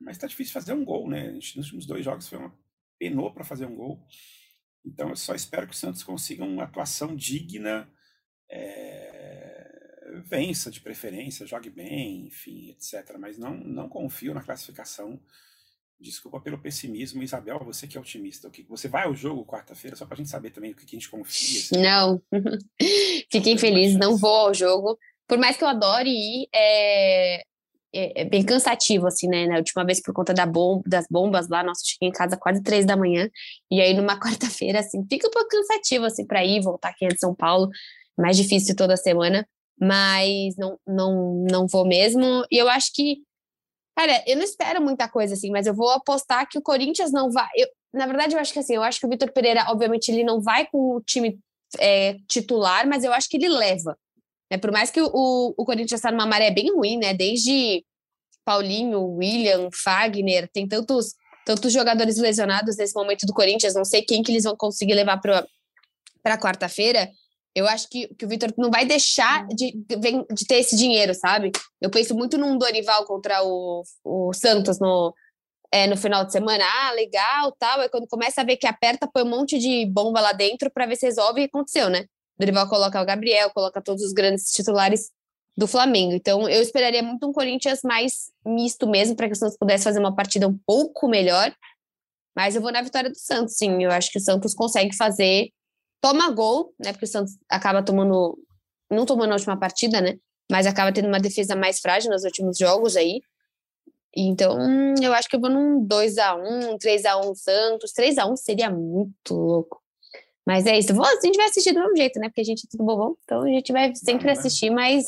Mas 0.00 0.18
tá 0.18 0.26
difícil 0.26 0.52
fazer 0.52 0.72
um 0.72 0.84
gol, 0.84 1.08
né? 1.08 1.30
Nos 1.30 1.56
últimos 1.56 1.86
dois 1.86 2.04
jogos 2.04 2.28
foi 2.28 2.38
uma 2.38 2.54
penou 2.98 3.32
para 3.32 3.44
fazer 3.44 3.66
um 3.66 3.76
gol. 3.76 4.04
Então 4.84 5.10
eu 5.10 5.16
só 5.16 5.34
espero 5.34 5.66
que 5.66 5.74
o 5.74 5.76
Santos 5.76 6.02
consiga 6.02 6.44
uma 6.44 6.64
atuação 6.64 7.14
digna, 7.14 7.88
é, 8.50 9.68
vença 10.24 10.70
de 10.70 10.80
preferência, 10.80 11.46
jogue 11.46 11.70
bem, 11.70 12.26
enfim, 12.26 12.70
etc. 12.70 13.16
Mas 13.18 13.38
não, 13.38 13.54
não 13.54 13.88
confio 13.88 14.34
na 14.34 14.42
classificação. 14.42 15.20
Desculpa 16.00 16.40
pelo 16.40 16.58
pessimismo, 16.58 17.22
Isabel, 17.22 17.58
você 17.64 17.86
que 17.88 17.98
é 17.98 18.00
otimista. 18.00 18.46
O 18.46 18.50
que 18.52 18.62
você 18.62 18.86
vai 18.86 19.04
ao 19.04 19.14
jogo 19.14 19.44
quarta-feira 19.44 19.96
só 19.96 20.06
para 20.06 20.14
a 20.14 20.18
gente 20.18 20.30
saber 20.30 20.50
também 20.50 20.70
o 20.70 20.74
que, 20.74 20.86
que 20.86 20.94
a 20.94 20.98
gente 20.98 21.10
confia. 21.10 21.60
Assim. 21.60 21.82
Não, 21.82 22.22
fiquei 23.30 23.58
feliz, 23.58 23.96
não 23.96 24.16
vou 24.16 24.36
ao 24.36 24.54
jogo. 24.54 24.98
Por 25.26 25.38
mais 25.38 25.56
que 25.56 25.64
eu 25.64 25.68
adore 25.68 26.08
ir, 26.08 26.48
é, 26.54 27.42
é, 27.94 28.22
é 28.22 28.24
bem 28.24 28.44
cansativo, 28.44 29.06
assim, 29.06 29.28
né? 29.28 29.46
Na 29.46 29.56
última 29.56 29.84
vez, 29.84 30.00
por 30.02 30.12
conta 30.14 30.34
da 30.34 30.46
bom, 30.46 30.82
das 30.86 31.06
bombas 31.10 31.48
lá, 31.48 31.62
nossa, 31.62 31.82
eu 31.82 31.88
cheguei 31.88 32.08
em 32.08 32.12
casa 32.12 32.36
quase 32.36 32.62
três 32.62 32.86
da 32.86 32.96
manhã. 32.96 33.28
E 33.70 33.80
aí, 33.80 33.94
numa 33.94 34.18
quarta-feira, 34.20 34.80
assim, 34.80 35.04
fica 35.08 35.28
um 35.28 35.30
pouco 35.30 35.48
cansativo, 35.48 36.04
assim, 36.04 36.26
para 36.26 36.44
ir, 36.44 36.60
voltar 36.60 36.90
aqui 36.90 37.06
de 37.08 37.18
São 37.18 37.34
Paulo. 37.34 37.68
Mais 38.18 38.36
difícil 38.36 38.74
toda 38.76 38.96
semana. 38.96 39.46
Mas 39.80 40.56
não, 40.56 40.78
não, 40.86 41.44
não 41.50 41.66
vou 41.66 41.86
mesmo. 41.86 42.44
E 42.50 42.58
eu 42.58 42.68
acho 42.68 42.92
que 42.92 43.18
Cara, 43.98 44.22
eu 44.28 44.36
não 44.36 44.44
espero 44.44 44.80
muita 44.80 45.08
coisa 45.08 45.34
assim, 45.34 45.50
mas 45.50 45.66
eu 45.66 45.74
vou 45.74 45.90
apostar 45.90 46.48
que 46.48 46.56
o 46.56 46.62
Corinthians 46.62 47.10
não 47.10 47.32
vai. 47.32 47.48
Eu, 47.56 47.66
na 47.92 48.06
verdade, 48.06 48.32
eu 48.32 48.38
acho 48.38 48.52
que 48.52 48.60
assim, 48.60 48.76
eu 48.76 48.82
acho 48.84 49.00
que 49.00 49.06
o 49.06 49.08
Vitor 49.08 49.32
Pereira, 49.32 49.64
obviamente, 49.70 50.08
ele 50.08 50.22
não 50.22 50.40
vai 50.40 50.68
com 50.68 50.94
o 50.94 51.00
time 51.00 51.36
é, 51.80 52.16
titular, 52.28 52.86
mas 52.86 53.02
eu 53.02 53.12
acho 53.12 53.28
que 53.28 53.36
ele 53.36 53.48
leva. 53.48 53.98
Né? 54.50 54.58
Por 54.58 54.72
mais 54.72 54.90
que 54.90 55.00
o, 55.00 55.54
o 55.56 55.64
Corinthians 55.64 55.98
está 55.98 56.10
numa 56.10 56.26
maré 56.26 56.50
bem 56.50 56.72
ruim, 56.72 56.98
né? 56.98 57.14
Desde 57.14 57.84
Paulinho, 58.44 59.02
William, 59.16 59.68
Fagner, 59.72 60.48
tem 60.52 60.66
tantos, 60.66 61.14
tantos 61.44 61.72
jogadores 61.72 62.16
lesionados 62.16 62.76
nesse 62.76 62.94
momento 62.94 63.26
do 63.26 63.34
Corinthians, 63.34 63.74
não 63.74 63.84
sei 63.84 64.02
quem 64.02 64.22
que 64.22 64.32
eles 64.32 64.44
vão 64.44 64.56
conseguir 64.56 64.94
levar 64.94 65.20
para 65.20 66.38
quarta-feira. 66.38 67.10
Eu 67.54 67.66
acho 67.66 67.88
que, 67.90 68.08
que 68.14 68.24
o 68.24 68.28
Vitor 68.28 68.52
não 68.56 68.70
vai 68.70 68.86
deixar 68.86 69.44
hum. 69.44 69.48
de, 69.48 69.72
de 69.72 70.46
ter 70.46 70.56
esse 70.56 70.76
dinheiro, 70.76 71.14
sabe? 71.14 71.50
Eu 71.80 71.90
penso 71.90 72.14
muito 72.14 72.38
num 72.38 72.56
Dorival 72.56 73.04
contra 73.04 73.42
o, 73.42 73.82
o 74.04 74.32
Santos 74.32 74.78
no, 74.78 75.12
é, 75.72 75.86
no 75.86 75.96
final 75.96 76.24
de 76.24 76.32
semana. 76.32 76.64
Ah, 76.64 76.92
legal, 76.92 77.52
tal. 77.58 77.80
Aí 77.80 77.88
quando 77.88 78.06
começa 78.06 78.40
a 78.40 78.44
ver 78.44 78.56
que 78.56 78.66
aperta, 78.66 79.10
põe 79.12 79.24
um 79.24 79.28
monte 79.28 79.58
de 79.58 79.84
bomba 79.86 80.20
lá 80.20 80.32
dentro 80.32 80.70
para 80.70 80.86
ver 80.86 80.96
se 80.96 81.06
resolve 81.06 81.42
e 81.42 81.44
aconteceu, 81.44 81.90
né? 81.90 82.06
Dorival 82.38 82.68
coloca 82.68 83.00
o 83.00 83.04
Gabriel, 83.04 83.50
coloca 83.50 83.82
todos 83.82 84.02
os 84.02 84.12
grandes 84.12 84.52
titulares 84.52 85.10
do 85.56 85.66
Flamengo. 85.66 86.12
Então, 86.12 86.48
eu 86.48 86.62
esperaria 86.62 87.02
muito 87.02 87.28
um 87.28 87.32
Corinthians 87.32 87.80
mais 87.82 88.30
misto 88.46 88.88
mesmo, 88.88 89.16
para 89.16 89.26
que 89.26 89.32
o 89.32 89.36
Santos 89.36 89.56
pudesse 89.56 89.84
fazer 89.84 89.98
uma 89.98 90.14
partida 90.14 90.46
um 90.46 90.56
pouco 90.64 91.08
melhor. 91.08 91.52
Mas 92.36 92.54
eu 92.54 92.62
vou 92.62 92.70
na 92.70 92.80
vitória 92.80 93.10
do 93.10 93.18
Santos, 93.18 93.56
sim. 93.56 93.82
Eu 93.82 93.90
acho 93.90 94.12
que 94.12 94.18
o 94.18 94.22
Santos 94.22 94.54
consegue 94.54 94.94
fazer 94.94 95.50
toma 96.00 96.30
gol, 96.30 96.72
né? 96.78 96.92
Porque 96.92 97.06
o 97.06 97.08
Santos 97.08 97.36
acaba 97.48 97.82
tomando, 97.82 98.38
não 98.88 99.04
tomou 99.04 99.26
na 99.26 99.34
última 99.34 99.58
partida, 99.58 100.00
né? 100.00 100.16
Mas 100.50 100.64
acaba 100.66 100.92
tendo 100.92 101.08
uma 101.08 101.18
defesa 101.18 101.56
mais 101.56 101.80
frágil 101.80 102.10
nos 102.12 102.22
últimos 102.22 102.56
jogos 102.56 102.96
aí. 102.96 103.20
Então, 104.16 104.56
eu 105.02 105.12
acho 105.12 105.28
que 105.28 105.36
eu 105.36 105.40
vou 105.40 105.50
num 105.50 105.86
2x1, 105.86 106.78
3x1 106.78 107.34
Santos. 107.34 107.92
3x1 107.92 108.36
seria 108.36 108.70
muito 108.70 109.34
louco. 109.34 109.82
Mas 110.48 110.64
é 110.64 110.78
isso. 110.78 110.94
Vou, 110.94 111.04
a 111.04 111.20
gente 111.22 111.36
vai 111.36 111.44
assistir 111.44 111.74
do 111.74 111.80
mesmo 111.80 111.94
jeito, 111.94 112.18
né? 112.18 112.30
Porque 112.30 112.40
a 112.40 112.44
gente 112.44 112.64
é 112.64 112.68
tudo 112.70 112.82
bobão. 112.82 113.14
Então 113.22 113.42
a 113.42 113.48
gente 113.48 113.70
vai 113.70 113.94
sempre 113.94 114.30
assistir, 114.30 114.70
mas 114.70 115.04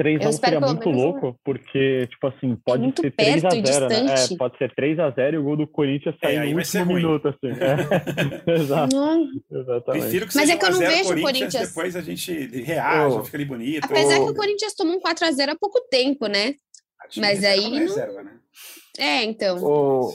3x1 0.00 0.32
seria 0.32 0.60
muito 0.60 0.88
louco, 0.88 1.38
porque, 1.44 2.06
tipo 2.06 2.26
assim, 2.26 2.56
pode 2.64 2.84
muito 2.84 3.02
ser 3.02 3.12
3x0, 3.12 3.88
né? 4.02 4.14
É, 4.14 4.36
pode 4.38 4.56
ser 4.56 4.74
3x0 4.74 5.34
e 5.34 5.36
o 5.36 5.42
gol 5.42 5.58
do 5.58 5.66
Corinthians 5.66 6.14
sair 6.18 6.36
é, 6.36 6.46
no 6.46 6.56
último 6.56 6.86
minuto, 6.86 7.28
assim. 7.28 7.52
É. 8.48 8.56
Exato. 8.58 8.96
Não. 8.96 9.28
Exatamente. 9.50 10.02
Prefiro 10.02 10.26
que 10.26 10.36
Mas 10.36 10.48
é 10.48 10.56
que 10.56 10.64
eu 10.64 10.70
não 10.70 10.78
vejo 10.78 11.14
o 11.14 11.20
Corinthians. 11.20 11.68
Depois 11.68 11.94
a 11.94 12.00
gente 12.00 12.32
reage, 12.62 13.14
oh. 13.14 13.24
fica 13.24 13.36
ali 13.36 13.44
bonito. 13.44 13.84
Apesar 13.84 14.20
oh. 14.20 14.24
que 14.24 14.32
o 14.32 14.34
Corinthians 14.34 14.74
tomou 14.74 14.96
um 14.96 15.00
4x0 15.00 15.50
há 15.50 15.56
pouco 15.56 15.82
tempo, 15.90 16.28
né? 16.28 16.54
Mas 17.18 17.44
aí. 17.44 17.78
Reserva, 17.78 18.22
né? 18.22 18.38
É, 18.98 19.22
então. 19.22 19.62
O, 19.62 20.14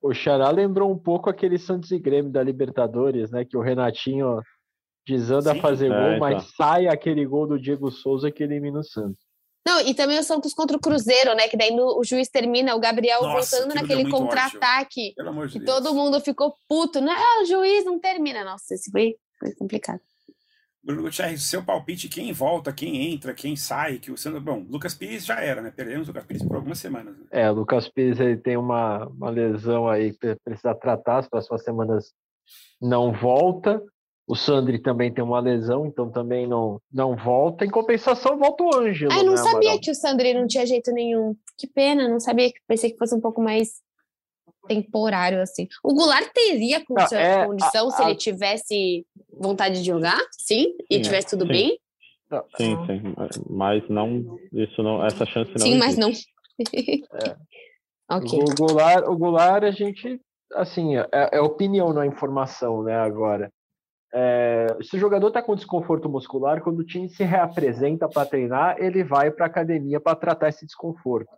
o 0.00 0.14
Xará 0.14 0.50
lembrou 0.50 0.90
um 0.90 0.98
pouco 0.98 1.28
aquele 1.28 1.58
Santos 1.58 1.90
e 1.90 1.98
Grêmio 1.98 2.30
da 2.30 2.42
Libertadores, 2.42 3.30
né? 3.30 3.44
Que 3.44 3.56
o 3.56 3.60
Renatinho 3.60 4.40
desanda 5.06 5.52
Sim, 5.52 5.58
a 5.58 5.62
fazer 5.62 5.86
é, 5.86 5.88
gol, 5.88 6.08
então. 6.08 6.18
mas 6.20 6.54
sai 6.56 6.86
aquele 6.86 7.24
gol 7.26 7.46
do 7.46 7.58
Diego 7.58 7.90
Souza 7.90 8.30
que 8.30 8.42
elimina 8.42 8.80
o 8.80 8.84
Santos. 8.84 9.28
Não, 9.66 9.80
e 9.80 9.92
também 9.92 10.18
o 10.18 10.22
Santos 10.22 10.54
contra 10.54 10.76
o 10.76 10.80
Cruzeiro, 10.80 11.34
né? 11.34 11.48
Que 11.48 11.56
daí 11.56 11.74
no, 11.74 11.98
o 11.98 12.04
juiz 12.04 12.28
termina, 12.28 12.74
o 12.74 12.80
Gabriel 12.80 13.20
Nossa, 13.22 13.58
voltando 13.58 13.74
naquele 13.74 14.08
contra-ataque. 14.10 15.14
E 15.54 15.60
todo 15.60 15.94
mundo 15.94 16.20
ficou 16.20 16.54
puto. 16.68 17.00
Não, 17.00 17.42
o 17.42 17.44
juiz 17.44 17.84
não 17.84 17.98
termina. 17.98 18.44
Nossa, 18.44 18.74
esse 18.74 18.90
foi, 18.90 19.16
foi 19.38 19.54
complicado. 19.56 20.00
Bruno 20.88 21.02
Gutierrez, 21.02 21.42
seu 21.42 21.62
palpite, 21.62 22.08
quem 22.08 22.32
volta, 22.32 22.72
quem 22.72 23.12
entra, 23.12 23.34
quem 23.34 23.54
sai, 23.54 23.98
que 23.98 24.10
o 24.10 24.16
Santos. 24.16 24.42
Bom, 24.42 24.64
Lucas 24.70 24.94
Pires 24.94 25.26
já 25.26 25.38
era, 25.38 25.60
né? 25.60 25.70
Perdemos 25.70 26.08
o 26.08 26.10
Lucas 26.12 26.24
Pires 26.24 26.42
por 26.42 26.56
algumas 26.56 26.78
semanas. 26.78 27.14
Né? 27.14 27.26
É, 27.30 27.50
o 27.50 27.56
Lucas 27.56 27.90
Pires 27.90 28.18
ele 28.18 28.38
tem 28.38 28.56
uma, 28.56 29.06
uma 29.08 29.28
lesão 29.28 29.86
aí 29.86 30.14
que 30.14 30.34
precisa 30.42 30.74
tratar, 30.74 31.18
as 31.18 31.28
próximas 31.28 31.62
semanas 31.62 32.14
não 32.80 33.12
volta. 33.12 33.82
O 34.26 34.34
Sandri 34.34 34.78
também 34.78 35.12
tem 35.12 35.22
uma 35.22 35.40
lesão, 35.40 35.84
então 35.84 36.10
também 36.10 36.46
não, 36.46 36.80
não 36.90 37.14
volta. 37.14 37.66
Em 37.66 37.70
compensação, 37.70 38.38
volta 38.38 38.64
o 38.64 38.74
Ângelo. 38.74 39.12
Ah, 39.12 39.18
eu 39.18 39.24
não 39.24 39.32
né, 39.32 39.36
sabia 39.36 39.68
Amaral? 39.68 39.80
que 39.80 39.90
o 39.90 39.94
Sandri 39.94 40.32
não 40.32 40.46
tinha 40.46 40.64
jeito 40.64 40.90
nenhum. 40.90 41.36
Que 41.58 41.66
pena, 41.66 42.08
não 42.08 42.18
sabia. 42.18 42.50
Pensei 42.66 42.90
que 42.90 42.98
fosse 42.98 43.14
um 43.14 43.20
pouco 43.20 43.42
mais 43.42 43.82
temporário, 44.68 45.40
assim. 45.40 45.66
O 45.82 45.94
Goulart 45.94 46.30
teria 46.32 46.84
condição, 46.84 47.18
é, 47.18 47.46
condição 47.46 47.88
a, 47.88 47.90
se 47.90 48.02
a... 48.02 48.06
ele 48.06 48.14
tivesse 48.14 49.06
vontade 49.32 49.80
de 49.80 49.86
jogar, 49.86 50.20
sim, 50.32 50.74
e 50.90 50.96
sim, 50.96 51.02
tivesse 51.02 51.28
tudo 51.30 51.46
sim. 51.46 51.52
bem? 51.52 51.78
Sim, 52.56 52.76
sim, 52.86 53.14
mas 53.48 53.88
não, 53.88 54.38
isso 54.52 54.82
não, 54.82 55.04
essa 55.04 55.24
chance 55.24 55.50
não 55.52 55.58
Sim, 55.58 55.78
existe. 55.78 55.78
mas 55.78 55.96
não. 55.96 56.10
é. 56.10 57.36
okay. 58.16 58.38
O 58.38 58.54
Goulart, 58.54 59.08
o 59.08 59.16
Goulart, 59.16 59.64
a 59.64 59.70
gente, 59.70 60.20
assim, 60.52 60.98
é, 60.98 61.06
é 61.12 61.40
opinião, 61.40 61.92
não 61.94 62.02
é 62.02 62.06
informação, 62.06 62.82
né, 62.82 62.94
agora. 62.94 63.50
É, 64.12 64.66
se 64.82 64.96
o 64.96 64.98
jogador 64.98 65.28
está 65.28 65.42
com 65.42 65.54
desconforto 65.54 66.08
muscular, 66.08 66.62
quando 66.62 66.80
o 66.80 66.84
time 66.84 67.08
se 67.08 67.24
reapresenta 67.24 68.08
para 68.08 68.28
treinar, 68.28 68.76
ele 68.78 69.04
vai 69.04 69.30
para 69.30 69.46
a 69.46 69.48
academia 69.48 70.00
para 70.00 70.16
tratar 70.16 70.48
esse 70.48 70.66
desconforto. 70.66 71.30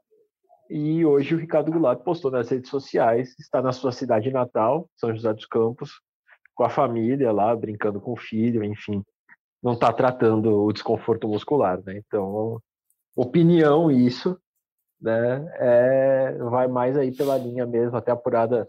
E 0.70 1.04
hoje 1.04 1.34
o 1.34 1.38
Ricardo 1.38 1.72
Goulart 1.72 1.98
postou 2.04 2.30
nas 2.30 2.48
redes 2.48 2.70
sociais, 2.70 3.36
está 3.40 3.60
na 3.60 3.72
sua 3.72 3.90
cidade 3.90 4.30
natal, 4.30 4.88
São 4.96 5.12
José 5.12 5.34
dos 5.34 5.44
Campos, 5.44 6.00
com 6.54 6.62
a 6.62 6.70
família 6.70 7.32
lá, 7.32 7.54
brincando 7.56 8.00
com 8.00 8.12
o 8.12 8.16
filho, 8.16 8.62
enfim. 8.62 9.02
Não 9.60 9.72
está 9.72 9.92
tratando 9.92 10.62
o 10.62 10.72
desconforto 10.72 11.26
muscular, 11.26 11.82
né? 11.84 11.98
Então, 11.98 12.62
opinião 13.16 13.90
isso, 13.90 14.38
né? 15.00 15.44
É, 15.56 16.38
vai 16.38 16.68
mais 16.68 16.96
aí 16.96 17.10
pela 17.10 17.36
linha 17.36 17.66
mesmo, 17.66 17.96
até 17.96 18.12
apurada 18.12 18.68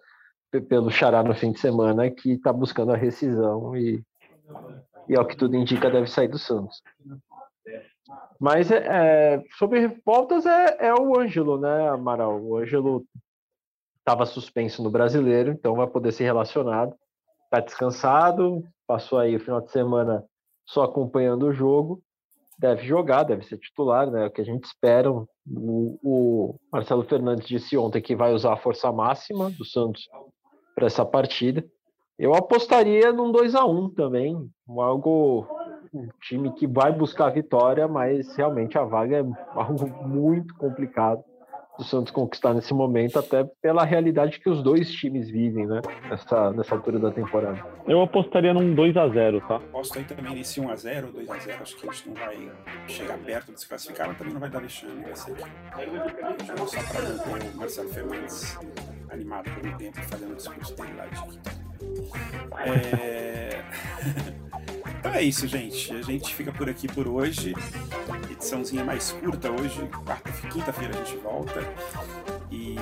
pelo 0.68 0.90
Xará 0.90 1.24
no 1.24 1.36
fim 1.36 1.52
de 1.52 1.60
semana, 1.60 2.10
que 2.10 2.32
está 2.32 2.52
buscando 2.52 2.92
a 2.92 2.98
rescisão 2.98 3.78
e, 3.78 4.04
e, 5.08 5.16
ao 5.16 5.26
que 5.26 5.38
tudo 5.38 5.56
indica, 5.56 5.92
deve 5.92 6.08
sair 6.08 6.28
do 6.28 6.40
Santos. 6.40 6.82
Mas 8.40 8.72
é, 8.72 8.78
é 8.88 9.44
sobre 9.58 9.88
voltas 10.04 10.46
é, 10.46 10.88
é, 10.88 10.94
o 10.96 11.20
Ângelo, 11.20 11.60
né, 11.60 11.90
Amaral? 11.90 12.42
O 12.42 12.58
Ângelo 12.58 13.06
estava 14.00 14.26
suspenso 14.26 14.82
no 14.82 14.90
brasileiro, 14.90 15.52
então 15.52 15.76
vai 15.76 15.88
poder 15.88 16.12
ser 16.12 16.24
relacionado. 16.24 16.96
Está 17.46 17.60
descansado, 17.60 18.64
passou 18.88 19.20
aí 19.20 19.36
o 19.36 19.40
final 19.40 19.62
de 19.62 19.72
semana 19.72 20.24
só 20.66 20.84
acompanhando 20.84 21.44
o 21.48 21.54
jogo. 21.54 22.02
Deve 22.58 22.84
jogar, 22.84 23.24
deve 23.24 23.44
ser 23.46 23.58
titular, 23.58 24.10
né? 24.10 24.24
É 24.24 24.28
o 24.28 24.32
que 24.32 24.42
a 24.42 24.46
gente 24.46 24.66
espera. 24.66 25.12
O, 25.12 25.28
o 25.48 26.56
Marcelo 26.72 27.04
Fernandes 27.04 27.48
disse 27.48 27.78
ontem 27.78 28.02
que 28.02 28.16
vai 28.16 28.34
usar 28.34 28.54
a 28.54 28.58
força 28.58 28.92
máxima 28.92 29.50
do 29.52 29.66
Santos 29.66 30.08
para 30.76 30.88
essa 30.88 31.06
partida. 31.06 31.64
Eu 32.18 32.36
apostaria 32.36 33.12
num 33.12 33.32
2 33.32 33.56
a 33.56 33.66
1 33.66 33.90
também, 33.92 34.50
algo 34.68 35.48
um 35.94 36.08
time 36.22 36.52
que 36.54 36.66
vai 36.66 36.92
buscar 36.92 37.28
a 37.28 37.32
vitória, 37.32 37.88
mas 37.88 38.36
realmente 38.36 38.78
a 38.78 38.84
vaga 38.84 39.18
é 39.18 39.26
algo 39.54 39.88
muito 40.08 40.54
complicado 40.56 41.24
do 41.78 41.84
Santos 41.84 42.12
conquistar 42.12 42.54
nesse 42.54 42.74
momento, 42.74 43.18
até 43.18 43.44
pela 43.62 43.84
realidade 43.84 44.40
que 44.40 44.50
os 44.50 44.62
dois 44.62 44.92
times 44.92 45.30
vivem, 45.30 45.66
né? 45.66 45.82
Nessa, 46.10 46.52
nessa 46.52 46.76
altura 46.76 47.00
da 47.00 47.12
temporada. 47.12 47.66
Eu 47.88 48.02
apostaria 48.02 48.54
num 48.54 48.76
2 48.76 48.98
a 48.98 49.08
0 49.08 49.42
tá? 49.42 49.56
Aposto 49.56 49.98
aí 49.98 50.06
também 50.06 50.36
nesse 50.36 50.60
1 50.60 50.70
a 50.70 50.76
0 50.76 51.12
2 51.12 51.30
a 51.30 51.40
0 51.40 51.62
Acho 51.62 51.78
que 51.78 51.90
a 51.90 51.92
gente 51.92 52.10
não 52.10 52.16
vai 52.16 52.52
chegar 52.88 53.18
perto 53.20 53.54
de 53.54 53.60
se 53.60 53.68
classificar, 53.68 54.08
mas 54.08 54.18
também 54.18 54.34
não 54.34 54.40
vai 54.40 54.50
dar 54.50 54.60
vexame, 54.60 55.02
vai 55.02 55.16
ser 55.16 55.32
aqui. 55.32 55.44
Só 56.68 56.84
para 56.92 57.32
manter 57.32 57.48
o 57.48 57.58
Marcelo 57.58 57.90
Fernandes 57.90 58.60
animado 59.10 59.50
pelo 59.56 59.78
tempo 59.78 60.02
fazendo 60.04 60.32
o 60.32 60.36
discurso 60.36 60.76
dele 60.76 60.94
lá 60.98 61.06
de 61.06 61.40
É... 62.70 63.64
então 65.02 65.16
é 65.16 65.24
isso, 65.24 65.48
gente. 65.48 65.92
A 65.94 66.02
gente 66.04 66.36
fica 66.36 66.52
por 66.52 66.70
aqui 66.70 66.88
por 66.88 67.08
hoje. 67.08 67.56
Ediçãozinha 68.30 68.84
mais 68.84 69.12
curta 69.12 69.50
hoje. 69.50 69.82
Quarta, 70.06 70.32
quinta-feira 70.48 70.96
a 70.96 71.04
gente 71.04 71.18
volta. 71.18 71.60
E 72.52 72.76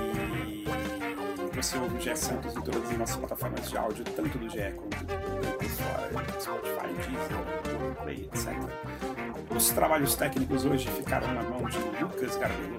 você 1.56 1.78
ouve 1.78 1.96
o 1.96 2.02
GE 2.02 2.14
Santos 2.18 2.58
em 2.58 2.62
todas 2.62 2.92
as 2.92 2.98
nossas 2.98 3.16
plataformas 3.16 3.70
de 3.70 3.78
áudio, 3.78 4.04
tanto 4.04 4.38
do 4.38 4.50
GE 4.50 4.74
quanto 4.76 5.06
do 5.06 5.70
fora, 5.70 6.42
Spotify, 6.42 6.94
Deezer, 7.08 7.96
play, 8.04 8.26
etc. 8.26 9.56
Os 9.56 9.70
trabalhos 9.70 10.16
técnicos 10.16 10.66
hoje 10.66 10.90
ficaram 10.92 11.34
na 11.34 11.42
mão 11.44 11.70
de 11.70 11.78
Lucas 12.04 12.36
Garbello. 12.36 12.78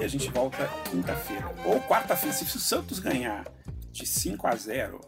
E 0.00 0.04
a 0.04 0.08
gente 0.08 0.28
volta 0.30 0.68
quinta-feira. 0.90 1.54
Ou 1.64 1.80
quarta-feira, 1.82 2.34
se 2.34 2.42
o 2.56 2.60
Santos 2.60 2.98
ganhar 2.98 3.46
de 3.92 4.04
5 4.04 4.44
a 4.44 4.56
0 4.56 5.00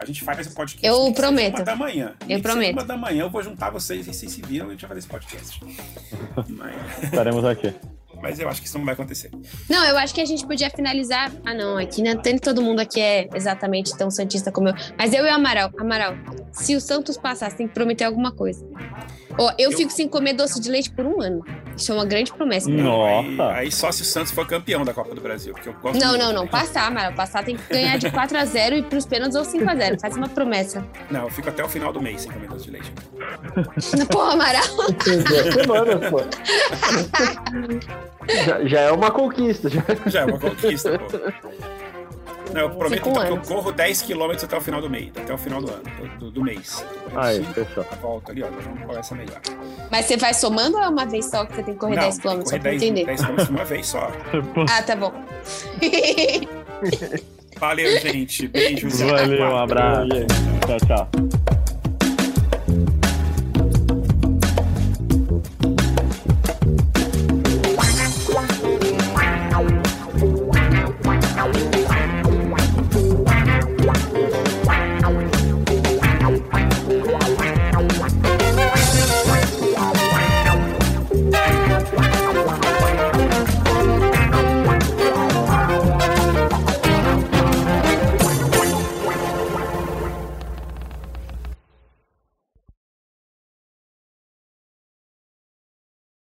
a 0.00 0.04
gente 0.04 0.22
faz 0.22 0.38
esse 0.38 0.54
podcast. 0.54 0.86
Eu 0.86 1.12
prometo. 1.12 1.56
Uma 1.56 1.64
da 1.64 1.76
manhã. 1.76 2.14
Eu 2.28 2.40
prometo. 2.40 2.72
Uma 2.72 2.84
da 2.84 2.96
manhã 2.96 3.22
eu 3.24 3.30
vou 3.30 3.42
juntar 3.42 3.70
vocês 3.70 4.06
e 4.06 4.14
vocês 4.14 4.32
se 4.32 4.42
viram 4.42 4.66
e 4.66 4.68
a 4.68 4.72
gente 4.72 4.80
vai 4.82 4.88
fazer 4.88 4.98
esse 5.00 5.08
podcast. 5.08 5.60
mas, 6.48 7.02
Estaremos 7.02 7.44
aqui. 7.44 7.74
Mas 8.22 8.38
eu 8.40 8.48
acho 8.48 8.60
que 8.60 8.66
isso 8.66 8.78
não 8.78 8.84
vai 8.84 8.94
acontecer. 8.94 9.30
Não, 9.68 9.84
eu 9.84 9.96
acho 9.98 10.14
que 10.14 10.20
a 10.20 10.24
gente 10.24 10.46
podia 10.46 10.70
finalizar. 10.70 11.30
Ah, 11.44 11.54
não, 11.54 11.76
aqui 11.78 12.02
não 12.02 12.16
tem 12.20 12.38
todo 12.38 12.60
mundo 12.62 12.80
aqui 12.80 13.00
é 13.00 13.28
exatamente 13.34 13.96
tão 13.96 14.10
santista 14.10 14.50
como 14.52 14.68
eu. 14.68 14.74
Mas 14.96 15.12
eu 15.12 15.24
e 15.26 15.30
o 15.30 15.34
Amaral, 15.34 15.70
Amaral, 15.78 16.14
se 16.52 16.74
o 16.76 16.80
Santos 16.80 17.16
passar, 17.16 17.50
você 17.50 17.56
tem 17.58 17.68
que 17.68 17.74
prometer 17.74 18.04
alguma 18.04 18.32
coisa. 18.32 18.66
Ó, 19.40 19.52
eu, 19.56 19.70
Eu- 19.70 19.76
fico 19.76 19.92
sem 19.92 20.08
comer 20.08 20.32
doce 20.32 20.60
de 20.60 20.68
leite 20.68 20.90
por 20.90 21.06
um 21.06 21.20
ano. 21.22 21.44
Isso 21.76 21.92
é 21.92 21.94
uma 21.94 22.04
grande 22.04 22.32
promessa. 22.32 22.68
Não, 22.68 23.04
aí, 23.04 23.30
Nossa. 23.36 23.52
aí 23.54 23.70
só 23.70 23.92
se 23.92 24.02
o 24.02 24.04
Santos 24.04 24.32
for 24.32 24.44
campeão 24.44 24.84
da 24.84 24.92
Copa 24.92 25.14
do 25.14 25.20
Brasil. 25.20 25.52
Porque 25.54 25.68
eu 25.68 25.74
gosto 25.74 26.00
Não, 26.00 26.18
não, 26.18 26.28
de 26.30 26.34
não. 26.34 26.48
Passar, 26.48 26.88
Amaral. 26.88 27.12
Passar 27.12 27.44
tem 27.44 27.56
que 27.56 27.62
ganhar 27.72 27.96
de 27.98 28.10
4 28.10 28.36
a 28.36 28.44
0 28.44 28.74
e 28.76 28.82
pros 28.82 29.06
pênaltis 29.06 29.36
ou 29.36 29.44
5 29.44 29.70
a 29.70 29.76
0 29.76 30.00
Faz 30.00 30.16
uma 30.16 30.28
promessa. 30.28 30.84
Não, 31.08 31.24
eu 31.24 31.30
fico 31.30 31.48
até 31.48 31.62
o 31.62 31.68
final 31.68 31.92
do 31.92 32.02
mês 32.02 32.22
sem 32.22 32.32
comer 32.32 32.48
doce 32.48 32.64
de 32.64 32.70
leite. 32.72 32.92
Porra, 34.10 34.32
Amaral. 34.32 34.64
Duas 35.28 35.54
semanas, 35.54 36.10
pô. 36.10 36.20
já, 38.46 38.64
já 38.64 38.80
é 38.80 38.92
uma 38.92 39.10
conquista. 39.10 39.68
Já. 39.68 39.82
Já 40.06 40.20
é 40.20 40.24
uma 40.24 40.38
conquista, 40.38 40.98
pô. 40.98 41.18
Não, 42.52 42.62
eu 42.62 42.70
prometo 42.70 43.08
então, 43.08 43.24
que 43.24 43.30
eu 43.30 43.40
corro 43.56 43.72
10 43.72 44.02
km 44.02 44.32
até 44.42 44.56
o 44.56 44.60
final 44.60 44.80
do 44.80 44.88
mês, 44.88 45.10
até 45.16 45.34
o 45.34 45.38
final 45.38 45.60
do 45.60 45.70
ano, 45.70 45.82
do, 46.18 46.30
do 46.30 46.42
mês. 46.42 46.84
Aí, 47.14 47.44
fechou. 47.44 47.84
a 47.90 47.94
volta 47.96 48.32
ali, 48.32 48.42
ó, 48.42 48.46
vamos 48.48 48.86
começar 48.86 49.14
melhor. 49.16 49.40
Mas 49.90 50.06
você 50.06 50.16
vai 50.16 50.32
somando 50.32 50.76
ou 50.78 50.82
é 50.82 50.88
uma 50.88 51.04
vez 51.04 51.26
só 51.28 51.44
que 51.44 51.54
você 51.54 51.62
tem 51.62 51.74
que 51.74 51.80
correr 51.80 51.96
Não, 51.96 52.02
10 52.02 52.18
tem 52.18 52.22
km? 52.22 52.38
que 52.38 52.44
Só 52.44 52.50
correr 52.50 52.60
pra 52.60 52.70
10, 52.70 52.82
entender. 52.82 53.04
10 53.04 53.20
km 53.24 53.36
de 53.36 53.50
uma 53.50 53.64
vez 53.64 53.86
só. 53.86 54.10
Ah, 54.70 54.82
tá 54.82 54.96
bom. 54.96 55.12
Valeu, 57.58 58.00
gente. 58.00 58.48
Beijos. 58.48 59.00
Valeu, 59.00 59.42
um 59.42 59.56
abraço. 59.56 60.08
Tchau, 60.66 60.86
tchau. 60.86 61.57